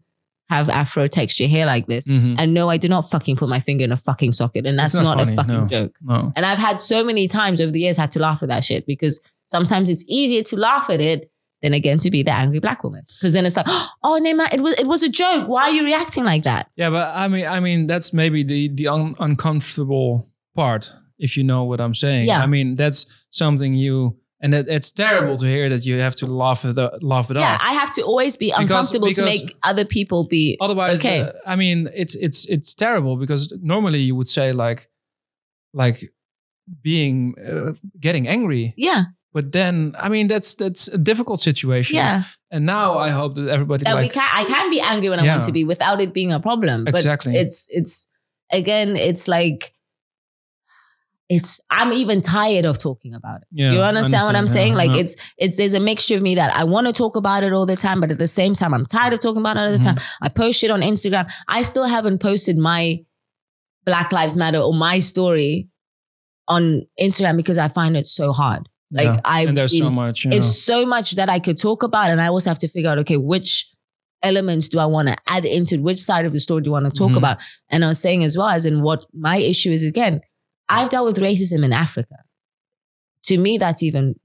[0.49, 2.07] have afro texture hair like this.
[2.07, 2.35] mhm.
[2.37, 4.93] And no, I did not fucking put my finger in a fucking socket, and that's
[4.93, 5.65] It's not not, a fucking no.
[5.65, 5.95] joke.
[6.03, 8.63] no, And I've had so many times over the years had to laugh at that
[8.63, 11.31] shit because sometimes it's easier to laugh at it
[11.61, 13.01] than again to be the angry black woman.
[13.07, 13.65] Because then it's like,
[14.03, 15.47] oh, Neymar, it was it was a joke.
[15.47, 16.69] Why are you reacting like that?
[16.75, 21.43] yeah, but I mean, I mean, that's maybe the the un- uncomfortable part, if you
[21.43, 22.27] know what I'm saying.
[22.27, 22.39] Yeah.
[22.41, 26.25] I mean, that's something you, and it, it's terrible to hear that you have to
[26.43, 26.77] laugh it,
[27.13, 27.61] laugh it Yeah, off.
[27.69, 31.19] I have to always be Because- uncomfortable to make other people be Otherwise, Okay.
[31.21, 33.41] uh, I mean, it's it's it's terrible because
[33.73, 34.81] normally you would say like,
[35.73, 35.97] like
[36.81, 39.03] being uh, getting angry, yeah,
[39.33, 41.95] but then I mean that's that's a difficult situation.
[41.97, 42.23] yeah.
[42.51, 44.15] And now I hope that everybody That we likes.
[44.15, 46.85] can I can be angry when I want to be without it being a problem.
[46.85, 47.33] But Exactly.
[47.35, 48.07] it's it's
[48.51, 49.73] again, it's like
[51.27, 53.47] it's I'm even tired of talking about it.
[53.51, 54.71] Yeah, you understand, what I'm understand, saying?
[54.73, 54.97] yeah, Like yeah.
[55.01, 57.65] it's it's there's a mixture of me that I want to talk about it all
[57.65, 59.77] the time, but at the same time, I'm tired of talking about it all the
[59.77, 59.95] Mm-hmm.
[59.95, 60.05] time.
[60.21, 61.31] I post shit on Instagram.
[61.47, 62.99] I still haven't posted my
[63.85, 65.67] Black Lives Matter or my story
[66.47, 68.69] on Instagram because I find it so hard.
[68.91, 70.25] Like and there's so been- much.
[70.25, 70.37] You know.
[70.37, 72.99] it's so much that I could talk about, and I also have to figure out
[72.99, 73.67] okay, which
[74.21, 76.93] elements do I want to add into which side of the story do I want
[76.93, 77.17] to talk Mhm.
[77.17, 77.37] about?
[77.69, 80.21] And I was saying as well as in what my issue is again,
[80.69, 82.15] I've dealt with racism in Africa.
[83.23, 84.15] To me, that's even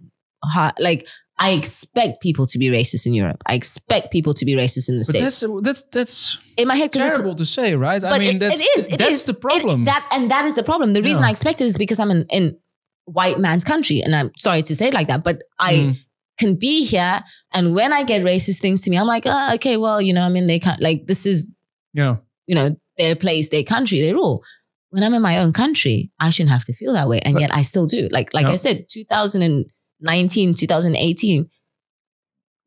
[0.45, 0.75] hard.
[0.79, 1.07] Like
[1.39, 3.43] I expect people to be racist in Europe.
[3.47, 5.41] I expect people to be racist in the but states.
[5.41, 8.03] that's that's that's in my head, terrible to say, right?
[8.05, 8.89] I mean, it- that's it is.
[8.89, 9.25] It that's is.
[9.25, 9.83] the problem.
[9.83, 10.93] It- that and that is the problem.
[10.93, 11.29] The reason Yeah.
[11.29, 12.59] I expect it is because I'm in, in
[13.07, 14.01] white man's country.
[14.03, 15.97] And I'm sorry to say it like that, but I Mm.
[16.39, 17.23] can be here.
[17.53, 20.23] And when I get racist things to me, I'm like, oh, okay, well, you know,
[20.23, 21.49] I mean, they can't, like, this is,
[21.95, 22.17] Yeah.
[22.47, 24.45] you know, their place, their country, they rule.
[24.91, 27.21] When I'm in my own country, I shouldn't have to feel that way.
[27.21, 28.09] And But- yet I still do.
[28.11, 28.53] Like, like Yeah.
[28.53, 31.49] I said, 2019, 2018,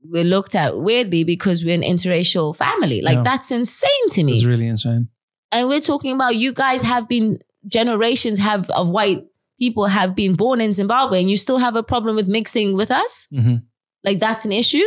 [0.06, 3.02] we're looked at weirdly because we're an interracial family.
[3.02, 3.24] Like, Yeah.
[3.24, 5.10] that's insane to me It's really insane.
[5.52, 9.24] and we're talking about you guys have been generations have of white
[9.60, 12.92] people have been born in Zimbabwe and you still have a problem with mixing with
[12.92, 13.56] us hmm
[14.04, 14.84] like that's an issue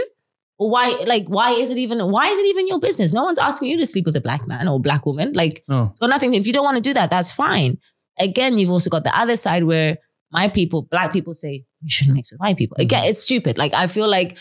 [0.58, 3.70] why like why is it even why is it even your business no one's asking
[3.70, 6.52] you to sleep with a black man or black woman like it's nothing if you
[6.52, 7.76] don't want to do that that's fine
[8.18, 9.98] again you've also got the other side where
[10.32, 13.10] my people black people say you shouldn't mix with white people again Mm-hmm.
[13.10, 14.38] it's stupid like i feel like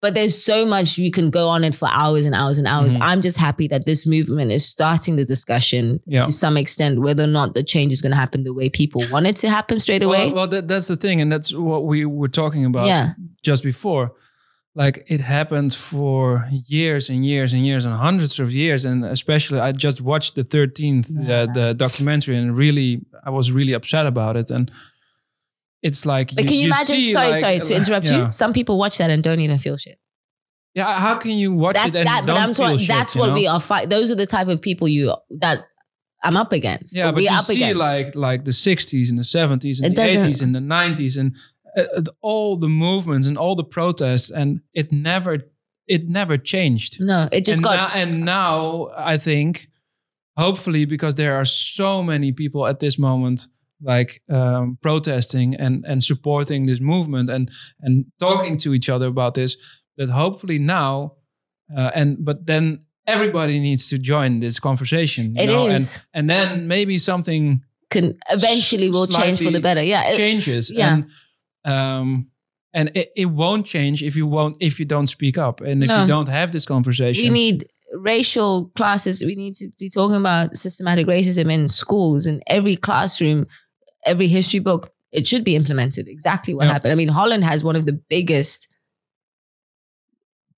[0.00, 2.96] but there's so much you can go on it for hours and hours and hours.
[2.96, 3.02] Mhm.
[3.02, 6.26] I'm just happy that this movement is starting the discussion Yeah.
[6.26, 9.04] to some extent, whether or not the change is going to happen the way people
[9.12, 10.26] want it to happen straight away.
[10.26, 13.10] Well, well that, that's the thing, and that's what we were talking about yeah,
[13.44, 14.10] just before.
[14.74, 19.60] Like it happened for years and years and years and hundreds of years, and especially
[19.60, 21.40] I just watched the thirteenth, Yeah.
[21.42, 24.50] uh, the documentary, and really I was really upset about it.
[24.50, 24.70] And
[25.82, 26.86] it's like, but can you, imagine?
[26.96, 28.30] see, Sorry, like- sorry to interrupt you.
[28.30, 29.98] Some people watch that and don't even feel shit.
[30.74, 32.24] Yeah, how can you watch That's it and that.
[32.24, 32.78] But I'm feel talking.
[32.78, 33.34] shit, That's what know?
[33.34, 33.90] we are fight.
[33.90, 35.66] Those are the type of people you that
[36.24, 36.96] I'm up against.
[36.96, 37.78] Yeah, but we're you up see, against.
[37.78, 41.18] like like the '60s and the '70s and It the doesn't- '80s and the '90s
[41.18, 41.36] and
[41.76, 45.38] uh, uh, all the movements and all the protests, and it never
[45.86, 46.98] it never changed.
[47.00, 47.76] no, it just and got.
[47.76, 49.68] now, and now I think,
[50.36, 53.46] hopefully, because there are so many people at this moment
[53.84, 57.50] like um, protesting and and supporting this movement and
[57.80, 59.56] and talking to each other about this,
[59.96, 61.14] that hopefully now,
[61.76, 65.34] uh, and but then everybody needs to join this conversation.
[65.34, 66.06] you It know, is.
[66.14, 69.82] and and then maybe something can eventually will change for the better.
[69.82, 70.94] Yeah, it- changes yeah.
[70.94, 71.06] and
[71.64, 72.28] um
[72.74, 75.88] and it, it won't change if you won't if you don't speak up and if
[75.88, 76.02] No.
[76.02, 79.22] you don't have this conversation we need racial classes.
[79.22, 83.46] We need to be talking about systematic racism in schools in every classroom,
[84.06, 84.88] every history book.
[85.12, 86.08] It should be implemented.
[86.08, 86.72] Exactly what Yeah.
[86.72, 86.92] happened.
[86.92, 88.66] I mean, Holland has one of the biggest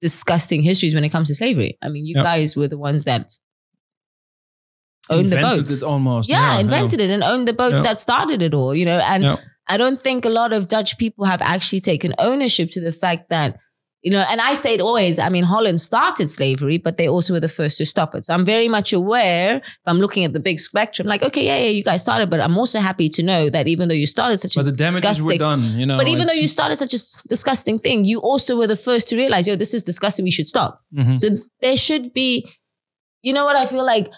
[0.00, 1.76] disgusting histories when it comes to slavery.
[1.82, 2.22] I mean, you Yeah.
[2.22, 3.30] guys were the ones that
[5.10, 5.70] owned the boats.
[5.70, 7.82] it almost yeah, invented it and owned the boats Yeah.
[7.88, 8.98] that started it all, you know.
[9.00, 9.36] And Yeah.
[9.66, 13.30] I don't think a lot of Dutch people have actually taken ownership to the fact
[13.30, 13.58] that,
[14.02, 17.32] you know, and I say it always, I mean, Holland started slavery, but they also
[17.32, 18.26] were the first to stop it.
[18.26, 21.56] So I'm very much aware, if I'm looking at the big spectrum, like, okay, yeah,
[21.56, 24.42] yeah, you guys started, but I'm also happy to know that even though you started
[24.42, 26.76] such but a the damages were disgusting done you know but even though you started
[26.76, 30.24] such a disgusting thing, you also were the first to realize, yo, this is disgusting.
[30.26, 30.82] We should stop.
[30.94, 31.18] Mhm.
[31.18, 31.28] So
[31.62, 32.46] there should be,
[33.22, 34.08] you know what I feel like?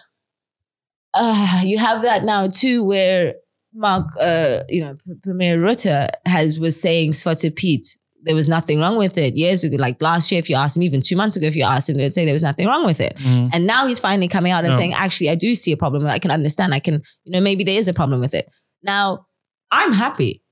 [1.14, 3.34] Uh, you have that now too, where
[3.76, 7.86] Mark, uh, you know, Premier Rutte has was saying Zwarte Piet,
[8.22, 9.76] there was nothing wrong with it years ago.
[9.78, 11.96] Like last year, if you asked him, even two months ago, if you asked him,
[11.96, 13.16] they'd say there was nothing wrong with it.
[13.18, 13.50] Mhm.
[13.52, 14.76] And now he's finally coming out and No.
[14.76, 16.06] saying, actually, I do see a problem.
[16.06, 16.74] I can understand.
[16.74, 18.48] I can, you know, maybe there is a problem with it.
[18.82, 19.26] Now,
[19.70, 20.42] I'm happy.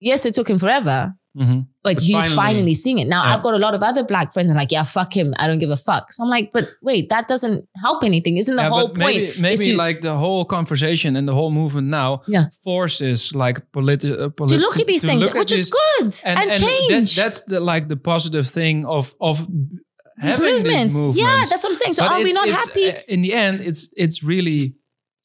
[0.00, 1.66] Yes, it took him forever, Mhm.
[1.84, 3.06] but, But he's finally- finally, seeing it.
[3.08, 3.34] Now Yeah.
[3.34, 5.34] I've got a lot of other black friends and like, yeah, fuck him.
[5.38, 6.12] I don't give a fuck.
[6.12, 8.36] So I'm like, but wait, that doesn't help anything.
[8.36, 9.16] Isn't the Yeah, whole but point?
[9.16, 12.46] maybe, is maybe to, like the whole conversation and the whole movement now Yeah.
[12.64, 17.14] forces like politi- uh, to look at these things, which is good and, that- change.
[17.16, 19.36] that's the like the positive thing of of
[20.22, 20.94] these movements.
[20.94, 21.18] these movements.
[21.18, 21.94] Yeah, that's what I'm saying.
[21.94, 24.74] So But are we not happy uh, in the end it's it's really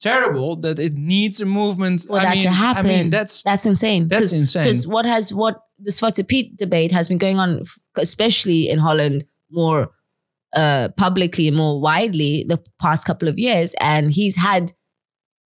[0.09, 2.85] terrible that it needs a movement for I that mean, to happen?
[2.85, 4.07] I mean that's that's insane.
[4.09, 4.63] that's 'Cause- insane.
[4.63, 5.55] Because what has what
[5.85, 7.49] the Zwarte Piet debate has been going on,
[7.97, 9.81] especially in Holland, more
[10.55, 13.73] uh, publicly and more widely the past couple of years.
[13.81, 14.71] And he's had,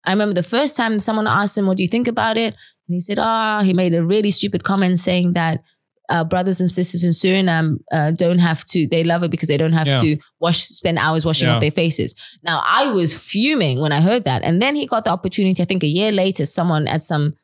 [0.04, 2.52] I remember the first time someone asked him, "What do you think about it?"
[2.88, 5.60] And he said, "Ah," he made a really stupid comment saying that.
[6.08, 8.86] Uh, brothers and sisters in Suriname uh, don't have to.
[8.86, 10.00] They love it because they don't have Yeah.
[10.02, 11.54] to wash, spend hours washing Yeah.
[11.54, 12.14] off their faces.
[12.44, 15.60] Now, I was fuming when I heard that, and then he got the opportunity.
[15.62, 17.34] I think a year later, someone at some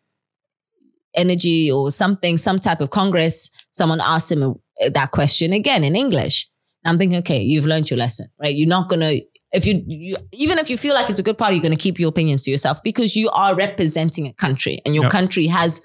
[1.14, 4.54] energy or something, some type of congress, someone asked him uh,
[4.94, 6.48] that question again in English.
[6.84, 8.54] And I'm thinking, okay, you've learned your lesson, right?
[8.54, 9.14] You're not gonna
[9.52, 11.98] if you, you even if you feel like it's a good party, you're gonna keep
[12.00, 15.10] your opinions to yourself because you are representing a country, and your Yeah.
[15.10, 15.80] country has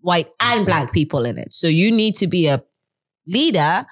[0.00, 1.52] white and black people in it.
[1.52, 2.62] So you need to be a
[3.26, 3.86] leader.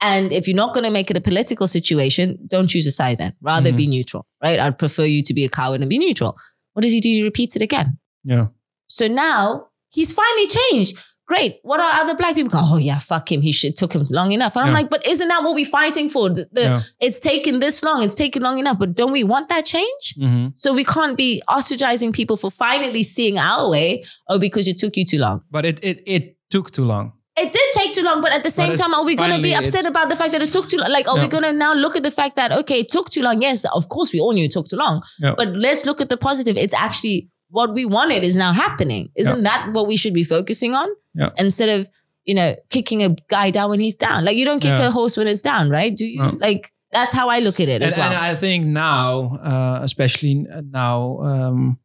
[0.00, 3.18] And if you're not going to make it a political situation, don't choose a side
[3.18, 3.32] then.
[3.40, 3.76] Rather Mhm.
[3.76, 4.58] be neutral, right?
[4.58, 6.36] I'd prefer you to be a coward and be neutral.
[6.74, 7.08] What does he do?
[7.08, 7.98] He repeats it again.
[8.24, 8.46] yeah
[8.86, 10.98] So now he's finally changed.
[11.26, 11.58] Great.
[11.62, 12.50] What are other black people?
[12.54, 13.40] Oh yeah, fuck him.
[13.40, 14.56] He should took him long enough.
[14.56, 16.28] And I'm like, but isn't that what we're fighting for?
[16.28, 16.80] The, the- Yeah.
[17.00, 18.02] It's taken this long.
[18.02, 18.78] It's taken long enough.
[18.78, 20.14] But don't we want that change?
[20.20, 20.52] Mhm.
[20.56, 24.04] So we can't be ostracizing people for finally seeing our way.
[24.28, 25.42] Oh, because it took you too long.
[25.50, 27.12] But it it it took too long.
[27.36, 29.54] It did take too long, but at the same time, are we going to be
[29.58, 30.88] upset about the fact that it took too long?
[30.92, 33.22] Like, are we going to now look at the fact that, okay, it took too
[33.22, 33.42] long?
[33.42, 35.02] Yes, of course, we all knew it took too long.
[35.18, 35.34] Yeah.
[35.36, 36.56] But let's look at the positive.
[36.56, 39.10] It's actually what we wanted is now happening.
[39.14, 40.88] Isn't that what we should be focusing on?
[41.14, 41.30] Yeah.
[41.38, 41.88] Instead of,
[42.24, 44.24] you know, kicking a guy down when he's down.
[44.24, 44.88] Like, you don't kick Yeah.
[44.88, 45.94] a horse when it's down, right?
[45.96, 46.18] Do you?
[46.18, 46.36] No.
[46.40, 48.08] Like, that's how I look at it And, as well.
[48.10, 50.34] and I think now, uh, especially
[50.82, 51.78] now, um,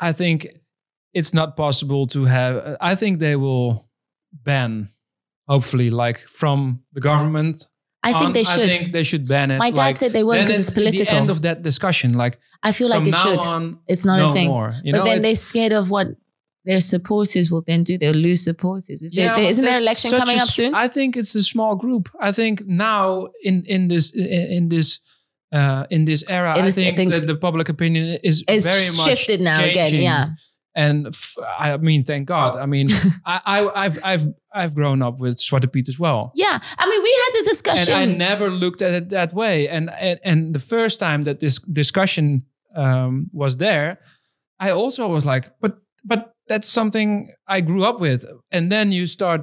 [0.00, 0.46] I think
[1.12, 2.76] it's not possible to have.
[2.80, 3.88] I think they will
[4.32, 4.88] ban,
[5.46, 7.66] hopefully, like from the government.
[8.02, 8.62] I think on, they should.
[8.62, 9.58] I think they should ban it.
[9.58, 11.04] My dad like, said they won't because it's political.
[11.04, 12.12] The end of that discussion.
[12.14, 13.40] Like I feel like now should.
[13.40, 14.48] on, it's not no a thing.
[14.48, 14.72] more.
[14.84, 16.08] You but know, then they're scared of what
[16.64, 17.98] their supporters will then do.
[17.98, 19.02] They'll lose supporters.
[19.02, 20.74] Is there, but isn't there election coming a up soon?
[20.74, 22.08] I think it's a small group.
[22.20, 25.00] I think now in in this in, this
[25.52, 28.44] uh, in this era, In I, this- I think think that the public opinion is
[28.46, 29.94] It's very much shifted now again.
[29.94, 30.28] Yeah.
[30.78, 32.56] And f- I mean, thank God.
[32.64, 32.88] I mean,
[33.26, 34.26] I, I I've I've
[34.60, 36.20] I've grown up with Zwarte Piet as well.
[36.34, 36.58] Yeah.
[36.82, 37.94] I mean, we had the And discussion.
[37.94, 39.68] I never looked at it that way.
[39.68, 42.44] And and, and the first time that this discussion
[42.76, 43.98] um, was there,
[44.60, 45.72] I also was like, but
[46.04, 48.24] but that's something I grew up with.
[48.50, 49.40] And then you start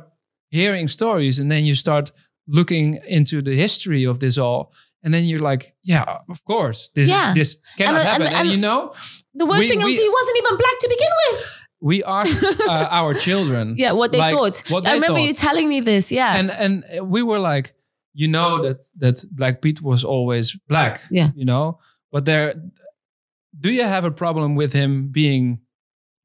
[0.51, 2.11] hearing stories, and then you start
[2.47, 4.71] looking into the history of this all.
[5.03, 7.33] And then you're like, yeah, of course, this Yeah.
[7.33, 8.27] this cannot And- and- happen.
[8.27, 8.91] And, and- you know,
[9.35, 11.51] the worst we- thing was he wasn't even black to begin with.
[11.81, 14.63] we asked uh, our children, Yeah, what they like, thought.
[14.69, 15.27] what I remember thought.
[15.27, 16.11] you telling me this.
[16.11, 16.35] Yeah.
[16.39, 17.73] and and we were like
[18.17, 21.31] you know that that black pete was always black Yeah.
[21.35, 21.79] you know
[22.13, 22.53] but there
[23.59, 25.59] do you have a problem with him being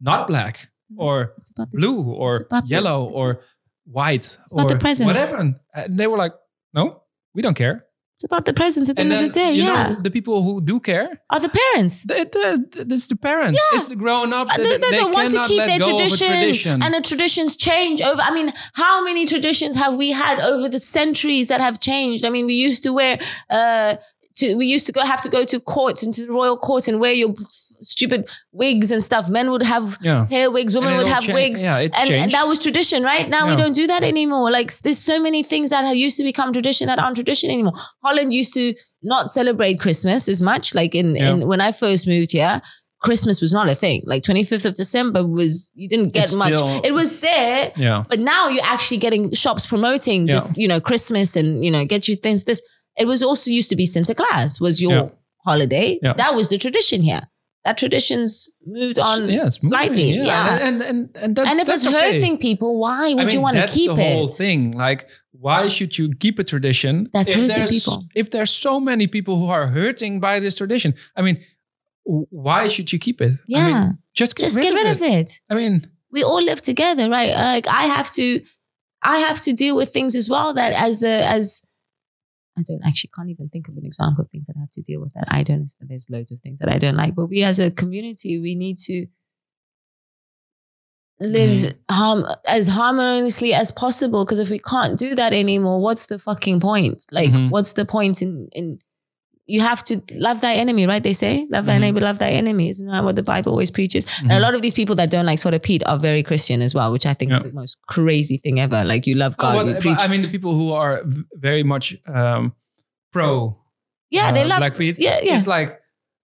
[0.00, 3.40] not black or the, blue or the- yellow it's- or
[3.86, 6.32] white or the whatever and they were like
[6.72, 7.02] no
[7.34, 7.84] we don't care
[8.20, 9.52] it's about the presence at the and end then of the day.
[9.52, 9.88] you Yeah.
[9.88, 11.94] know the people who do care Are the parents.
[12.04, 13.78] the, the, it's the parents Yeah.
[13.78, 14.46] it's the grown up.
[14.48, 17.56] Uh, that They, they, they, want to cannot keep their tradition, tradition and the traditions
[17.56, 18.20] change over.
[18.20, 22.24] I mean, how many traditions have we had over the centuries that have changed?
[22.26, 23.18] I mean, we used to wear,
[23.48, 23.96] uh,
[24.40, 27.00] to we used to go have to go to courts into the royal courts and
[27.00, 27.32] wear your
[27.80, 29.28] stupid wigs and stuff.
[29.28, 31.62] Men would have yeah hair wigs, women would have wigs.
[31.62, 33.28] yeah And, and that was tradition, right?
[33.28, 34.50] Now we don't do that anymore.
[34.50, 37.74] Like there's so many things that have used to become tradition that aren't tradition anymore.
[38.04, 40.74] Holland used to not celebrate Christmas as much.
[40.74, 41.30] Like in, Yeah.
[41.30, 42.60] in when I first moved here,
[43.00, 44.02] Christmas was not a thing.
[44.04, 46.54] Like 25th of December was you didn't get It's much.
[46.54, 50.34] still- it was there, yeah but now you're actually getting shops promoting Yeah.
[50.34, 52.44] this, you know, Christmas and you know, get you things.
[52.44, 52.60] This
[52.98, 55.08] it was also used to be Sinterklaas was your Yeah.
[55.44, 55.98] holiday.
[56.02, 56.14] Yeah.
[56.14, 57.22] That was the tradition here.
[57.64, 60.10] That tradition's moved on yeah, it's moving, slightly.
[60.16, 60.58] Yeah.
[60.62, 62.12] And, and and that's and if that's it's okay.
[62.12, 63.96] hurting people, why would I mean, you want to keep it?
[63.96, 64.72] that's the whole thing.
[64.72, 67.08] Like, why should you keep a tradition?
[67.12, 68.06] That's if hurting people.
[68.14, 71.38] If there's so many people who are hurting by this tradition, I mean,
[72.04, 73.32] why should you keep it?
[73.32, 73.78] I Yeah.
[73.80, 74.92] mean, just get Just rid, get of, rid it.
[74.96, 75.40] of it.
[75.50, 77.32] I mean, We all live together, right?
[77.34, 78.40] Like I have to,
[79.02, 81.62] I have to deal with things as well that as a as
[82.58, 84.82] I don't actually can't even think of an example of things that I have to
[84.82, 85.70] deal with that I don't.
[85.80, 88.76] There's loads of things that I don't like, but we as a community we need
[88.86, 89.06] to
[91.20, 91.94] live Mm-hmm.
[91.94, 94.24] harm as harmoniously as possible.
[94.24, 97.04] Because if we can't do that anymore, what's the fucking point?
[97.10, 97.50] Like, Mhm.
[97.50, 98.78] what's the point in in
[99.54, 99.94] you have to
[100.26, 101.02] love thy enemy, right?
[101.02, 101.80] They say, love thy Mhm.
[101.84, 102.68] neighbor, love thy enemy.
[102.72, 104.04] Isn't that what the Bible always preaches?
[104.22, 104.42] And a Mhm.
[104.46, 107.06] lot of these people that don't like Zwarte Piet are very Christian as well, which
[107.06, 108.84] I think is the most crazy thing ever.
[108.92, 109.98] Like you love God, what- you preach.
[110.00, 111.02] I mean, the people who are
[111.48, 112.52] very much um,
[113.12, 113.56] pro
[114.10, 114.58] yeah, they uh, love.
[114.58, 114.96] Black Pete.
[114.98, 115.70] Yeah, yeah, It's like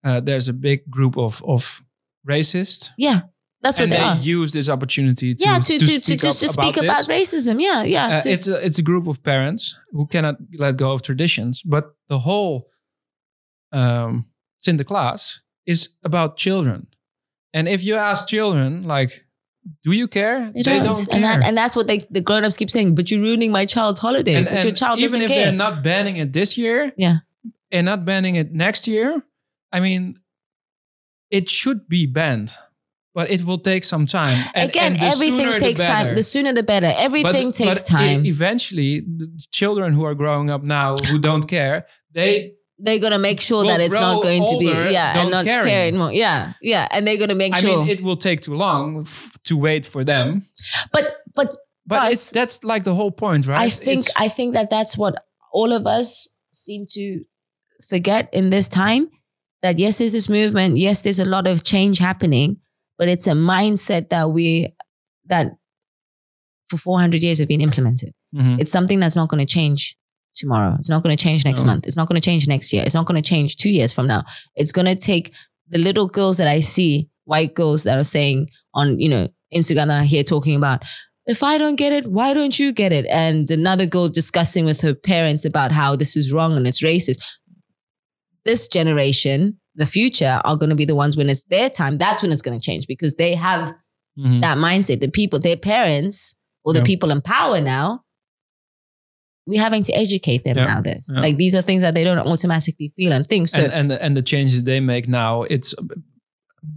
[0.04, 1.82] uh, there's a big group of of
[2.28, 3.20] racists, yeah.
[3.62, 4.16] That's what and they, they are.
[4.40, 7.60] use this opportunity to yeah, to to to, speak to, to speak about racism.
[7.60, 8.16] Yeah, yeah.
[8.16, 11.84] Uh, it's a it's a group of parents who cannot let go of traditions, but
[12.08, 12.69] the whole
[13.72, 14.26] um,
[14.60, 16.86] Sinterklaas is about children.
[17.52, 19.24] And if you ask children, like,
[19.82, 20.50] do you care?
[20.54, 21.20] they don't, and care.
[21.20, 22.94] that, and that's what they the grown ups keep saying.
[22.94, 24.34] But you're ruining my child's holiday.
[24.36, 25.44] And- but your child even doesn't if care.
[25.46, 27.16] they're not banning it this year, Yeah.
[27.70, 29.22] and not banning it next year,
[29.72, 30.16] I mean,
[31.30, 32.52] it should be banned,
[33.14, 34.50] but it will take some time.
[34.54, 36.14] And, Again, and everything takes time.
[36.14, 36.92] The sooner the better.
[36.96, 38.24] Everything But- takes but e- time.
[38.26, 43.40] eventually, the children who are growing up now who don't care, they they're gonna make
[43.40, 46.12] sure that it's not going to be yeah and not care care anymore.
[46.12, 47.80] Yeah, yeah, and they're gonna make sure I sure.
[47.84, 50.46] mean, it will take too long f- to wait for them.
[50.92, 51.54] but but
[51.86, 53.60] But it's that's like the whole point, right?
[53.60, 55.14] I think It's- I think that that's what
[55.52, 57.04] all of us seem to
[57.88, 59.08] forget in this time.
[59.62, 60.76] That yes, there's this movement.
[60.78, 62.56] Yes, there's a lot of change happening,
[62.98, 64.68] but it's a mindset that we
[65.26, 65.46] that
[66.68, 68.12] for 400 years have been implemented.
[68.34, 68.60] Mhm.
[68.60, 69.96] It's something that's not going to change
[70.34, 70.76] tomorrow.
[70.78, 71.66] It's not going to change next No.
[71.66, 71.86] month.
[71.86, 72.82] It's not going to change next year.
[72.84, 74.24] It's not going to change two years from now.
[74.56, 75.32] It's going to take
[75.68, 79.88] the little girls that I see, white girls that are saying on, you know, Instagram
[79.88, 80.82] that I hear talking about,
[81.26, 83.06] if I don't get it, why don't you get it?
[83.06, 87.18] And another girl discussing with her parents about how this is wrong and it's racist.
[88.44, 91.98] This generation, the future, are going to be the ones when it's their time.
[91.98, 93.72] That's when it's going to change because they have
[94.18, 94.40] Mhm.
[94.40, 95.00] that mindset.
[95.00, 96.34] The people, their parents
[96.64, 96.84] or the Yeah.
[96.86, 98.02] people in power now,
[99.50, 100.64] we're having to educate them Yeah.
[100.72, 100.80] now.
[100.88, 101.20] This Yeah.
[101.26, 103.48] like these are things that they don't automatically feel and think.
[103.48, 105.70] So and and the, and the changes they make now, it's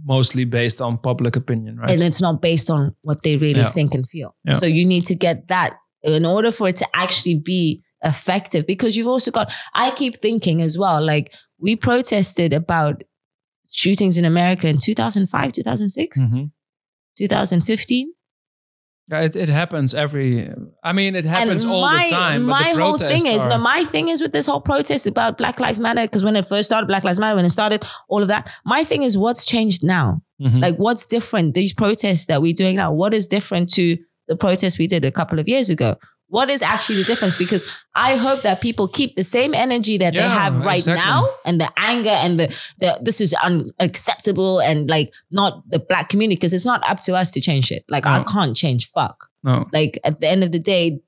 [0.04, 1.90] mostly based on public opinion, right?
[1.90, 3.70] and it's not based on what they really Yeah.
[3.76, 4.30] think and feel.
[4.60, 5.70] So you need to get that
[6.02, 10.60] in order for it to actually be effective because you've also got I keep thinking
[10.62, 11.26] as well like
[11.58, 13.02] we protested about
[13.72, 16.50] shootings in America in 2005, 2006, Mhm.
[17.16, 18.12] 2015 Yeah,
[19.10, 20.48] it, it happens every.
[20.82, 22.46] I mean, it happens and all my, the time.
[22.46, 25.06] But My the whole thing is, are, no, my thing is with this whole protest
[25.06, 27.84] about Black Lives Matter, because when it first started, Black Lives Matter, when it started,
[28.08, 30.22] all of that, my thing is what's changed now?
[30.40, 30.62] Mhm.
[30.62, 31.54] Like, what's different?
[31.54, 35.10] These protests that we're doing now, what is different to the protests we did a
[35.10, 35.96] couple of years ago?
[36.34, 37.36] What is actually the difference?
[37.38, 41.04] Because I hope that people keep the same energy that they have right exactly.
[41.04, 42.46] now and the anger and the,
[42.80, 47.14] the this is unacceptable and like not the black community because it's not up to
[47.14, 47.84] us to change it.
[47.88, 49.30] Like I can't change fuck.
[49.44, 49.66] no.
[49.72, 51.00] Like at the end of the day,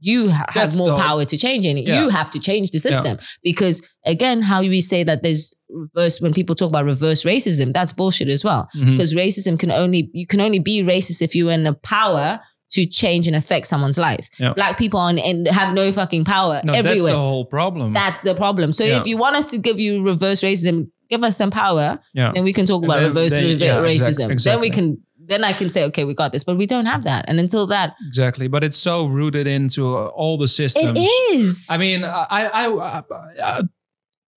[0.00, 1.76] you ha- have That's more the- power to change it.
[1.76, 2.00] Yeah.
[2.00, 6.32] You have to change the system because again, how we say that there's reverse when
[6.32, 8.68] people talk about reverse racism, that's bullshit as well.
[8.74, 8.92] Mhm.
[8.92, 12.40] Because racism can only you can only be racist if you're in the power
[12.70, 14.28] to change and affect someone's life.
[14.38, 14.52] Yeah.
[14.54, 17.92] Black people on and have no fucking power No, that's the whole problem.
[17.92, 18.72] That's the problem.
[18.72, 18.98] So Yeah.
[18.98, 22.32] if you want us to give you reverse racism, give us some power, yeah.
[22.34, 24.30] then we can talk about then- reverse then- yeah, racism.
[24.30, 24.98] exact- Then we can
[25.28, 26.44] then I can say, okay, we got this.
[26.44, 27.24] But we don't have that.
[27.26, 28.46] And until that, exactly.
[28.46, 30.96] But it's so rooted into uh, all the systems.
[30.96, 31.68] it is.
[31.68, 33.02] I mean, I, I, I,
[33.42, 33.62] I,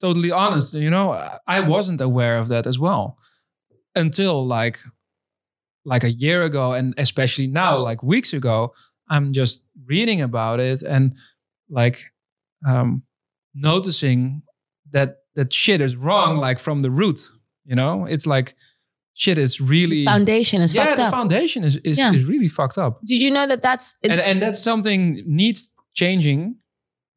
[0.02, 0.74] totally honest.
[0.74, 1.12] You know,
[1.48, 3.18] I wasn't aware of that as well
[3.96, 4.80] until like,
[5.94, 8.58] like a year ago, and especially now, like weeks ago.
[9.12, 9.58] I'm just
[9.92, 11.16] reading about it and
[11.82, 11.98] like
[12.72, 13.02] um,
[13.56, 14.42] noticing
[14.92, 17.20] that that shit is wrong, like from the root.
[17.66, 18.56] You know, it's like
[19.14, 20.86] shit is really foundation is fucked up.
[20.86, 20.96] yeah.
[20.96, 21.14] fucked The up.
[21.14, 22.14] foundation is is, Yeah.
[22.14, 25.72] is really fucked up, Did you know that that's it's and and that's something needs
[25.94, 26.56] changing.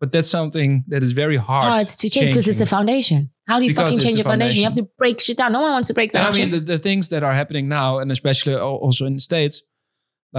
[0.00, 3.30] But that's something that is very hard, hard to change because it's a foundation.
[3.52, 4.58] How do you Because fucking change a a foundation?
[4.60, 5.50] You have to break shit down.
[5.52, 7.98] No one wants to break down I mean, the, the things that are happening now,
[8.00, 9.56] and especially also in the states,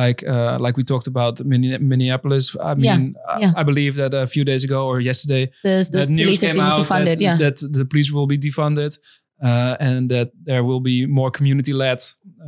[0.02, 2.46] like uh, like we talked about Minneapolis.
[2.56, 3.52] I Yeah, mean, I- yeah.
[3.62, 6.60] I believe that a few days ago or yesterday, The, the that news police came
[6.60, 7.06] out defunded.
[7.06, 7.38] that, yeah.
[7.38, 8.98] that the police will be defunded,
[9.44, 12.00] uh, and that there will be more community-led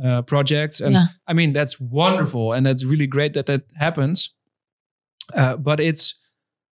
[0.04, 0.80] uh, projects.
[0.80, 1.06] And Yeah.
[1.30, 4.34] I mean, that's wonderful, and that's really great that that happens.
[5.34, 6.14] Uh, but it's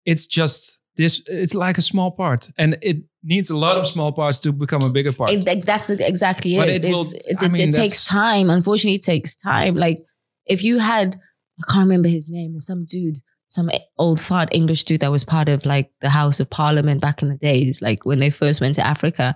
[0.06, 1.22] it's just this.
[1.28, 4.82] It's like a small part, and it needs a lot of small parts to become
[4.84, 5.32] a bigger part.
[5.32, 6.86] It- that's exactly But it.
[6.86, 8.50] it will- it, mean, it takes time.
[8.50, 9.76] Unfortunately, it takes time.
[9.76, 10.00] Like
[10.46, 11.20] if you had,
[11.62, 12.60] I can't remember his name.
[12.60, 16.50] Some dude, some old fart English dude that was part of like the House of
[16.50, 19.36] Parliament back in the days, like when they first went to Africa.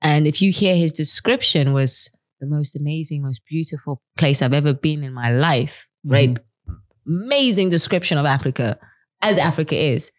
[0.00, 2.10] And if you hear his description was
[2.40, 6.30] the most amazing, most beautiful place I've ever been in my life, right?
[6.34, 7.24] Mm-hmm.
[7.26, 8.78] Amazing description of Africa
[9.20, 10.10] as Africa is.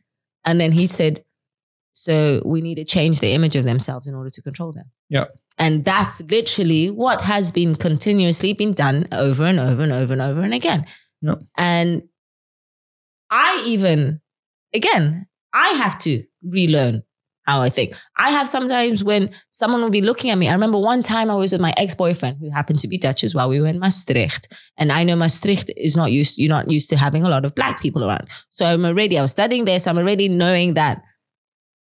[0.45, 1.24] And then he said,
[1.94, 4.86] so we need to change the image of themselves in order to control them.
[5.10, 5.26] Yeah.
[5.57, 10.22] And that's literally what has been continuously been done over and over and over and
[10.22, 10.88] over and again.
[11.22, 11.36] Yeah.
[11.56, 12.03] And
[13.30, 14.22] I even,
[14.74, 17.03] again, I have to relearn
[17.44, 17.95] how I think.
[18.18, 20.48] I have sometimes when someone will be looking at me.
[20.49, 23.36] I remember one time I was with my ex-boyfriend who happened to be Dutch as
[23.36, 23.49] well.
[23.49, 24.48] We were in Maastricht.
[24.78, 27.53] And I know Maastricht is not used, you're not used to having a lot of
[27.56, 28.28] black people around.
[28.52, 29.80] So I'm already, I was studying there.
[29.80, 31.02] So I'm already knowing that,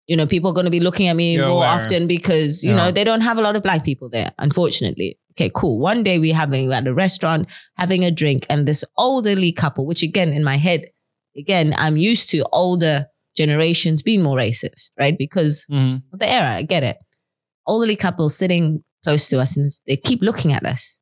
[0.06, 1.68] you know, people are going to be looking at me You're more aware.
[1.80, 2.76] often because, you Yeah.
[2.76, 5.18] know, they don't have a lot of black people there, unfortunately.
[5.32, 5.78] Okay, cool.
[5.78, 10.02] One day we're having at a restaurant, having a drink, and this elderly couple, which
[10.02, 10.84] again, in my head,
[11.36, 13.06] again, I'm used to older
[13.36, 15.16] generations being more racist, right?
[15.18, 16.02] Because Mhm.
[16.12, 16.96] of the era, I get it.
[17.68, 20.98] Elderly couple sitting close to us and they keep looking at us.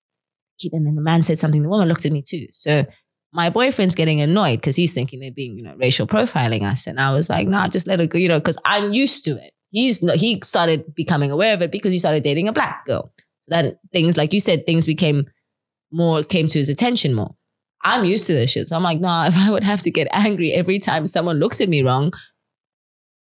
[0.59, 2.47] Keep and then the man said something, the woman looked at me too.
[2.53, 2.85] So
[3.33, 6.87] my boyfriend's getting annoyed because he's thinking they're being, you know, racial profiling us.
[6.87, 9.33] And I was like, nah, just let it go, you know, because I'm used to
[9.37, 9.53] it.
[9.71, 13.13] He's not, he started becoming aware of it because he started dating a black girl.
[13.41, 15.27] So then things, like you said, things became
[15.91, 17.35] more, came to his attention more.
[17.85, 18.69] I'm used to this shit.
[18.69, 21.61] So I'm like, nah, if I would have to get angry every time someone looks
[21.61, 22.13] at me wrong,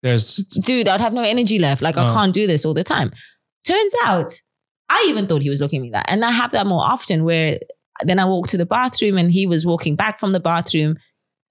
[0.03, 1.83] There's dude, I'd have no energy left.
[1.83, 2.13] Like, I Oh.
[2.15, 3.11] can't do this all the time.
[3.67, 4.31] Turns out,
[4.91, 6.07] I even thought he was looking at me that.
[6.09, 7.59] And I have that more often where
[8.03, 10.97] then I walked to the bathroom and he was walking back from the bathroom.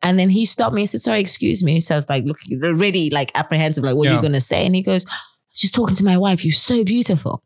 [0.03, 1.79] And then he stopped me and said, sorry, excuse me.
[1.79, 4.65] So I was like looking already like apprehensive, like, what are you going to say?
[4.65, 5.15] And he goes, I
[5.49, 6.43] was just talking to my wife.
[6.45, 7.41] You're so beautiful.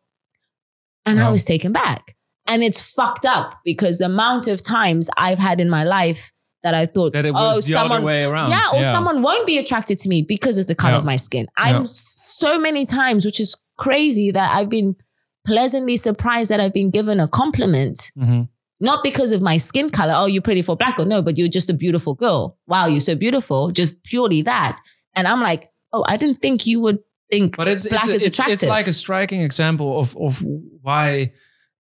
[1.06, 2.17] And I was taken back.
[2.48, 6.32] And it's fucked up because the amount of times I've had in my life
[6.64, 8.50] that I thought, That it oh, was the someone, other way around.
[8.50, 10.98] yeah, or someone won't be attracted to me because of the color Yeah.
[11.00, 11.48] of my skin.
[11.58, 11.88] I'm Yeah.
[11.92, 14.96] so many times, which is crazy, that I've been
[15.46, 18.50] pleasantly surprised that I've been given a compliment, Mhm.
[18.80, 20.14] not because of my skin color.
[20.16, 22.58] Oh, you're pretty for black or No, but you're just a beautiful girl.
[22.68, 23.72] Wow, you're so beautiful.
[23.72, 24.78] Just purely that.
[25.16, 27.00] And I'm like, oh, I didn't think you would
[27.32, 30.44] think But it's black it's, is it's, it's like a striking example of of
[30.82, 31.34] why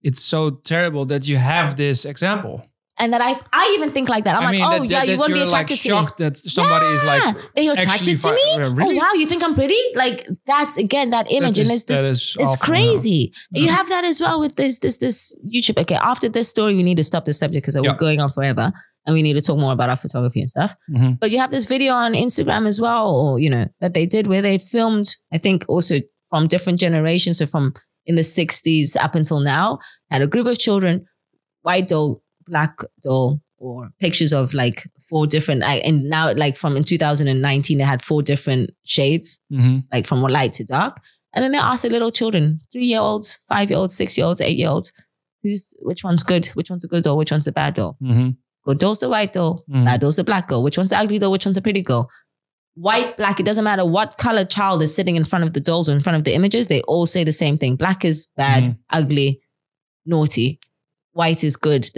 [0.04, 2.62] it's so terrible that you have this example.
[3.00, 4.36] and that I, I even think like that.
[4.36, 5.90] I'm I like, oh that, yeah, that, you that won't be you're like attracted to
[5.90, 5.96] me.
[5.96, 8.48] shocked that somebody is like Yeah, they're attracted to me.
[8.58, 8.96] Yeah, really?
[8.98, 9.78] Oh wow, you think I'm pretty?
[9.94, 12.06] Like that's again that image, is- and it's this.
[12.06, 13.22] that is It's awful, crazy.
[13.52, 13.62] Yeah.
[13.64, 15.78] You have that as well with this this this YouTube.
[15.84, 17.92] Okay, after this story, we need to stop the subject because Yeah.
[17.92, 18.72] we're going on forever,
[19.06, 20.72] and we need to talk more about our photography and stuff.
[20.90, 21.00] yeah.
[21.00, 21.20] Mhm.
[21.20, 24.26] But you have this video on Instagram as well, or you know that they did
[24.26, 25.08] where they filmed.
[25.32, 25.96] I think also
[26.32, 27.74] from different generations, so from
[28.08, 29.80] in the '60s up until now,
[30.10, 31.06] had a group of children,
[31.62, 32.74] white doll, black
[33.04, 35.64] doll, or pictures of like four different.
[35.64, 39.84] I- And now, like from in 2019, they had four different shades Mhm.
[39.94, 40.98] like from light to dark.
[41.34, 44.26] And then they asked the little children, three year olds, five year olds, six year
[44.28, 44.92] olds, eight year olds,
[45.44, 47.98] who's which one's good, which one's a good doll, which one's a bad doll.
[48.02, 48.38] Mhm.
[48.66, 49.86] Good doll's the white doll, Mhm.
[49.86, 50.62] bad doll's the black girl.
[50.64, 52.10] Which one's the ugly doll, which one's a pretty girl.
[52.80, 55.90] White, black, it doesn't matter what color child is sitting in front of the dolls
[55.90, 57.76] or in front of the images, they all say the same thing.
[57.76, 58.78] Black is bad, Mhm.
[58.92, 59.42] ugly,
[60.06, 60.60] naughty.
[61.14, 61.90] White is good.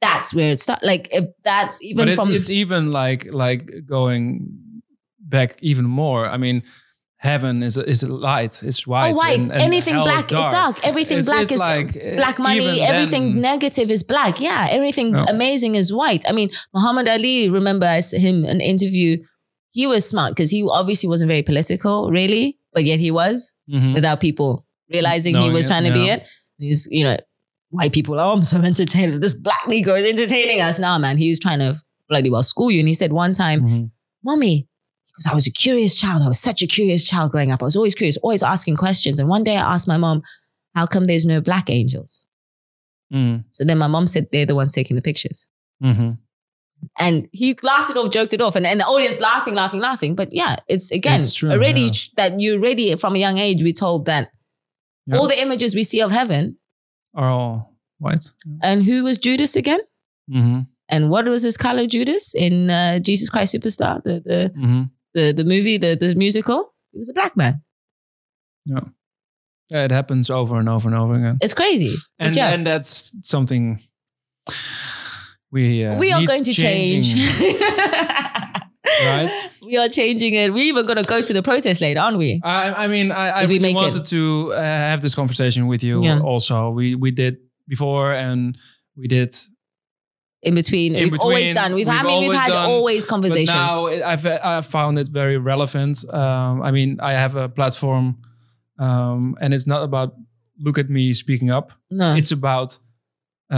[0.00, 0.84] That's where it starts.
[0.84, 4.46] Like if that's even But it's from it's even like like going
[5.20, 6.26] back even more.
[6.26, 6.62] I mean,
[7.16, 9.10] heaven is is light, it's white.
[9.10, 9.44] oh, white.
[9.44, 10.78] and- and Anything black is dark.
[10.82, 12.80] Everything It's- black it's is like, black money.
[12.80, 14.40] Everything then- negative is black.
[14.40, 15.26] Yeah, everything Yeah.
[15.28, 16.24] amazing is white.
[16.28, 17.50] I mean, Muhammad Ali.
[17.50, 19.18] Remember, I saw him an interview.
[19.72, 23.94] He was smart because he obviously wasn't very political, really, but yet he was Mhm.
[23.94, 26.26] without people realizing he was it, trying to be it.
[26.58, 27.16] He was, you know,
[27.70, 28.18] white people.
[28.18, 29.22] Oh, I'm so entertained.
[29.22, 31.18] This black Negro is entertaining us now, man.
[31.18, 31.78] He was trying to
[32.08, 33.90] bloody well school you, and he said one time Mhm.
[34.24, 34.66] mommy,
[35.06, 36.22] because I was a curious child.
[36.24, 37.62] I was such a curious child growing up.
[37.62, 39.18] I was always curious, always asking questions.
[39.20, 40.22] And one day I asked my mom,
[40.74, 42.26] how come there's no black angels?
[43.14, 43.44] Mhm.
[43.52, 45.48] So then my mom said they're the ones taking the pictures.
[45.82, 46.18] Mhm.
[46.98, 50.14] And he laughed it off, joked it off, and, and the audience laughing, laughing, laughing.
[50.14, 51.92] But yeah, it's again It's true, already yeah.
[52.16, 54.30] that you already from a young age we told that
[55.06, 55.16] Yeah.
[55.18, 56.56] all the images we see of heaven.
[57.14, 58.24] Are all white.
[58.62, 59.80] And who was Judas again?
[60.30, 60.66] Mhm.
[60.88, 64.90] And what was his color, Judas, in uh, Jesus Christ Superstar, the the Mhm.
[65.14, 66.72] the, the movie, the the musical?
[66.92, 67.62] He was a black man.
[68.66, 68.84] Yeah.
[69.70, 71.38] Yeah, it happens over and over and over again.
[71.40, 71.94] It's crazy.
[72.18, 72.48] And yeah.
[72.54, 73.78] and that's something
[75.50, 77.14] we uh, we are going to change.
[79.04, 79.32] right?
[79.64, 80.52] We are changing it.
[80.52, 82.40] We're even going to go to the protest later, aren't we?
[82.42, 83.80] I, I mean, I, I we really make it.
[83.80, 86.04] wanted to uh, have this conversation with you.
[86.04, 86.20] Yeah.
[86.20, 88.56] Also, we we did before, and
[88.96, 89.34] we did.
[90.42, 91.74] In between, In we've always done.
[91.74, 93.50] We've, we've mean, we've had done, always conversations.
[93.50, 96.02] now I've I found it very relevant.
[96.10, 98.22] Um, I mean, I have a platform,
[98.78, 100.14] um, and it's not about
[100.58, 101.72] look at me speaking up.
[101.90, 102.78] no, It's about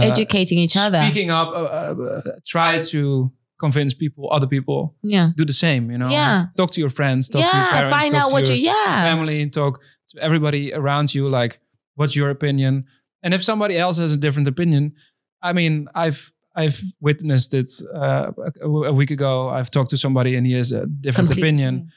[0.01, 1.01] educating each other.
[1.03, 5.89] Speaking up, uh, uh, try to convince people, other people, yeah, do the same.
[5.91, 6.45] You know, Yeah.
[6.57, 8.65] Talk to your friends, talk to your parents, Find talk out to what your you.
[8.67, 11.29] Yeah, family, and talk to everybody around you.
[11.29, 11.59] Like,
[11.95, 12.85] what's your opinion?
[13.21, 14.93] And if somebody else has a different opinion,
[15.41, 19.49] I mean, I've I've witnessed it uh, a, a week ago.
[19.49, 21.91] I've talked to somebody and he has a different Complete- opinion,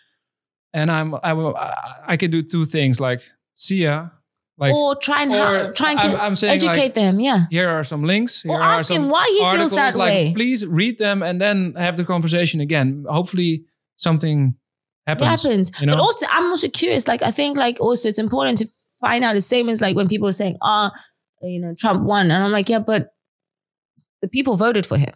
[0.73, 1.73] and I'm I will I,
[2.13, 3.21] I can do two things like
[3.55, 4.09] see ya,
[4.59, 7.21] like or try and or try and I'm- I'm saying, like, educate them.
[7.21, 8.43] Yeah, here are some links.
[8.43, 10.33] Here or are ask him why he feels that like, way.
[10.35, 13.05] Please read them and then have the conversation again.
[13.09, 13.65] Hopefully,
[13.97, 14.55] something
[15.07, 15.29] It happens.
[15.43, 15.71] happens.
[15.81, 15.93] you know?
[15.95, 17.07] But also, I'm also curious.
[17.07, 18.67] Like, I think, like, also, it's important to
[19.01, 20.91] find out the same as like when people are saying, "Ah,
[21.43, 23.11] you know, Trump won," and I'm like, "Yeah, but
[24.23, 25.13] the people voted for him,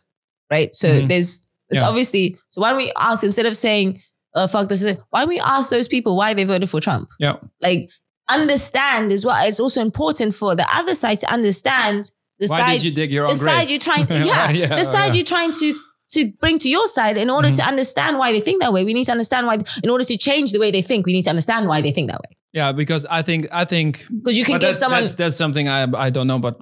[0.51, 1.09] right?" So Mhm.
[1.09, 1.41] there's,
[1.71, 1.89] it's Yeah.
[1.89, 2.37] obviously.
[2.51, 4.03] So why don't we ask instead of saying,
[4.35, 7.09] uh, "Fuck this," why don't we ask those people why they voted for Trump?
[7.19, 7.37] Yeah.
[7.63, 7.89] Like,
[8.33, 12.73] understand is what It's also important for the other side to understand the Why side
[12.75, 13.71] did you dig your the own side grave?
[13.71, 15.13] you're trying yeah, Yeah, the side yeah.
[15.15, 15.69] you're trying to
[16.17, 17.69] to bring to your side in order to Mhm.
[17.69, 20.51] understand why they think that way we need to understand why in order to change
[20.53, 23.03] the way they think we need to understand why they think that way Yeah, because
[23.19, 26.27] I think I think because you can give someone that's that's something I I don't
[26.33, 26.55] know, but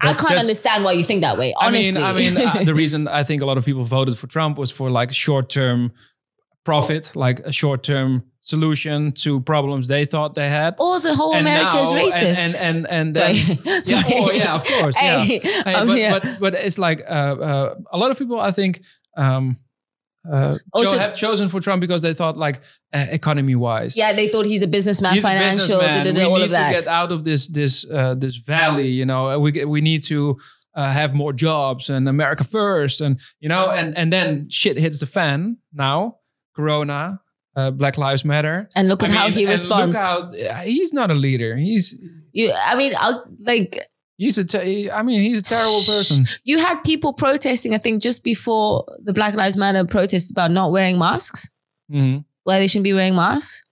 [0.00, 2.74] I can't understand why you think that way honestly I mean, I mean, uh, the
[2.82, 5.78] reason I think a lot of people voted for Trump was for like short term
[6.64, 8.10] profit, like a short term
[8.46, 10.74] solution to problems they thought they had.
[10.78, 12.44] Or the whole America is racist.
[12.44, 13.32] And and and, and Sorry.
[13.34, 14.14] then, yeah, Sorry.
[14.14, 15.18] oh, yeah, of course, yeah.
[15.24, 16.12] Hey, Hey, um, but, yeah.
[16.18, 18.82] but but it's like uh, uh, a lot of people, I think,
[19.16, 19.56] um,
[20.32, 22.60] uh, Also- have chosen for Trump because they thought like
[22.94, 23.96] uh, economy wise.
[23.96, 26.04] yeah, they thought he's a businessman, He's a financial, businessman.
[26.04, 26.72] da, da, da, we all need of that.
[26.72, 28.88] to get out of this this uh, this valley.
[28.88, 30.36] You know, we get- we need to
[30.74, 34.98] uh, have more jobs and America first, and you know, and and then shit hits
[35.00, 35.56] the fan.
[35.72, 36.18] Now,
[36.54, 37.20] Corona,
[37.56, 38.68] uh, Black Lives Matter.
[38.76, 39.96] and look at I how mean, he responds.
[39.96, 41.56] Look how he's not a leader.
[41.56, 41.94] He's
[42.32, 43.78] you, I mean, I'll, like
[44.18, 46.24] he's a te- I mean, he's a terrible person.
[46.44, 47.74] you had people protesting.
[47.74, 51.48] I think just before the Black Lives Matter protest about not wearing masks,
[51.90, 52.24] Mhm.
[52.44, 53.62] where they shouldn't be wearing masks.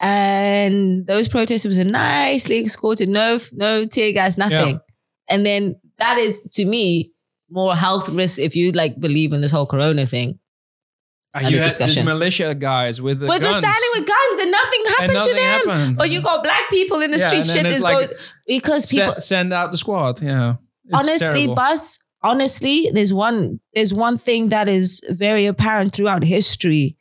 [0.00, 4.80] And those protesters were nicely escorted, no, no tear gas, nothing.
[5.28, 7.12] And then that is to me
[7.50, 10.30] more health risk if you like believe in this whole corona thing.
[10.30, 12.04] It's And another you had these discussion.
[12.04, 15.40] militia guys with the But they're standing with guns and nothing and happened nothing to
[15.40, 15.68] them.
[15.68, 15.96] happened.
[15.96, 17.40] But you got black people in the Yeah, street.
[17.42, 20.20] and then Shit is like- goes because people Se- send out the squad.
[20.22, 20.54] Yeah.
[20.86, 21.54] It's honestly, terrible.
[21.54, 26.96] Buzz, honestly, there's one there's one thing that is very apparent throughout history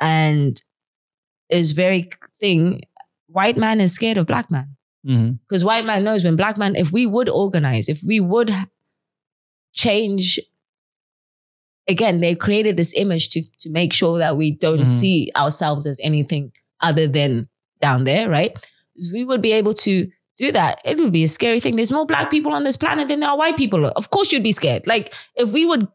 [0.00, 0.60] and
[1.50, 2.08] is very
[2.40, 2.80] thing.
[3.26, 4.76] White man is scared of black man.
[5.06, 5.38] Mhm.
[5.46, 8.50] Because white man knows when black man, if we would organize, if we would
[9.72, 10.40] change
[11.88, 14.86] again, they created this image to to make sure that we don't Mhm.
[14.86, 17.48] see ourselves as anything other than
[17.80, 18.52] down there, right?
[19.12, 21.76] We would be able to do that, it would be a scary thing.
[21.76, 23.86] There's more black people on this planet than there are white people.
[23.86, 24.86] Of course, you'd be scared.
[24.86, 25.86] Like if we would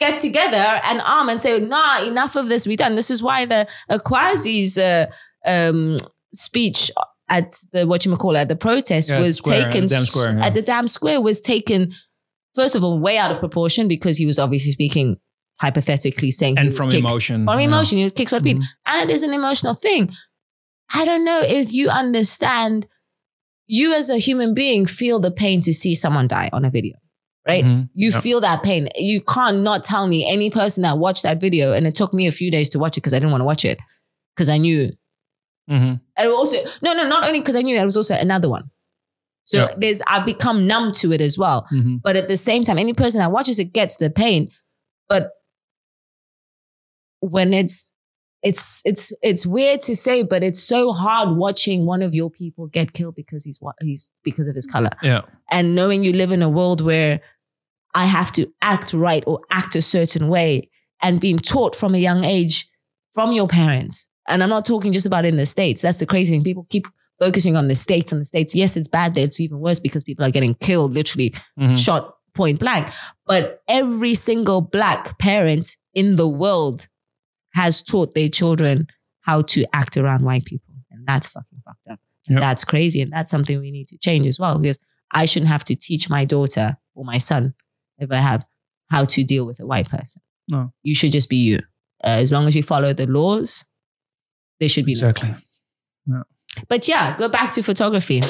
[0.00, 2.66] get together and arm and say, "Nah, enough of this.
[2.66, 5.06] We done." This is why the Akwasi's uh,
[5.46, 5.96] um,
[6.34, 6.90] speech
[7.28, 10.08] at the what you call it, at the protest Yeah, was square, taken Dam s-
[10.10, 10.46] Square, yeah.
[10.46, 11.92] at the Dam square was taken.
[12.54, 15.16] First of all, way out of proportion because he was obviously speaking
[15.60, 17.44] hypothetically, saying and from kick- emotion.
[17.44, 17.66] from yeah.
[17.66, 17.98] emotion.
[17.98, 18.68] You kick what people, Mhm.
[18.86, 20.10] and it is an emotional thing.
[20.94, 22.86] I don't know if you understand.
[23.66, 26.96] You as a human being feel the pain to see someone die on a video,
[27.46, 27.64] right?
[27.64, 27.88] Mhm.
[27.94, 28.22] You Yep.
[28.22, 28.88] feel that pain.
[28.96, 32.26] You can't not tell me any person that watched that video, and it took me
[32.26, 33.78] a few days to watch it because I didn't want to watch it
[34.34, 34.90] because I knew.
[35.70, 36.00] Mhm.
[36.16, 38.70] And also, no, no, not only because I knew it was also another one.
[39.50, 39.74] So Yeah.
[39.78, 41.66] there's, I've become numb to it as well.
[41.72, 42.00] Mhm.
[42.02, 44.48] But at the same time, any person that watches it gets the pain.
[45.08, 45.30] But
[47.20, 47.90] when it's
[48.42, 52.68] it's it's it's weird to say, but it's so hard watching one of your people
[52.68, 54.88] get killed because he's what he's because of his color.
[55.02, 55.22] Yeah.
[55.50, 57.20] And knowing you live in a world where
[57.94, 60.70] I have to act right or act a certain way
[61.02, 62.68] and being taught from a young age
[63.12, 64.08] from your parents.
[64.28, 65.82] And I'm not talking just about in the States.
[65.82, 66.44] That's the crazy thing.
[66.44, 66.86] People keep
[67.20, 68.54] focusing on the States and the States.
[68.54, 69.24] Yes, it's bad there.
[69.24, 71.76] It's even worse because people are getting killed literally Mhm.
[71.78, 72.88] shot point blank.
[73.26, 76.88] But every single black parent in the world
[77.54, 78.86] has taught their children
[79.20, 80.74] how to act around white people.
[80.90, 82.00] And that's fucking fucked up.
[82.26, 82.40] And Yep.
[82.42, 83.00] That's crazy.
[83.02, 84.58] And that's something we need to change as well.
[84.58, 84.78] Because
[85.12, 87.54] I shouldn't have to teach my daughter or my son
[87.98, 88.44] if I have
[88.90, 90.22] how to deal with a white person.
[90.48, 90.72] No.
[90.82, 91.58] You should just be you.
[92.02, 93.64] Uh, as long as you follow the laws,
[94.60, 95.34] there should be Exactly.
[96.06, 96.22] no.
[96.68, 98.22] But yeah, go back to photography.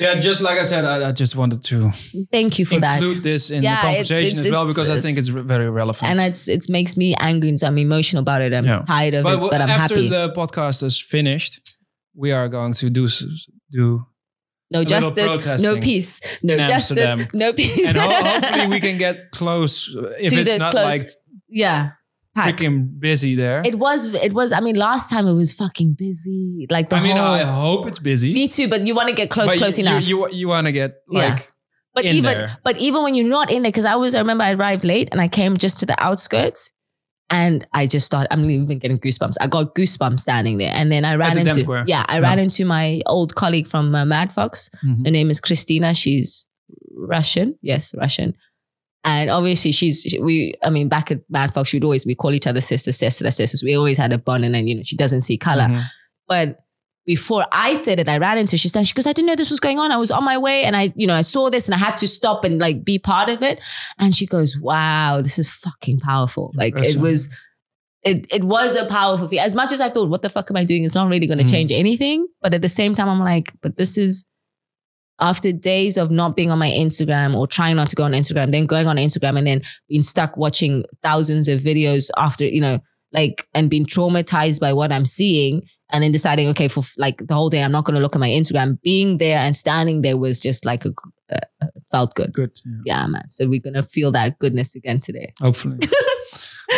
[0.00, 1.90] Yeah, just like I said, I, I just wanted to
[2.32, 2.98] Thank you for that.
[3.00, 5.70] include this in Yeah, the conversation it's- as well it's- because I think it's very
[5.70, 6.10] relevant.
[6.10, 8.52] and it's it makes me angry and so I'm emotional about it.
[8.52, 8.78] I'm Yeah.
[8.86, 10.08] tired of it, but I'm after happy.
[10.08, 11.60] the podcast is finished,
[12.14, 13.08] we are going to do
[13.70, 14.04] do
[14.70, 17.28] no justice, no peace, no justice, Amsterdam.
[17.34, 17.86] no peace.
[17.88, 21.08] and ho- hopefully we can get close uh, if To it's not close like
[21.48, 21.92] yeah,
[22.38, 22.56] pack.
[22.56, 23.62] freaking busy there.
[23.64, 24.04] It was.
[24.14, 24.52] It was.
[24.52, 26.66] I mean, last time it was fucking busy.
[26.70, 27.26] Like the I mean, whole.
[27.26, 28.32] I hope it's busy.
[28.32, 30.06] me too, but you want to get close, but close you, enough.
[30.08, 31.28] You you, want to get Yeah.
[31.34, 31.52] like
[31.94, 32.56] but in even there.
[32.64, 34.14] but even when you're not in there, because I was.
[34.14, 36.70] I remember I arrived late and I came just to the outskirts,
[37.30, 38.32] and I just started.
[38.32, 39.34] I'm even getting goosebumps.
[39.40, 41.60] I got goosebumps standing there, and then I ran the Dam into.
[41.60, 41.84] Square.
[41.86, 44.70] Yeah, I ran into my old colleague from uh, Mad Fox.
[44.84, 45.04] Mhm.
[45.06, 45.92] Her name is Christina.
[45.94, 46.46] She's
[46.94, 47.58] Russian.
[47.62, 48.34] Yes, Russian.
[49.04, 50.54] And obviously, she's she- we.
[50.62, 53.62] I mean, back at Mad Fox, we'd always we call each other sisters, sisters, sisters.
[53.62, 55.68] We always had a bond, and then you know she doesn't see color.
[55.68, 55.82] Mhm.
[56.26, 56.58] But
[57.06, 58.52] before I said it, I ran into.
[58.52, 58.58] her.
[58.58, 59.92] She said, "She goes, I didn't know this was going on.
[59.92, 61.96] I was on my way, and I, you know, I saw this, and I had
[61.98, 63.60] to stop and like be part of it."
[63.98, 66.52] And she goes, "Wow, this is fucking powerful.
[66.54, 67.28] Like it was."
[68.04, 69.40] It, it was a powerful feel.
[69.40, 70.84] As much as I thought, what the fuck am I doing?
[70.84, 71.50] It's not really going to Mm.
[71.50, 72.28] change anything.
[72.40, 74.24] But at the same time, I'm like, but this is
[75.20, 78.52] after days of not being on my Instagram or trying not to go on Instagram,
[78.52, 82.78] then going on Instagram and then being stuck watching thousands of videos after, you know,
[83.12, 87.34] like, and being traumatized by what I'm seeing and then deciding, okay, for like the
[87.34, 88.80] whole day, I'm not going to look at my Instagram.
[88.82, 90.90] Being there and standing there was just like a,
[91.32, 92.32] uh, felt good.
[92.32, 92.60] Good.
[92.84, 93.02] Yeah.
[93.02, 93.30] Yeah, man.
[93.30, 95.32] So we're going to feel that goodness again today.
[95.40, 95.78] Hopefully.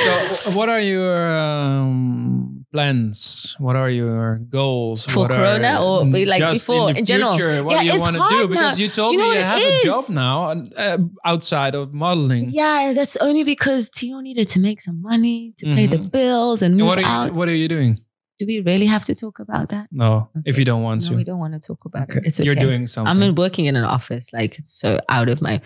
[0.05, 3.55] So, what are your um, plans?
[3.59, 7.33] What are your goals For What are- Corona or mm, like before, in, in general?
[7.33, 8.23] future, What Yeah, do you want to do?
[8.23, 10.37] hard Because you told you know me you have it a job now
[10.77, 12.49] uh, outside of modeling.
[12.51, 16.11] Yeah, that's only because Tio needed to make some money to pay the Mhm.
[16.13, 17.27] bills and And move what are out.
[17.29, 18.01] you, what are you doing?
[18.39, 19.89] Do we really have to talk about that?
[19.93, 21.17] No, if you don't want No, to.
[21.17, 22.21] we don't want to talk about Okay.
[22.21, 22.27] it.
[22.27, 22.47] It's okay.
[22.47, 23.23] You're doing something.
[23.23, 25.61] I'm working in an office, like it's so out of my.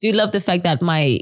[0.00, 1.20] Do you love the fact that my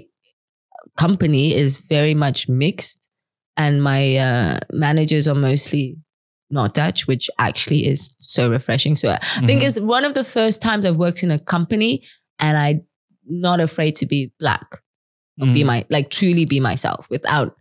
[0.97, 3.09] company is very much mixed,
[3.57, 5.97] and my uh, managers are mostly
[6.51, 8.95] not Dutch, which actually is so refreshing.
[8.97, 9.67] So I think Mhm.
[9.67, 12.03] it's one of the first times I've worked in a company,
[12.39, 12.83] and I'm
[13.29, 14.67] not afraid to be black,
[15.41, 17.57] or be my like truly be myself without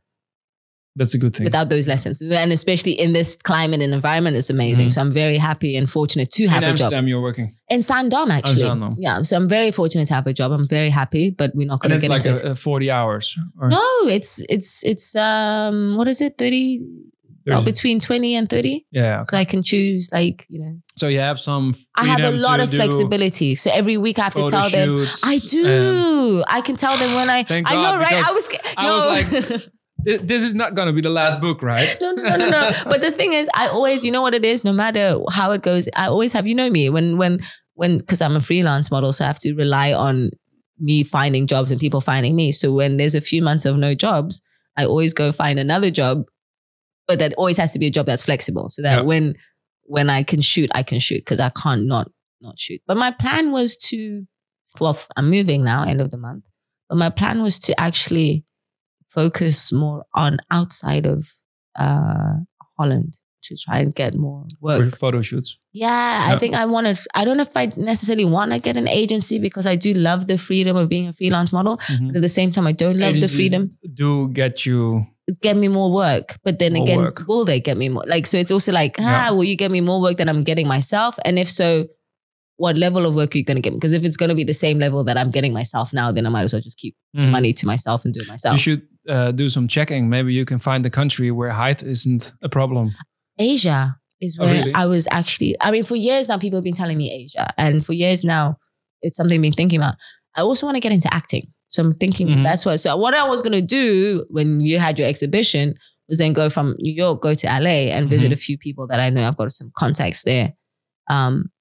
[0.98, 1.44] That's a good thing.
[1.44, 4.88] without those lessons, and especially in this climate and environment, it's amazing.
[4.88, 4.94] Mhm.
[4.94, 6.86] So I'm very happy and fortunate to have in a job.
[6.86, 7.54] Amsterdam, you're working.
[7.70, 8.62] In Zaandam, actually.
[8.64, 8.96] Zaandam.
[8.98, 9.22] Yeah.
[9.24, 10.52] So I'm very fortunate to have a job.
[10.54, 12.48] I'm very happy, but we're not going to get like into it.
[12.48, 13.36] a, a 40 hours.
[13.60, 16.38] Or No, it's it's it's um what is it?
[16.38, 16.80] 30
[17.48, 17.66] well, 30.
[17.72, 18.86] between 20 and 30.
[18.92, 19.22] Yeah.
[19.22, 20.78] So I can choose like, you know.
[20.96, 23.56] So you have some I have a lot of flexibility.
[23.56, 26.44] So every week I have to tell them I do.
[26.48, 28.24] I can tell them when I Thank I know, God, right?
[28.30, 29.28] I was sca- I was like-
[29.62, 29.68] Thi-
[30.06, 31.98] This is not going to be the last book, right?
[32.02, 32.72] no, no, no, no.
[32.86, 34.64] But the thing is, I always, you know what it is.
[34.64, 36.46] No matter how it goes, I always have.
[36.48, 37.40] You know me when, when,
[37.74, 40.30] when, because I'm a freelance model, so I have to rely on
[40.80, 42.52] me finding jobs and people finding me.
[42.52, 44.42] So when there's a few months of no jobs,
[44.78, 46.24] I always go find another job,
[47.08, 49.02] but that always has to be a job that's flexible, so that Yeah.
[49.04, 49.36] when
[49.88, 52.12] when I can shoot, I can shoot because I can't not
[52.42, 52.82] not shoot.
[52.88, 54.26] But my plan was to,
[54.80, 56.44] well, I'm moving now, end of the month.
[56.90, 58.44] But my plan was to actually
[59.08, 61.32] focus more on outside of
[61.78, 62.36] uh,
[62.78, 64.90] Holland to try and get more work.
[64.90, 65.58] For photo shoots.
[65.72, 65.88] Yeah,
[66.30, 66.36] Yeah.
[66.36, 67.06] I think I want to.
[67.14, 70.26] I don't know if I necessarily want to get an agency because I do love
[70.28, 71.78] the freedom of being a freelance model.
[71.78, 72.08] Mhm.
[72.08, 73.70] But at the same time, I don't love the freedom.
[73.94, 75.06] Do get you.
[75.42, 77.24] Get me more work, but then More again, work.
[77.28, 78.04] will they get me more?
[78.08, 79.30] Like, so it's also like, ah, Yeah.
[79.32, 81.18] will you get me more work than I'm getting myself?
[81.26, 81.88] And if so,
[82.58, 83.78] what level of work are you going to get me?
[83.78, 86.26] Because if it's going to be the same level that I'm getting myself now, then
[86.26, 87.32] I might as well just keep Mhm.
[87.32, 88.54] money to myself and do it myself.
[88.54, 90.10] You should uh, do some checking.
[90.10, 92.94] Maybe you can find a country where height isn't a problem.
[93.38, 94.74] Asia is Oh, where really?
[94.74, 97.54] I was actually, I mean, for years now, people have been telling me Asia.
[97.58, 98.58] And for years now,
[99.02, 99.96] it's something I've been thinking about.
[100.36, 101.48] I also want to get into acting.
[101.68, 102.44] So I'm thinking Mhm.
[102.44, 105.76] that's what, so what I was going to do when you had your exhibition
[106.08, 108.34] was then go from New York, go to LA and visit Mhm.
[108.34, 109.28] a few people that I know.
[109.28, 110.54] I've got some contacts there.
[111.10, 111.52] Um,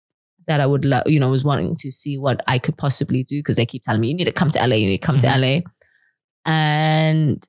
[0.47, 3.39] that I would love, you know, was wanting to see what I could possibly do
[3.39, 5.17] because they keep telling me, you need to come to LA, you need to come
[5.17, 5.21] Mhm.
[5.21, 5.61] to LA.
[6.47, 7.47] And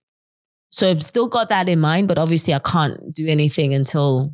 [0.70, 4.34] so I've still got that in mind, but obviously I can't do anything until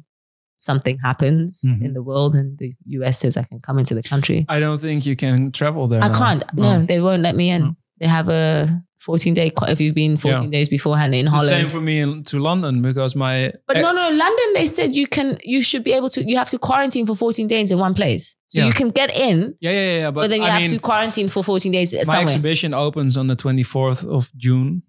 [0.57, 1.85] something happens Mhm.
[1.85, 4.45] in the world and the US says I can come into the country.
[4.47, 6.03] I don't think you can travel there.
[6.03, 6.17] I now.
[6.17, 6.43] can't.
[6.53, 7.61] No, they won't let me in.
[7.63, 7.75] No.
[8.01, 8.67] They have a
[8.99, 11.71] 14 day, if you've been 14 days beforehand in It's the same Holland.
[11.71, 13.53] for me in, to London because my.
[13.67, 16.35] But eh, no, no, London, they said you can, you should be able to, you
[16.37, 18.35] have to quarantine for 14 days in one place.
[18.47, 18.67] So Yeah.
[18.67, 20.11] you can get in, Yeah, yeah, yeah.
[20.11, 22.23] But, but, then you I have mean, to quarantine for 14 days my somewhere.
[22.23, 24.81] exhibition opens on the 24th of June.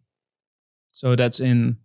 [0.93, 1.76] So that's in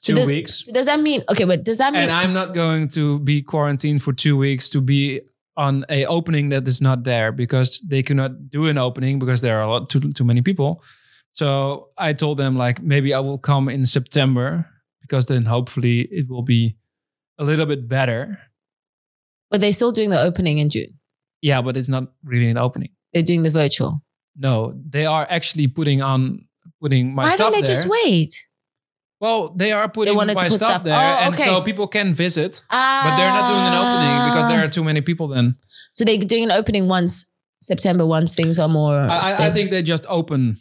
[0.00, 0.64] So two does- weeks.
[0.66, 3.42] So does that mean, okay, but does that mean, And I'm not going to be
[3.42, 5.20] quarantined for two weeks to be
[5.56, 9.58] on a opening that is not there because they cannot do an opening because there
[9.58, 10.82] are a lot too too many people.
[11.32, 14.66] So I told them like maybe I will come in September
[15.02, 16.76] because then hopefully it will be
[17.38, 18.38] a little bit better.
[19.50, 20.98] but they're still doing the opening in June?
[21.42, 22.90] Yeah, but it's not really an opening.
[23.12, 24.00] They're doing the virtual.
[24.36, 26.46] No, they are actually putting on
[26.80, 27.74] putting my Why stuff don't they there.
[27.74, 28.34] just wait?
[29.20, 31.44] Well, they are putting wanted my put stuff, stuff- there, Oh, and okay.
[31.44, 32.62] so people can visit.
[32.70, 34.30] But they're not doing an opening ah.
[34.30, 35.28] because there are too many people.
[35.28, 35.54] Then
[35.94, 37.30] So they're doing an opening once
[37.62, 40.58] September, once things are more I, I, think they just open.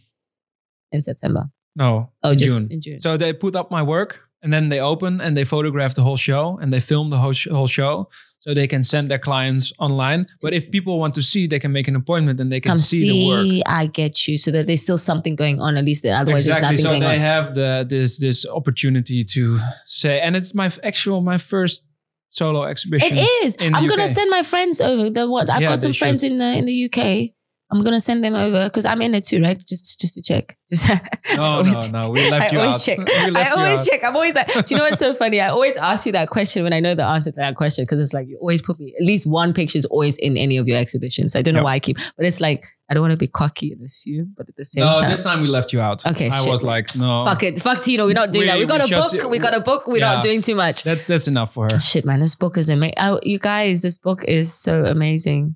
[0.92, 1.50] in September.
[1.76, 2.68] No, Oh, in just June.
[2.72, 3.00] in June.
[3.00, 6.18] So they put up my work and then they open and they photograph the whole
[6.18, 8.08] show and they film the whole, sh- whole show
[8.40, 10.26] so they can send their clients online.
[10.42, 12.78] But if people want to see, they can make an appointment and they can Come
[12.78, 13.64] see, see, the work.
[13.68, 14.38] I get you.
[14.38, 15.78] So that there's still something going on.
[15.78, 16.68] At least otherwise exactly.
[16.76, 17.22] there's So nothing they on.
[17.22, 21.86] have the this this opportunity to say, and it's my actual my first
[22.32, 23.18] solo exhibition.
[23.18, 23.56] It is.
[23.62, 25.10] I'm gonna send my friends over.
[25.10, 25.50] The what?
[25.50, 27.32] I've Yeah, got some friends in the in the UK.
[27.72, 29.58] I'm gonna send them over because I'm in it too, right?
[29.68, 30.56] Just just to check.
[30.70, 30.88] Just
[31.36, 32.10] No, no, no.
[32.10, 32.82] We left I you always out.
[32.82, 32.98] check.
[33.00, 33.86] We I always out.
[33.86, 34.04] check.
[34.04, 35.40] I'm always like, do you know what's so funny?
[35.42, 38.00] I always ask you that question when I know the answer to that question because
[38.00, 40.68] it's like you always put me at least one picture is always in any of
[40.68, 41.34] your exhibitions.
[41.34, 43.28] So I don't know why I keep, but it's like I don't want to be
[43.28, 45.82] cocky and assume, but at the same No, time, No, this time we left you
[45.82, 46.06] out.
[46.06, 46.52] Okay, I shit.
[46.52, 47.24] was like, no.
[47.26, 48.60] fuck it, fuck Tino, we're not doing We- that.
[48.60, 49.14] We got we a book.
[49.14, 49.88] you- we got a book.
[49.88, 50.14] We're Yeah.
[50.16, 50.84] not doing too much.
[50.84, 51.80] That's that's enough for her.
[51.80, 52.96] Shit, man, this book is amazing.
[53.00, 55.56] Oh, you guys, this book is so amazing.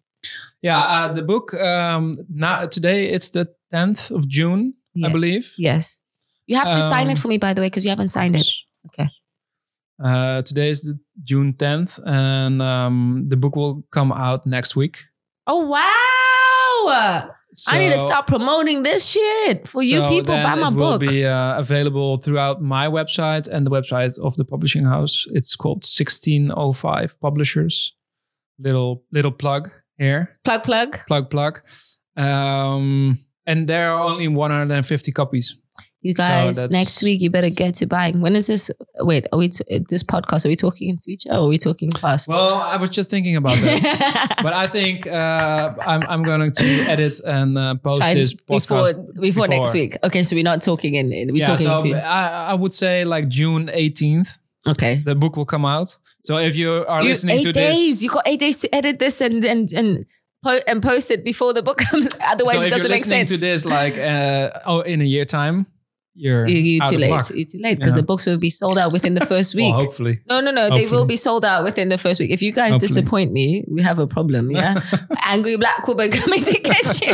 [0.61, 4.73] Yeah, uh, the book um now today it's the 10th of June,
[5.03, 5.53] I believe.
[5.57, 5.99] Yes.
[6.47, 8.35] You have to sign it Um, for me, by the way, because you haven't signed
[8.35, 8.47] it.
[8.87, 9.09] Okay.
[10.03, 15.03] Uh, today is the June 10th, and um, the book will come out next week.
[15.47, 17.29] Oh wow!
[17.67, 20.35] I need to So- start promoting this shit for you people.
[20.35, 21.01] Buy my it book.
[21.01, 25.25] will be uh, available throughout my website and the website of the publishing house.
[25.33, 27.93] It's called 1605 Publishers.
[28.59, 30.99] Little little plug here, plug plug.
[31.07, 31.61] plug plug.
[32.15, 35.55] Um, and there are only 150 copies.
[36.01, 38.21] You guys, that's- next week you better get to buying.
[38.21, 38.69] When is this?
[38.99, 40.45] Wait, are we t- this podcast?
[40.45, 42.29] Are we talking in future or are we talking past?
[42.29, 44.35] Well, I was just thinking about that.
[44.43, 48.83] but I think uh, I'm I'm going to edit and uh, post Try this before,
[48.83, 49.97] podcast before next week.
[50.03, 51.11] Okay, so we're not talking in.
[51.11, 52.03] in we're yeah, talking so in future.
[52.05, 54.37] I, I would say like June 18th,
[54.67, 54.95] Okay.
[54.95, 55.97] the book will come out.
[56.23, 57.75] So if you are You- listening eight to days.
[57.77, 60.05] this, You got eight days to edit this and and and
[60.43, 62.07] po- and post it before the book comes.
[62.21, 63.39] Otherwise, so it if you're doesn't make listening sense.
[63.39, 65.65] to this like uh, oh in a year time,
[66.15, 67.11] you're you, you're too late.
[67.11, 67.29] luck.
[67.33, 68.01] You're too late because Yeah.
[68.01, 69.71] the books will be sold out within the first week.
[69.73, 70.19] Well, hopefully.
[70.29, 70.69] no, no, no.
[70.69, 72.31] They will be sold out within the first week.
[72.31, 72.87] If you guys Hopefully.
[72.87, 74.51] disappoint me, we have a problem.
[74.51, 74.81] Yeah,
[75.25, 77.13] angry black woman coming to get you.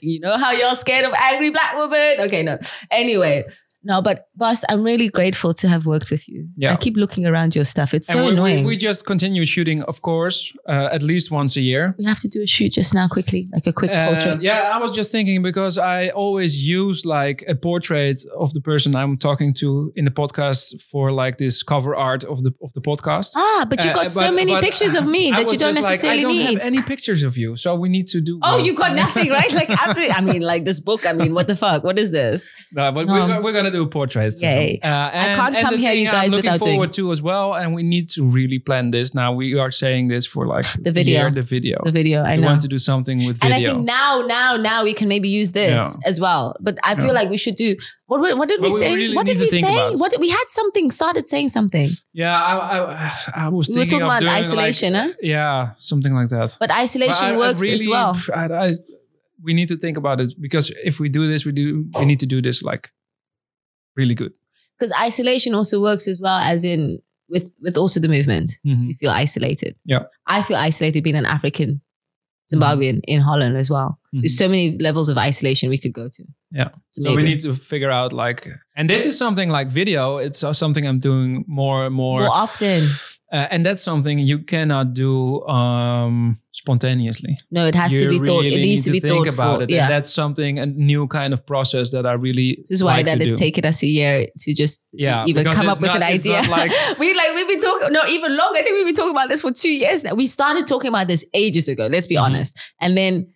[0.00, 2.14] you know how you're scared of angry black woman?
[2.20, 2.58] Okay, no.
[2.90, 3.44] Anyway,
[3.90, 6.40] no, but boss, I'm really grateful to have worked with you.
[6.62, 6.72] Yeah.
[6.72, 7.94] I keep looking around your stuff.
[7.96, 8.64] It's so and we, we, annoying.
[8.70, 10.38] we just continue shooting, of course,
[10.68, 11.94] uh, at least once a year.
[11.98, 14.42] we have to do a shoot just now quickly, like a quick And portrait.
[14.42, 18.88] yeah, I was just thinking because I always use like a portrait of the person
[19.00, 19.68] I'm talking to
[19.98, 20.60] in the podcast
[20.90, 23.28] for like this cover art of the of the podcast.
[23.36, 25.58] Ah, but you Uh, got so but- many but pictures of me I that you
[25.58, 26.62] don't just like, necessarily I don't need.
[26.62, 28.34] have any pictures of you, so we need to do.
[28.42, 28.64] Oh, one.
[28.66, 29.52] you got nothing, right?
[29.60, 30.12] Like, absolutely.
[30.20, 31.06] I mean, like this book.
[31.06, 31.84] I mean, what the fuck?
[31.84, 32.50] What is this?
[32.74, 34.40] No, but Um, we're, we're gonna do portraits.
[34.42, 34.78] Yay.
[34.82, 37.20] Uh, and, can't and come here, you guys, I'm looking without doing- forward to as
[37.20, 39.12] well, and we need to really plan this.
[39.12, 41.20] Now we are saying this for like The video.
[41.20, 41.76] year, the video.
[41.84, 42.22] The video.
[42.22, 42.46] I we know.
[42.46, 45.28] want to do something with video, and I think now, now, now we can maybe
[45.28, 46.08] use this Yeah.
[46.08, 46.54] as well.
[46.60, 47.12] But I feel Yeah.
[47.20, 47.76] like we should do.
[48.06, 48.94] What, what, what did But we we say?
[48.94, 49.58] really what did we say?
[49.60, 50.90] about- What did, we had something.
[50.92, 51.88] Started saying something.
[52.14, 53.10] yeah, I, I,
[53.46, 55.12] I was We were talking about doing isolation, like, huh?
[55.20, 56.56] Yeah, something like that.
[56.60, 58.16] But isolation But I- I works as well.
[58.34, 58.72] I, I,
[59.42, 61.86] we need to think about it because if we do this, we do.
[61.98, 62.90] We need to do this like
[63.96, 64.32] really good.
[64.78, 66.98] Because isolation also works as well as in
[67.28, 68.52] with with also the movement.
[68.64, 68.88] Mhm.
[68.88, 69.74] You feel isolated.
[69.84, 70.04] Yeah.
[70.26, 71.80] I feel isolated being an African
[72.52, 73.98] Zimbabwean in Holland as well.
[74.14, 74.20] Mhm.
[74.22, 76.24] There's so many levels of isolation we could go to.
[76.52, 76.68] Yeah.
[76.88, 80.18] So, So we need to figure out like, and this is something like video.
[80.18, 82.82] It's something I'm doing more and more, more often.
[83.32, 87.36] Uh, and that's something you cannot do um, spontaneously.
[87.50, 88.44] No, it has you to be thought.
[88.44, 89.44] It needs to be think thoughtful.
[89.44, 89.84] about it, Yeah.
[89.84, 92.56] and that's something a new kind of process that I really.
[92.60, 93.38] This is why like that it's do.
[93.38, 96.42] taken us a year to just Yeah, even come up with not- an idea.
[96.48, 98.52] like- we like we've been talking no even long.
[98.56, 100.14] I think we've been talking about this for two years now.
[100.14, 101.88] We started talking about this ages ago.
[101.90, 102.22] Let's be Mhm.
[102.22, 102.56] honest.
[102.80, 103.26] And then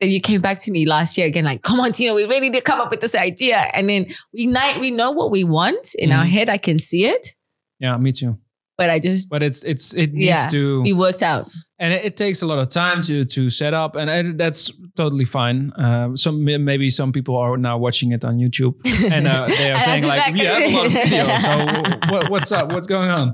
[0.00, 2.40] then you came back to me last year again, like, come on, Tina, we really
[2.48, 3.58] need to come up with this idea.
[3.74, 6.28] And then we night we know what we want in our Mhm.
[6.30, 6.48] head.
[6.48, 7.34] I can see it,
[7.80, 8.38] Yeah, me too.
[8.80, 11.44] But I just But it's it's it needs Yeah, to be worked out.
[11.78, 14.62] and it, it takes a lot of time to to set up and, and that's
[14.96, 15.58] totally fine.
[15.84, 16.36] Uh, some
[16.70, 18.74] maybe some people are now watching it on youtube
[19.14, 22.52] and uh, they are saying like we have a lot of videos so what, what's
[22.52, 22.72] up?
[22.74, 23.28] What's going on?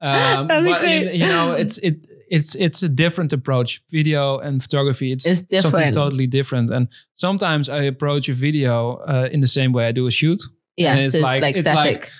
[0.00, 1.96] Um, but in- you know it's it
[2.36, 3.80] it's it's a different approach.
[3.90, 6.70] Video and photography it's, It's something totally different.
[6.70, 10.40] And sometimes i approach a video uh, in the same way i do a shoot.
[10.76, 12.00] Yeah, it's so it's like- like, it's static.
[12.02, 12.10] like-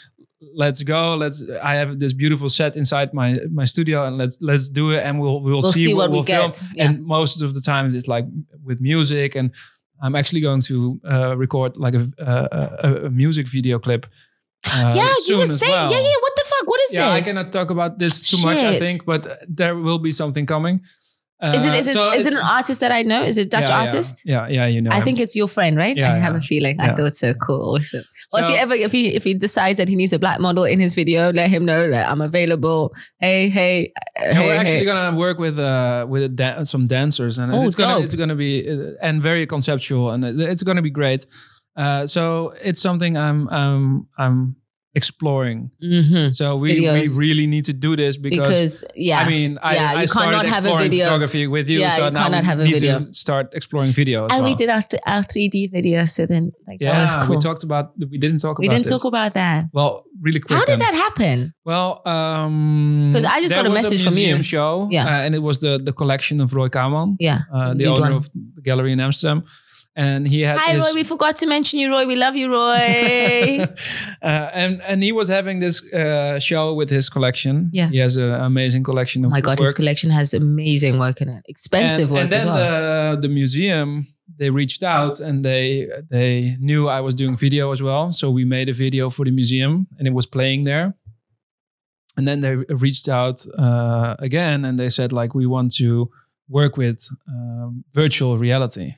[0.55, 4.69] let's go let's i have this beautiful set inside my my studio and let's let's
[4.69, 6.63] do it and we'll we'll, we'll see, what, we'll we film get.
[6.75, 6.85] Yeah.
[6.85, 8.27] and most of the time it's like
[8.63, 9.51] with music and
[10.03, 14.07] i'm actually going to uh, record like a, a, a music video clip
[14.67, 15.91] uh, yeah, you were saying, well.
[15.93, 16.17] yeah, yeah.
[16.23, 16.67] What the fuck?
[16.67, 17.29] What is yeah this?
[17.29, 20.81] i cannot talk about this too much i think but there will be something coming
[21.43, 23.23] uh, Is it is it so is it an artist that I know?
[23.23, 23.81] Is it a Dutch yeah, yeah.
[23.85, 24.23] artist?
[24.25, 25.05] yeah yeah you know I him.
[25.05, 25.97] think it's your friend, right?
[25.97, 26.81] Yeah, I have a feeling.
[26.81, 27.35] I thought so.
[27.35, 28.05] Cool, awesome.
[28.33, 30.39] Well, if So- he ever if he if he decides that he needs a black
[30.41, 32.95] model in his video, let him know that I'm available.
[33.19, 34.85] Hey, hey, uh, hey, we're actually hey.
[34.85, 38.37] gonna work with uh, with a dan- some dancers, and Oh, it's gonna it's gonna
[38.37, 41.27] be uh, and very conceptual, and it's gonna be great.
[41.77, 44.57] Uh, so it's something I'm I'm I'm
[44.95, 45.71] exploring.
[45.83, 46.33] Mhm.
[46.35, 49.91] So we, we really need to do this because, because yeah, I mean I, Yeah,
[49.99, 51.05] I you started cannot have a exploring video.
[51.05, 52.99] photography with you, Yeah, so you now cannot we have a need video.
[53.01, 54.27] to start exploring video.
[54.27, 54.51] As and well.
[54.51, 57.37] we did our th- our 3D video, so then like that Yeah, was cool.
[57.37, 58.95] we talked about we didn't talk We about didn't this.
[59.03, 59.67] talk about that.
[59.73, 60.57] well, really quick.
[60.59, 61.53] How did that happen?
[61.65, 64.43] Well, um, 'Cause I just got a message from you.
[64.43, 65.07] show, Yeah.
[65.07, 67.17] uh, and it was the the collection of Roy Kahmann.
[67.19, 68.13] Yeah, uh, the owner one.
[68.21, 69.43] of the gallery in Amsterdam,
[69.97, 70.95] and he had Hi, his, Roy.
[70.95, 72.07] We forgot to mention you, Roy.
[72.07, 73.61] We love you, Roy.
[74.23, 77.71] uh, and and he was having this uh, show with his collection.
[77.73, 77.89] Yeah.
[77.89, 81.29] he has an amazing collection oh of my god, his collection has amazing work in
[81.29, 81.45] it.
[81.47, 83.15] Expensive and, work and then well.
[83.15, 87.83] the the museum they reached out and they they knew I was doing video as
[87.83, 88.11] well.
[88.11, 90.95] So we made a video for the museum and it was playing there.
[92.17, 96.11] And then they reached out uh, again and they said like we want to
[96.49, 98.95] work with um, virtual reality.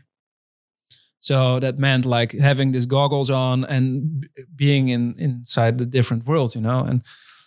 [1.26, 6.24] So that meant like having these goggles on and b- being in inside the different
[6.26, 6.80] world, you know.
[6.88, 7.02] And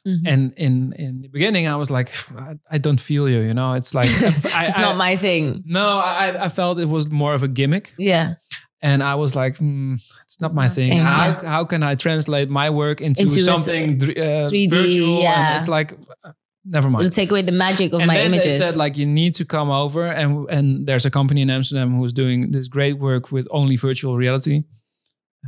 [0.05, 0.31] Mhm.
[0.33, 2.09] and in in the beginning, I was like,
[2.49, 3.75] I, I don't feel you, you know.
[3.77, 4.09] It's like
[4.55, 5.63] I, it's I- not my thing.
[5.65, 8.33] no, I I felt it was more of a gimmick, Yeah.
[8.81, 9.95] and I was like, hmm,
[10.25, 10.91] it's not my thing.
[11.03, 15.21] How how can I translate my work into, Into something dr- uh, 3D, virtual?
[15.21, 15.47] yeah.
[15.49, 15.93] And it's like,
[16.73, 16.95] uh, mind.
[17.01, 18.59] It'll take away the magic of and my then images.
[18.59, 21.97] they said like you need to come over and and there's a company in Amsterdam
[21.97, 24.63] who's doing this great work with only virtual reality.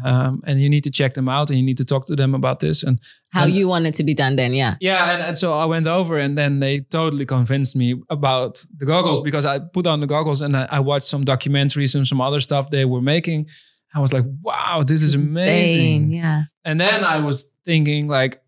[0.06, 2.34] Um, and you need to check them out and you need to talk to them
[2.34, 2.98] about this and
[3.34, 4.76] How and- you want it to be done then, yeah.
[4.80, 8.86] yeah and, and so i went over and then they totally convinced me about the
[8.86, 12.22] goggles because i put on the goggles and i, I watched some documentaries and some
[12.22, 13.48] other stuff they were making
[13.94, 16.44] i was like wow this is It's amazing insane, Yeah.
[16.64, 18.42] and then i was thinking like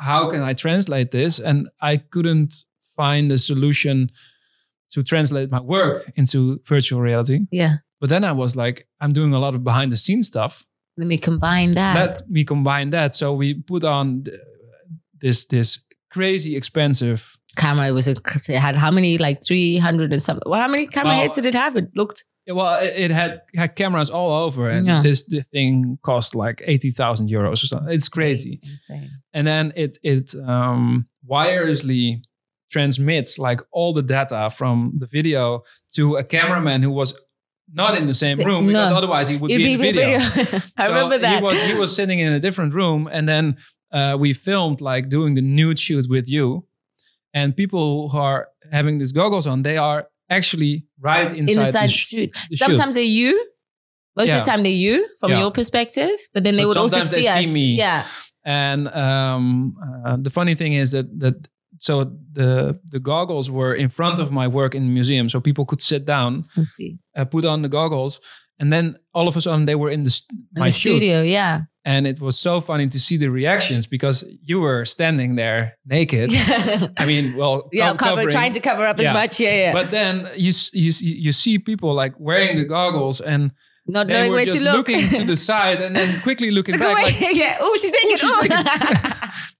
[0.00, 2.52] how can i translate this and i couldn't
[2.96, 4.10] find a solution
[4.92, 7.74] to translate my work into virtual reality Yeah.
[8.00, 10.64] but then i was like i'm doing a lot of behind the scenes stuff
[10.96, 11.94] Let me combine that.
[11.96, 13.14] let me combine that.
[13.14, 14.24] So we put on
[15.20, 15.78] this this
[16.16, 17.20] crazy expensive.
[17.56, 18.14] camera it was a
[18.48, 21.46] it had how many like 300 and something well how many camera Well, heads did
[21.46, 25.02] it have it looked Well, it, had had cameras all over, and Yeah.
[25.02, 27.94] this the thing cost like eighty thousand euros or something.
[27.94, 28.58] It's crazy.
[28.62, 32.22] insane And then it it um, wirelessly
[32.70, 35.62] transmits like all the data from the video
[35.94, 37.14] to a cameraman who was
[37.72, 38.96] not in the same Sa- room because no.
[38.96, 40.18] otherwise he would It'd be in the video.
[40.76, 43.56] I So remember that He was he was sitting in a different room, and then
[43.92, 46.64] uh, we filmed like doing the nude shoot with you,
[47.34, 51.92] and people who are having these goggles on, they are actually right inside, inside the,
[51.92, 52.14] sh-
[52.50, 53.32] the sometimes they're you
[54.16, 54.38] most Yeah.
[54.38, 55.40] of the time they're you from Yeah.
[55.40, 57.76] your perspective but then they But would also see see us me.
[57.76, 58.02] yeah
[58.44, 59.74] And um,
[60.06, 61.36] uh, the funny thing is that that
[61.78, 61.92] so
[62.32, 65.80] the the goggles were in front of my work in the museum, so people could
[65.82, 68.20] sit down, let's see uh, put on the goggles,
[68.60, 70.22] and then all of a sudden they were in the,
[70.54, 74.24] in my the studio yeah and it was so funny to see the reactions because
[74.42, 76.30] you were standing there naked.
[76.98, 79.08] I mean, well, yeah co- cover, trying to cover up Yeah.
[79.08, 83.20] as much yeah yeah But then you, you you see people like wearing the goggles
[83.20, 83.52] and
[83.86, 86.50] not they knowing were where just to look looking to the side and then quickly
[86.50, 86.94] looking back.
[86.94, 88.40] Like, yeah oh she's oh, naked she's oh.
[88.42, 88.66] naked.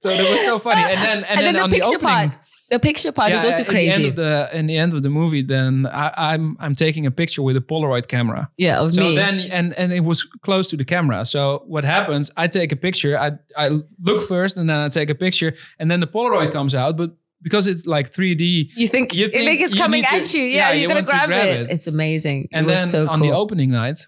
[0.01, 0.82] so that was so funny.
[0.82, 2.39] And then and, and then, the on picture the opening, part
[2.71, 4.95] the picture part is yeah, also at the end crazy of the in the end
[4.95, 8.49] of the movie, then I, I'm I'm taking a picture with a Polaroid camera.
[8.57, 11.25] yeah of So me then and and it was close to the camera.
[11.25, 12.31] So what happens?
[12.37, 13.19] I take a picture.
[13.19, 13.69] I I
[14.01, 16.97] look first and then I take a picture, and then the Polaroid comes out.
[16.97, 17.11] But
[17.43, 20.35] because it's like 3D, you think you think, think it's you coming need to- at
[20.35, 20.43] you.
[20.43, 21.61] Yeah, yeah, you're you gonna grab, grab it.
[21.63, 21.71] it.
[21.71, 22.49] It's amazing.
[22.53, 23.29] and it then was so on cool.
[23.31, 24.07] the opening night,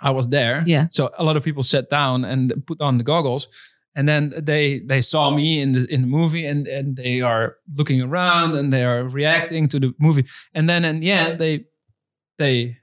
[0.00, 0.62] I was there.
[0.66, 0.86] Yeah.
[0.90, 3.48] So a lot of people sat down and put on the goggles.
[3.96, 7.56] And then they they saw me in the in the movie and, and they are
[7.74, 10.24] looking around and they are reacting to the movie.
[10.54, 11.64] And then in the end they
[12.38, 12.76] they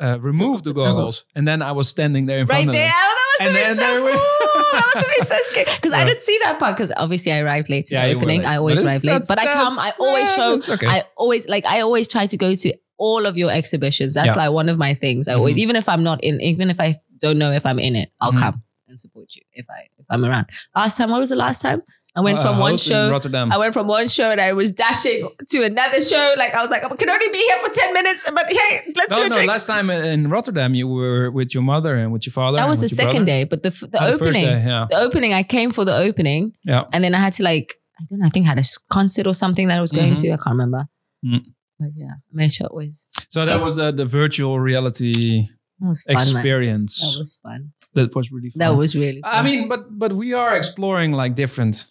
[0.00, 1.24] uh, removed the goggles.
[1.36, 2.86] And then I was standing there in right front of there.
[2.86, 2.92] them.
[2.94, 4.72] Oh, that And must have been so cool.
[4.72, 7.38] that must have been so scary because I didn't see that part because obviously I
[7.38, 8.40] arrived late to Yeah, the opening.
[8.40, 8.48] late.
[8.48, 9.74] I always arrive late, but I come.
[9.78, 10.72] I always yeah, show.
[10.74, 10.86] okay.
[10.88, 11.64] I always like.
[11.66, 14.14] I always try to go to all of your exhibitions.
[14.14, 14.34] That's Yeah.
[14.34, 15.28] like one of my things.
[15.28, 15.58] I always, Mhm.
[15.64, 18.32] even if I'm not in, even if I don't know if I'm in it, I'll
[18.32, 18.38] Mhm.
[18.40, 20.46] come and support you if I I'm around.
[20.76, 21.82] Last time, what was the last time?
[22.14, 23.10] I went Uh, from one show.
[23.10, 23.50] Rotterdam.
[23.50, 26.34] I went from one show and I was dashing to another show.
[26.36, 29.14] Like I was like, I can only be here for ten minutes, but hey, let's
[29.14, 29.34] do no, a no.
[29.36, 29.48] drink.
[29.48, 32.58] Last time in Rotterdam, you were with your mother and with your father.
[32.58, 33.24] that was the second brother.
[33.24, 35.96] day, but the f- the Oh, opening, day, yeah, the opening, I came for the
[35.96, 36.84] opening, yeah.
[36.92, 37.68] and then I had to like,
[37.98, 40.12] I don't know, I think I had a concert or something that I was going
[40.12, 40.20] Mhm.
[40.20, 40.26] to.
[40.32, 40.82] I can't remember.
[41.24, 41.44] Mm.
[41.80, 43.06] But yeah, I made sure it was.
[43.30, 45.48] So that was the the virtual reality
[45.80, 46.14] fun, man.
[46.16, 47.00] experience.
[47.00, 47.72] That was fun.
[47.94, 48.58] That was really fun.
[48.58, 49.20] That was really.
[49.22, 49.30] Fun.
[49.34, 51.86] I mean, but but we are exploring like different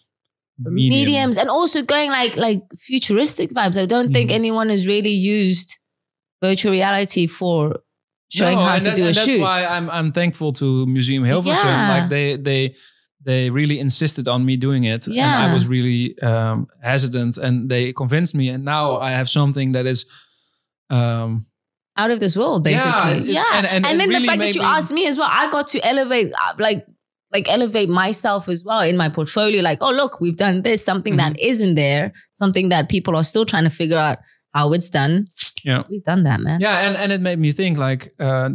[0.58, 0.98] medium.
[0.98, 3.76] mediums and also going like like futuristic vibes.
[3.76, 4.34] I don't think Mhm.
[4.34, 5.78] anyone has really used
[6.42, 7.80] virtual reality for
[8.30, 9.38] showing No, how to that- do a and shoot.
[9.40, 11.64] That's why I'm I'm thankful to Museum Hilversum.
[11.64, 11.94] Yeah.
[12.00, 12.74] Like they they
[13.24, 15.46] they really insisted on me doing it, and Yeah.
[15.46, 18.48] I was really um, hesitant, and they convinced me.
[18.54, 20.04] And now I have something that is.
[20.90, 21.46] Um,
[21.96, 23.12] out of this world, basically.
[23.12, 25.18] it's- Yeah, and- and it then really the fact that you me- asked me as
[25.18, 26.86] well, I got to elevate, uh, like,
[27.32, 29.62] like elevate myself as well in my portfolio.
[29.62, 31.50] Like, oh look, we've done this, something that Mm-hmm.
[31.50, 34.18] isn't there, something that people are still trying to figure out
[34.54, 35.28] how it's done.
[35.64, 35.82] Yeah.
[35.90, 36.60] we've done that, man.
[36.60, 38.50] yeah, and and it made me think like uh,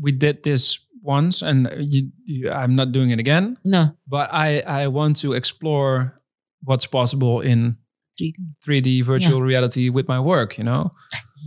[0.00, 3.56] we did this once, and you, you, I'm not doing it again.
[3.64, 6.20] No, But I I want to explore
[6.64, 7.76] what's possible in
[8.20, 8.34] 3D.
[8.66, 10.58] 3D virtual reality with my work.
[10.58, 10.90] You know.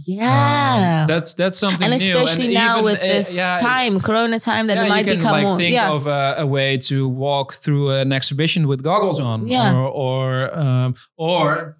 [0.05, 1.01] Yeah.
[1.01, 4.67] Um, that's that's something and especially now even, with uh, this yeah, time, Corona time,
[4.67, 5.57] that yeah, it might can become like more.
[5.57, 5.91] think Yeah.
[5.91, 9.75] of a, a way to walk through an exhibition with goggles on, Yeah.
[9.75, 11.77] or or um, or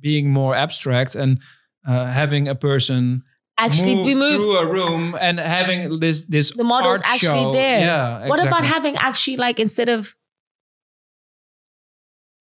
[0.00, 1.40] being more abstract and
[1.86, 3.22] uh, having a person
[3.58, 4.36] Actually, move we move.
[4.40, 7.52] through a room and having this this The model's art actually show.
[7.52, 7.80] there.
[7.80, 10.14] Yeah, What about having actually like instead of?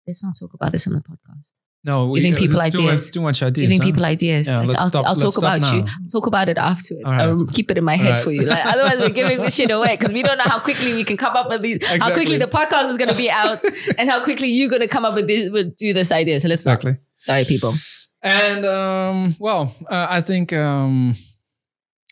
[0.08, 1.54] Let's not talk about this on the podcast.
[1.84, 3.08] No we, giving uh, people too ideas.
[3.08, 3.68] much, too much ideas.
[3.68, 3.86] Giving huh?
[3.86, 4.48] people ideas.
[4.48, 5.82] Yeah, Like, I'll, stop- I'll talk about stop you.
[5.82, 7.06] I'll talk about it afterwards.
[7.06, 7.22] Right.
[7.22, 8.24] I'll keep it in my head right.
[8.24, 8.44] for you.
[8.44, 11.18] Like, otherwise, we're giving this shit away because we don't know how quickly we can
[11.18, 11.86] come up with these.
[11.86, 13.60] How quickly the podcast is going to be out,
[13.98, 16.40] and how quickly you're going to come up with this, with do this idea.
[16.40, 16.76] So let's not.
[16.76, 17.02] exactly.
[17.18, 17.74] Sorry, people.
[18.22, 21.16] And um, well, uh, I think um,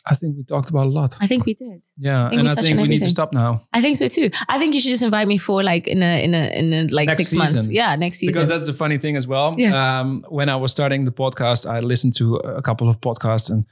[0.05, 1.15] I think we talked about a lot.
[1.19, 1.81] I think we did.
[1.97, 4.29] Yeah, think and we I think we need to stop now I think so too.
[4.47, 6.87] I think you should just invite me for like in a in a in a,
[6.87, 7.69] like Next six months.
[7.69, 8.33] Yeah, next season.
[8.33, 9.55] because that's the funny thing as well.
[9.57, 9.99] Yeah.
[9.99, 13.65] Um, when I was starting the podcast, I listened to a couple of podcasts and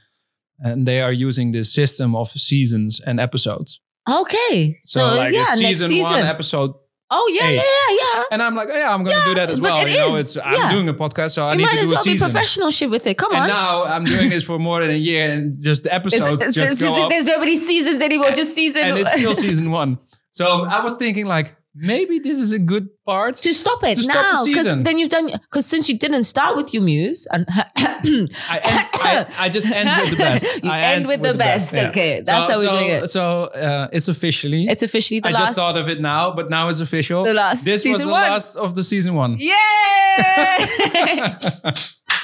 [0.62, 3.80] and they are using this system of seasons and episodes.
[4.08, 4.76] okay.
[4.80, 6.12] So, like yeah, it's next season season.
[6.12, 6.74] one, episode,
[7.10, 7.56] oh yeah, eight.
[7.56, 8.22] yeah, yeah.
[8.32, 9.86] and I'm like, yeah, I'm going to do that as well.
[9.86, 10.70] You know, is, it's I'm yeah.
[10.72, 12.70] doing a podcast, so I You need might to as do a well be professional
[12.70, 13.16] shit with it.
[13.18, 13.38] Come on.
[13.42, 16.42] And now I'm doing this for more than a year, and just the It's- episodes
[16.42, 18.82] it's- just it's- go up, there's nobody seasons anymore, just season.
[18.84, 19.98] and it's still season one.
[20.32, 23.34] So I was thinking, like, maybe this is a good part.
[23.34, 24.82] to stop it To now, because season.
[24.82, 25.30] then you've done.
[25.30, 27.60] Because since you didn't start with your muse, and I,
[28.04, 30.46] end, I, I just end with the best.
[30.64, 31.72] You I end with the best.
[31.72, 31.88] yeah.
[31.88, 33.06] Okay, that's how we're so, doing it.
[33.10, 34.66] So uh, it's officially.
[34.66, 35.48] it's officially the I last.
[35.48, 37.24] just thought of it now, but now it's official.
[37.24, 38.22] The last This was the one.
[38.30, 39.36] last of the season one.
[39.38, 39.54] Yay!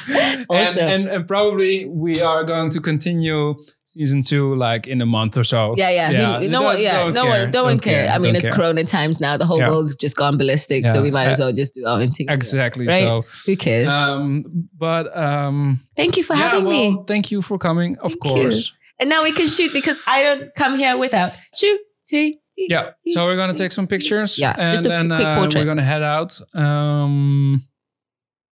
[0.50, 3.54] and, and and probably we are going to continue
[3.86, 5.74] season two like in a month or so.
[5.76, 6.40] Yeah, yeah.
[6.40, 7.30] We- no one, yeah, don't no care.
[7.30, 8.10] one, no one Don't care.
[8.10, 8.54] I mean, Don't it's care.
[8.54, 9.36] Corona times now.
[9.36, 9.68] The whole Yeah.
[9.70, 12.26] world's just gone ballistic, so we might as well just do our own thing.
[12.28, 12.86] Exactly.
[12.86, 13.04] Right?
[13.04, 13.88] So, Who cares?
[13.88, 14.44] um,
[14.76, 17.04] but um, Thank you for yeah, having well, me.
[17.06, 17.96] thank you for coming.
[17.98, 18.42] Of Thank you.
[18.42, 18.72] course.
[18.98, 22.38] And now we can shoot because I don't come here without shooting.
[22.56, 22.90] Yeah.
[23.10, 24.38] So we're gonna take some pictures.
[24.38, 25.60] Yeah, and just a then quick uh, portrait.
[25.60, 26.40] we're gonna head out.
[26.54, 27.62] Um,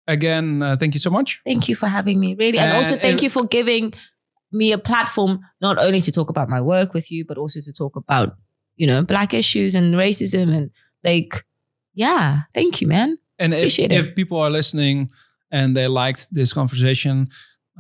[0.07, 1.41] again, uh, thank you so much.
[1.45, 2.59] Thank you for having me, really.
[2.59, 3.95] And And also thank you for giving
[4.53, 7.73] me a platform, not only to talk about my work with you, but also to
[7.73, 8.37] talk about,
[8.77, 10.71] you know, black issues and racism and
[11.05, 11.45] like,
[11.95, 13.19] yeah, thank you, man.
[13.39, 13.93] And if, it.
[13.93, 15.11] if people are listening
[15.51, 17.29] and they liked this conversation,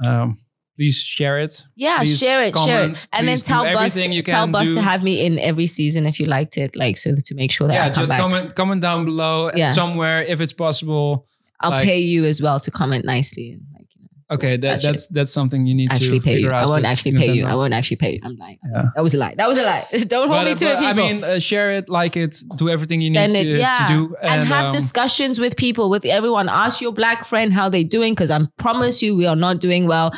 [0.04, 0.38] um,
[0.76, 1.64] please share it.
[1.74, 3.06] Yeah, Please share it, share it.
[3.12, 3.94] And then tell Bus,
[4.24, 4.74] tell Bus do.
[4.74, 7.68] to have me in every season if you liked it, like so to make sure
[7.68, 8.20] that yeah, I come just back.
[8.20, 9.72] comment comment down below Yeah.
[9.72, 11.26] somewhere if it's possible.
[11.60, 13.58] I'll like- pay you as well to comment nicely
[14.28, 16.54] Okay, that, That's that's that's something you need actually to pay figure you.
[16.54, 16.66] out.
[16.66, 17.46] I won't actually pay you.
[17.46, 18.20] I won't actually pay you.
[18.24, 18.58] I'm lying.
[18.72, 18.86] Yeah.
[18.96, 19.34] That was a lie.
[19.36, 19.86] That was a lie.
[20.08, 20.86] Don't hold But- me to it, people.
[20.86, 23.86] I mean, uh, share it, like it, do everything you Send need it, to, yeah.
[23.86, 26.48] to do, and, have um, discussions with people, with everyone.
[26.48, 29.86] Ask your black friend how they're doing, because I promise you, we are not doing
[29.86, 30.12] well.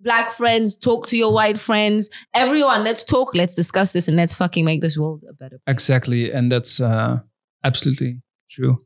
[0.00, 2.08] Black friends, talk to your white friends.
[2.34, 3.34] Everyone, let's talk.
[3.34, 5.74] Let's discuss this, and let's fucking make this world a better place.
[5.74, 7.18] exactly, and that's uh,
[7.62, 8.78] absolutely true.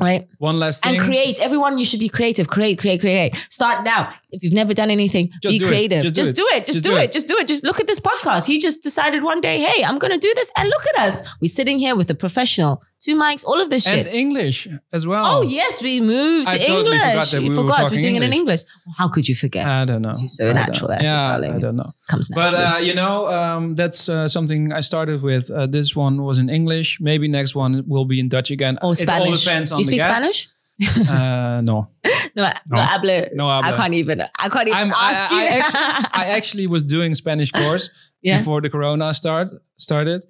[0.00, 0.26] Right?
[0.38, 0.96] One last thing.
[0.96, 1.40] And create.
[1.40, 2.48] Everyone, you should be creative.
[2.48, 3.34] Create, create, create.
[3.50, 4.12] Start now.
[4.30, 5.68] If you've never done anything, Just be do it.
[5.68, 6.02] creative.
[6.02, 6.66] Just Just, do it.
[6.66, 7.04] Just, Just do, do it.
[7.04, 7.12] it.
[7.12, 7.46] Just do it.
[7.46, 8.46] Just look at this podcast.
[8.46, 10.52] He just decided one day, hey, I'm going to do this.
[10.56, 11.22] And look at us.
[11.40, 14.06] We're sitting here with a professional, two mics, all of this shit.
[14.06, 14.16] and.
[14.16, 15.24] English as well.
[15.26, 17.00] Oh yes, we moved I to totally English.
[17.00, 18.60] forgot that you we were forgot talking we're doing it in English.
[18.60, 18.96] English.
[18.98, 19.66] How could you forget?
[19.66, 20.14] I don't know.
[20.18, 21.52] You're so I natural at yeah, darling.
[21.54, 21.90] I don't know.
[22.10, 25.50] comes But uh, you know, um, that's uh, something I started with.
[25.50, 26.98] Uh, this one was in English.
[27.00, 28.78] Maybe next one will be in Dutch again.
[28.82, 29.28] or It Spanish.
[29.28, 30.16] all depends Do you speak guest.
[30.16, 30.48] Spanish?
[31.08, 31.88] Uh, no,
[32.36, 32.76] No, no, No.
[32.82, 33.28] hablo.
[33.34, 33.48] no.
[33.48, 34.20] I can't even.
[34.38, 35.48] I can't even I'm- I- ask I you.
[35.60, 37.88] actually- I actually was doing Spanish course
[38.22, 38.38] Yeah.
[38.38, 39.48] before the Corona start
[39.78, 40.20] started,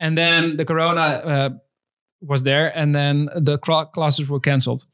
[0.00, 1.50] and then the Corona uh,
[2.22, 4.84] was there, and then the cla- classes were cancelled.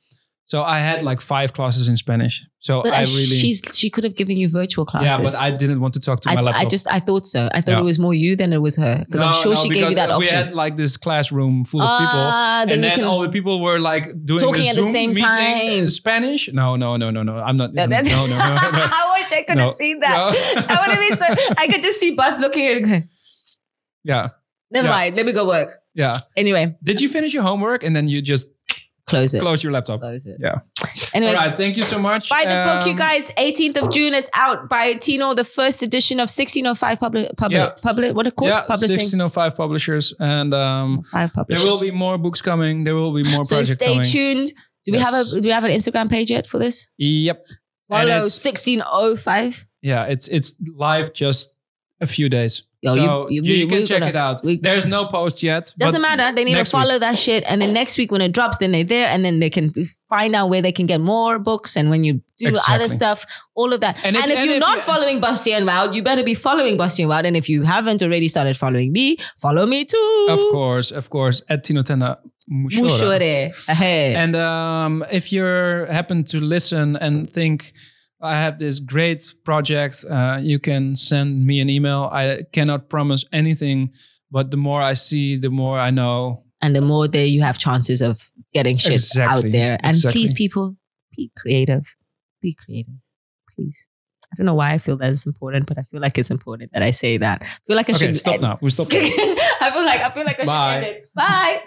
[0.45, 2.43] So I had like five classes in Spanish.
[2.61, 5.19] So but I really, she's she could have given you virtual classes.
[5.19, 6.63] yeah, but I didn't want to talk to my I, laptop.
[6.63, 7.51] I just I thought so.
[7.53, 7.81] I thought Yeah.
[7.81, 9.95] it was more you than it was her because I'm sure no, she gave you
[9.97, 10.39] that We option.
[10.39, 12.15] We had like this classroom full of people.
[12.19, 15.11] Ah, then and then all the people were like doing Talking the at the same
[15.11, 15.87] meeting, time.
[15.87, 16.49] uh, Spanish?
[16.51, 17.37] No, no, no, no, no.
[17.41, 17.75] I'm not.
[17.75, 18.87] that- no, that- no, no, no, no.
[19.01, 19.65] I wish I could No.
[19.65, 20.17] have seen that.
[20.17, 20.29] No.
[20.75, 21.55] I would have been so.
[21.59, 23.03] I could just see Buzz looking at it.
[24.03, 24.29] Yeah,
[24.71, 24.95] Never Yeah.
[24.95, 25.17] mind.
[25.17, 25.73] Let me go work.
[26.03, 26.16] Yeah.
[26.37, 28.47] Anyway, Did you finish your homework and then you just
[29.11, 29.41] close it.
[29.41, 30.01] close your laptop?
[30.01, 30.37] Close it.
[30.47, 30.61] Yeah.
[31.15, 31.57] Anyway, All right.
[31.57, 32.29] Thank you so much.
[32.31, 33.25] Buy the book, you Um, guys.
[33.37, 37.70] 18th of June, it's out by Tino, the first edition of 1605 public, public, Yeah.
[37.83, 38.51] public, what it called?
[38.51, 38.97] Yeah, Publishing.
[39.01, 41.65] 1605 1605 publishers, and um, there publishers.
[41.65, 42.85] will be more books coming.
[42.85, 44.11] There will be more so projects stay coming.
[44.12, 44.49] tuned.
[44.85, 46.89] Do we have a do we have an Instagram page yet for this?
[46.99, 47.39] Yep.
[47.89, 48.20] Follow
[48.77, 49.66] 1605.
[49.83, 51.55] Yeah, it's it's live just
[52.01, 52.62] a few days.
[52.81, 54.41] Yo, so you, we- can we're check gonna- it out.
[54.45, 55.75] we- There's no post yet.
[55.79, 56.31] Doesn't matter.
[56.35, 56.81] They need to next week.
[56.83, 57.43] follow that shit.
[57.49, 59.73] And then next week when it drops, then they're there and then they can
[60.09, 61.77] find out where they can get more books.
[61.77, 62.75] And when you do Exactly.
[62.77, 63.25] other stuff,
[63.57, 63.97] all of that.
[64.05, 66.35] And And if- if, and you're if not you- following Bastiaan Woudt, you better be
[66.35, 67.25] following Bastiaan Woudt.
[67.27, 70.27] And if you haven't already started following me, follow me too.
[70.31, 72.19] Of course, of course, at Tinotenda
[72.49, 72.89] Mushora.
[72.89, 73.69] Mushore.
[73.69, 74.15] Ahe.
[74.15, 77.73] And um, if you happen to listen and think
[78.20, 82.09] I have this great project, uh, you can send me an email.
[82.12, 83.93] I cannot promise anything,
[84.31, 86.43] but the more I see, the more I know.
[86.61, 88.19] and the more there you have chances of
[88.53, 89.78] getting shit Exactly, out there.
[89.82, 90.20] And exactly.
[90.20, 90.77] please, people,
[91.16, 91.95] be creative.
[92.43, 92.95] Be creative,
[93.55, 93.86] please.
[94.32, 96.73] I don't know why I feel that is important, but I feel like it's important
[96.73, 97.43] that I say that.
[97.43, 98.59] I feel like I Okay, should stop end- now.
[98.61, 98.89] We stop.
[98.93, 100.74] I feel like I feel like I Bye.
[100.81, 101.09] should end it.
[101.15, 101.62] Bye.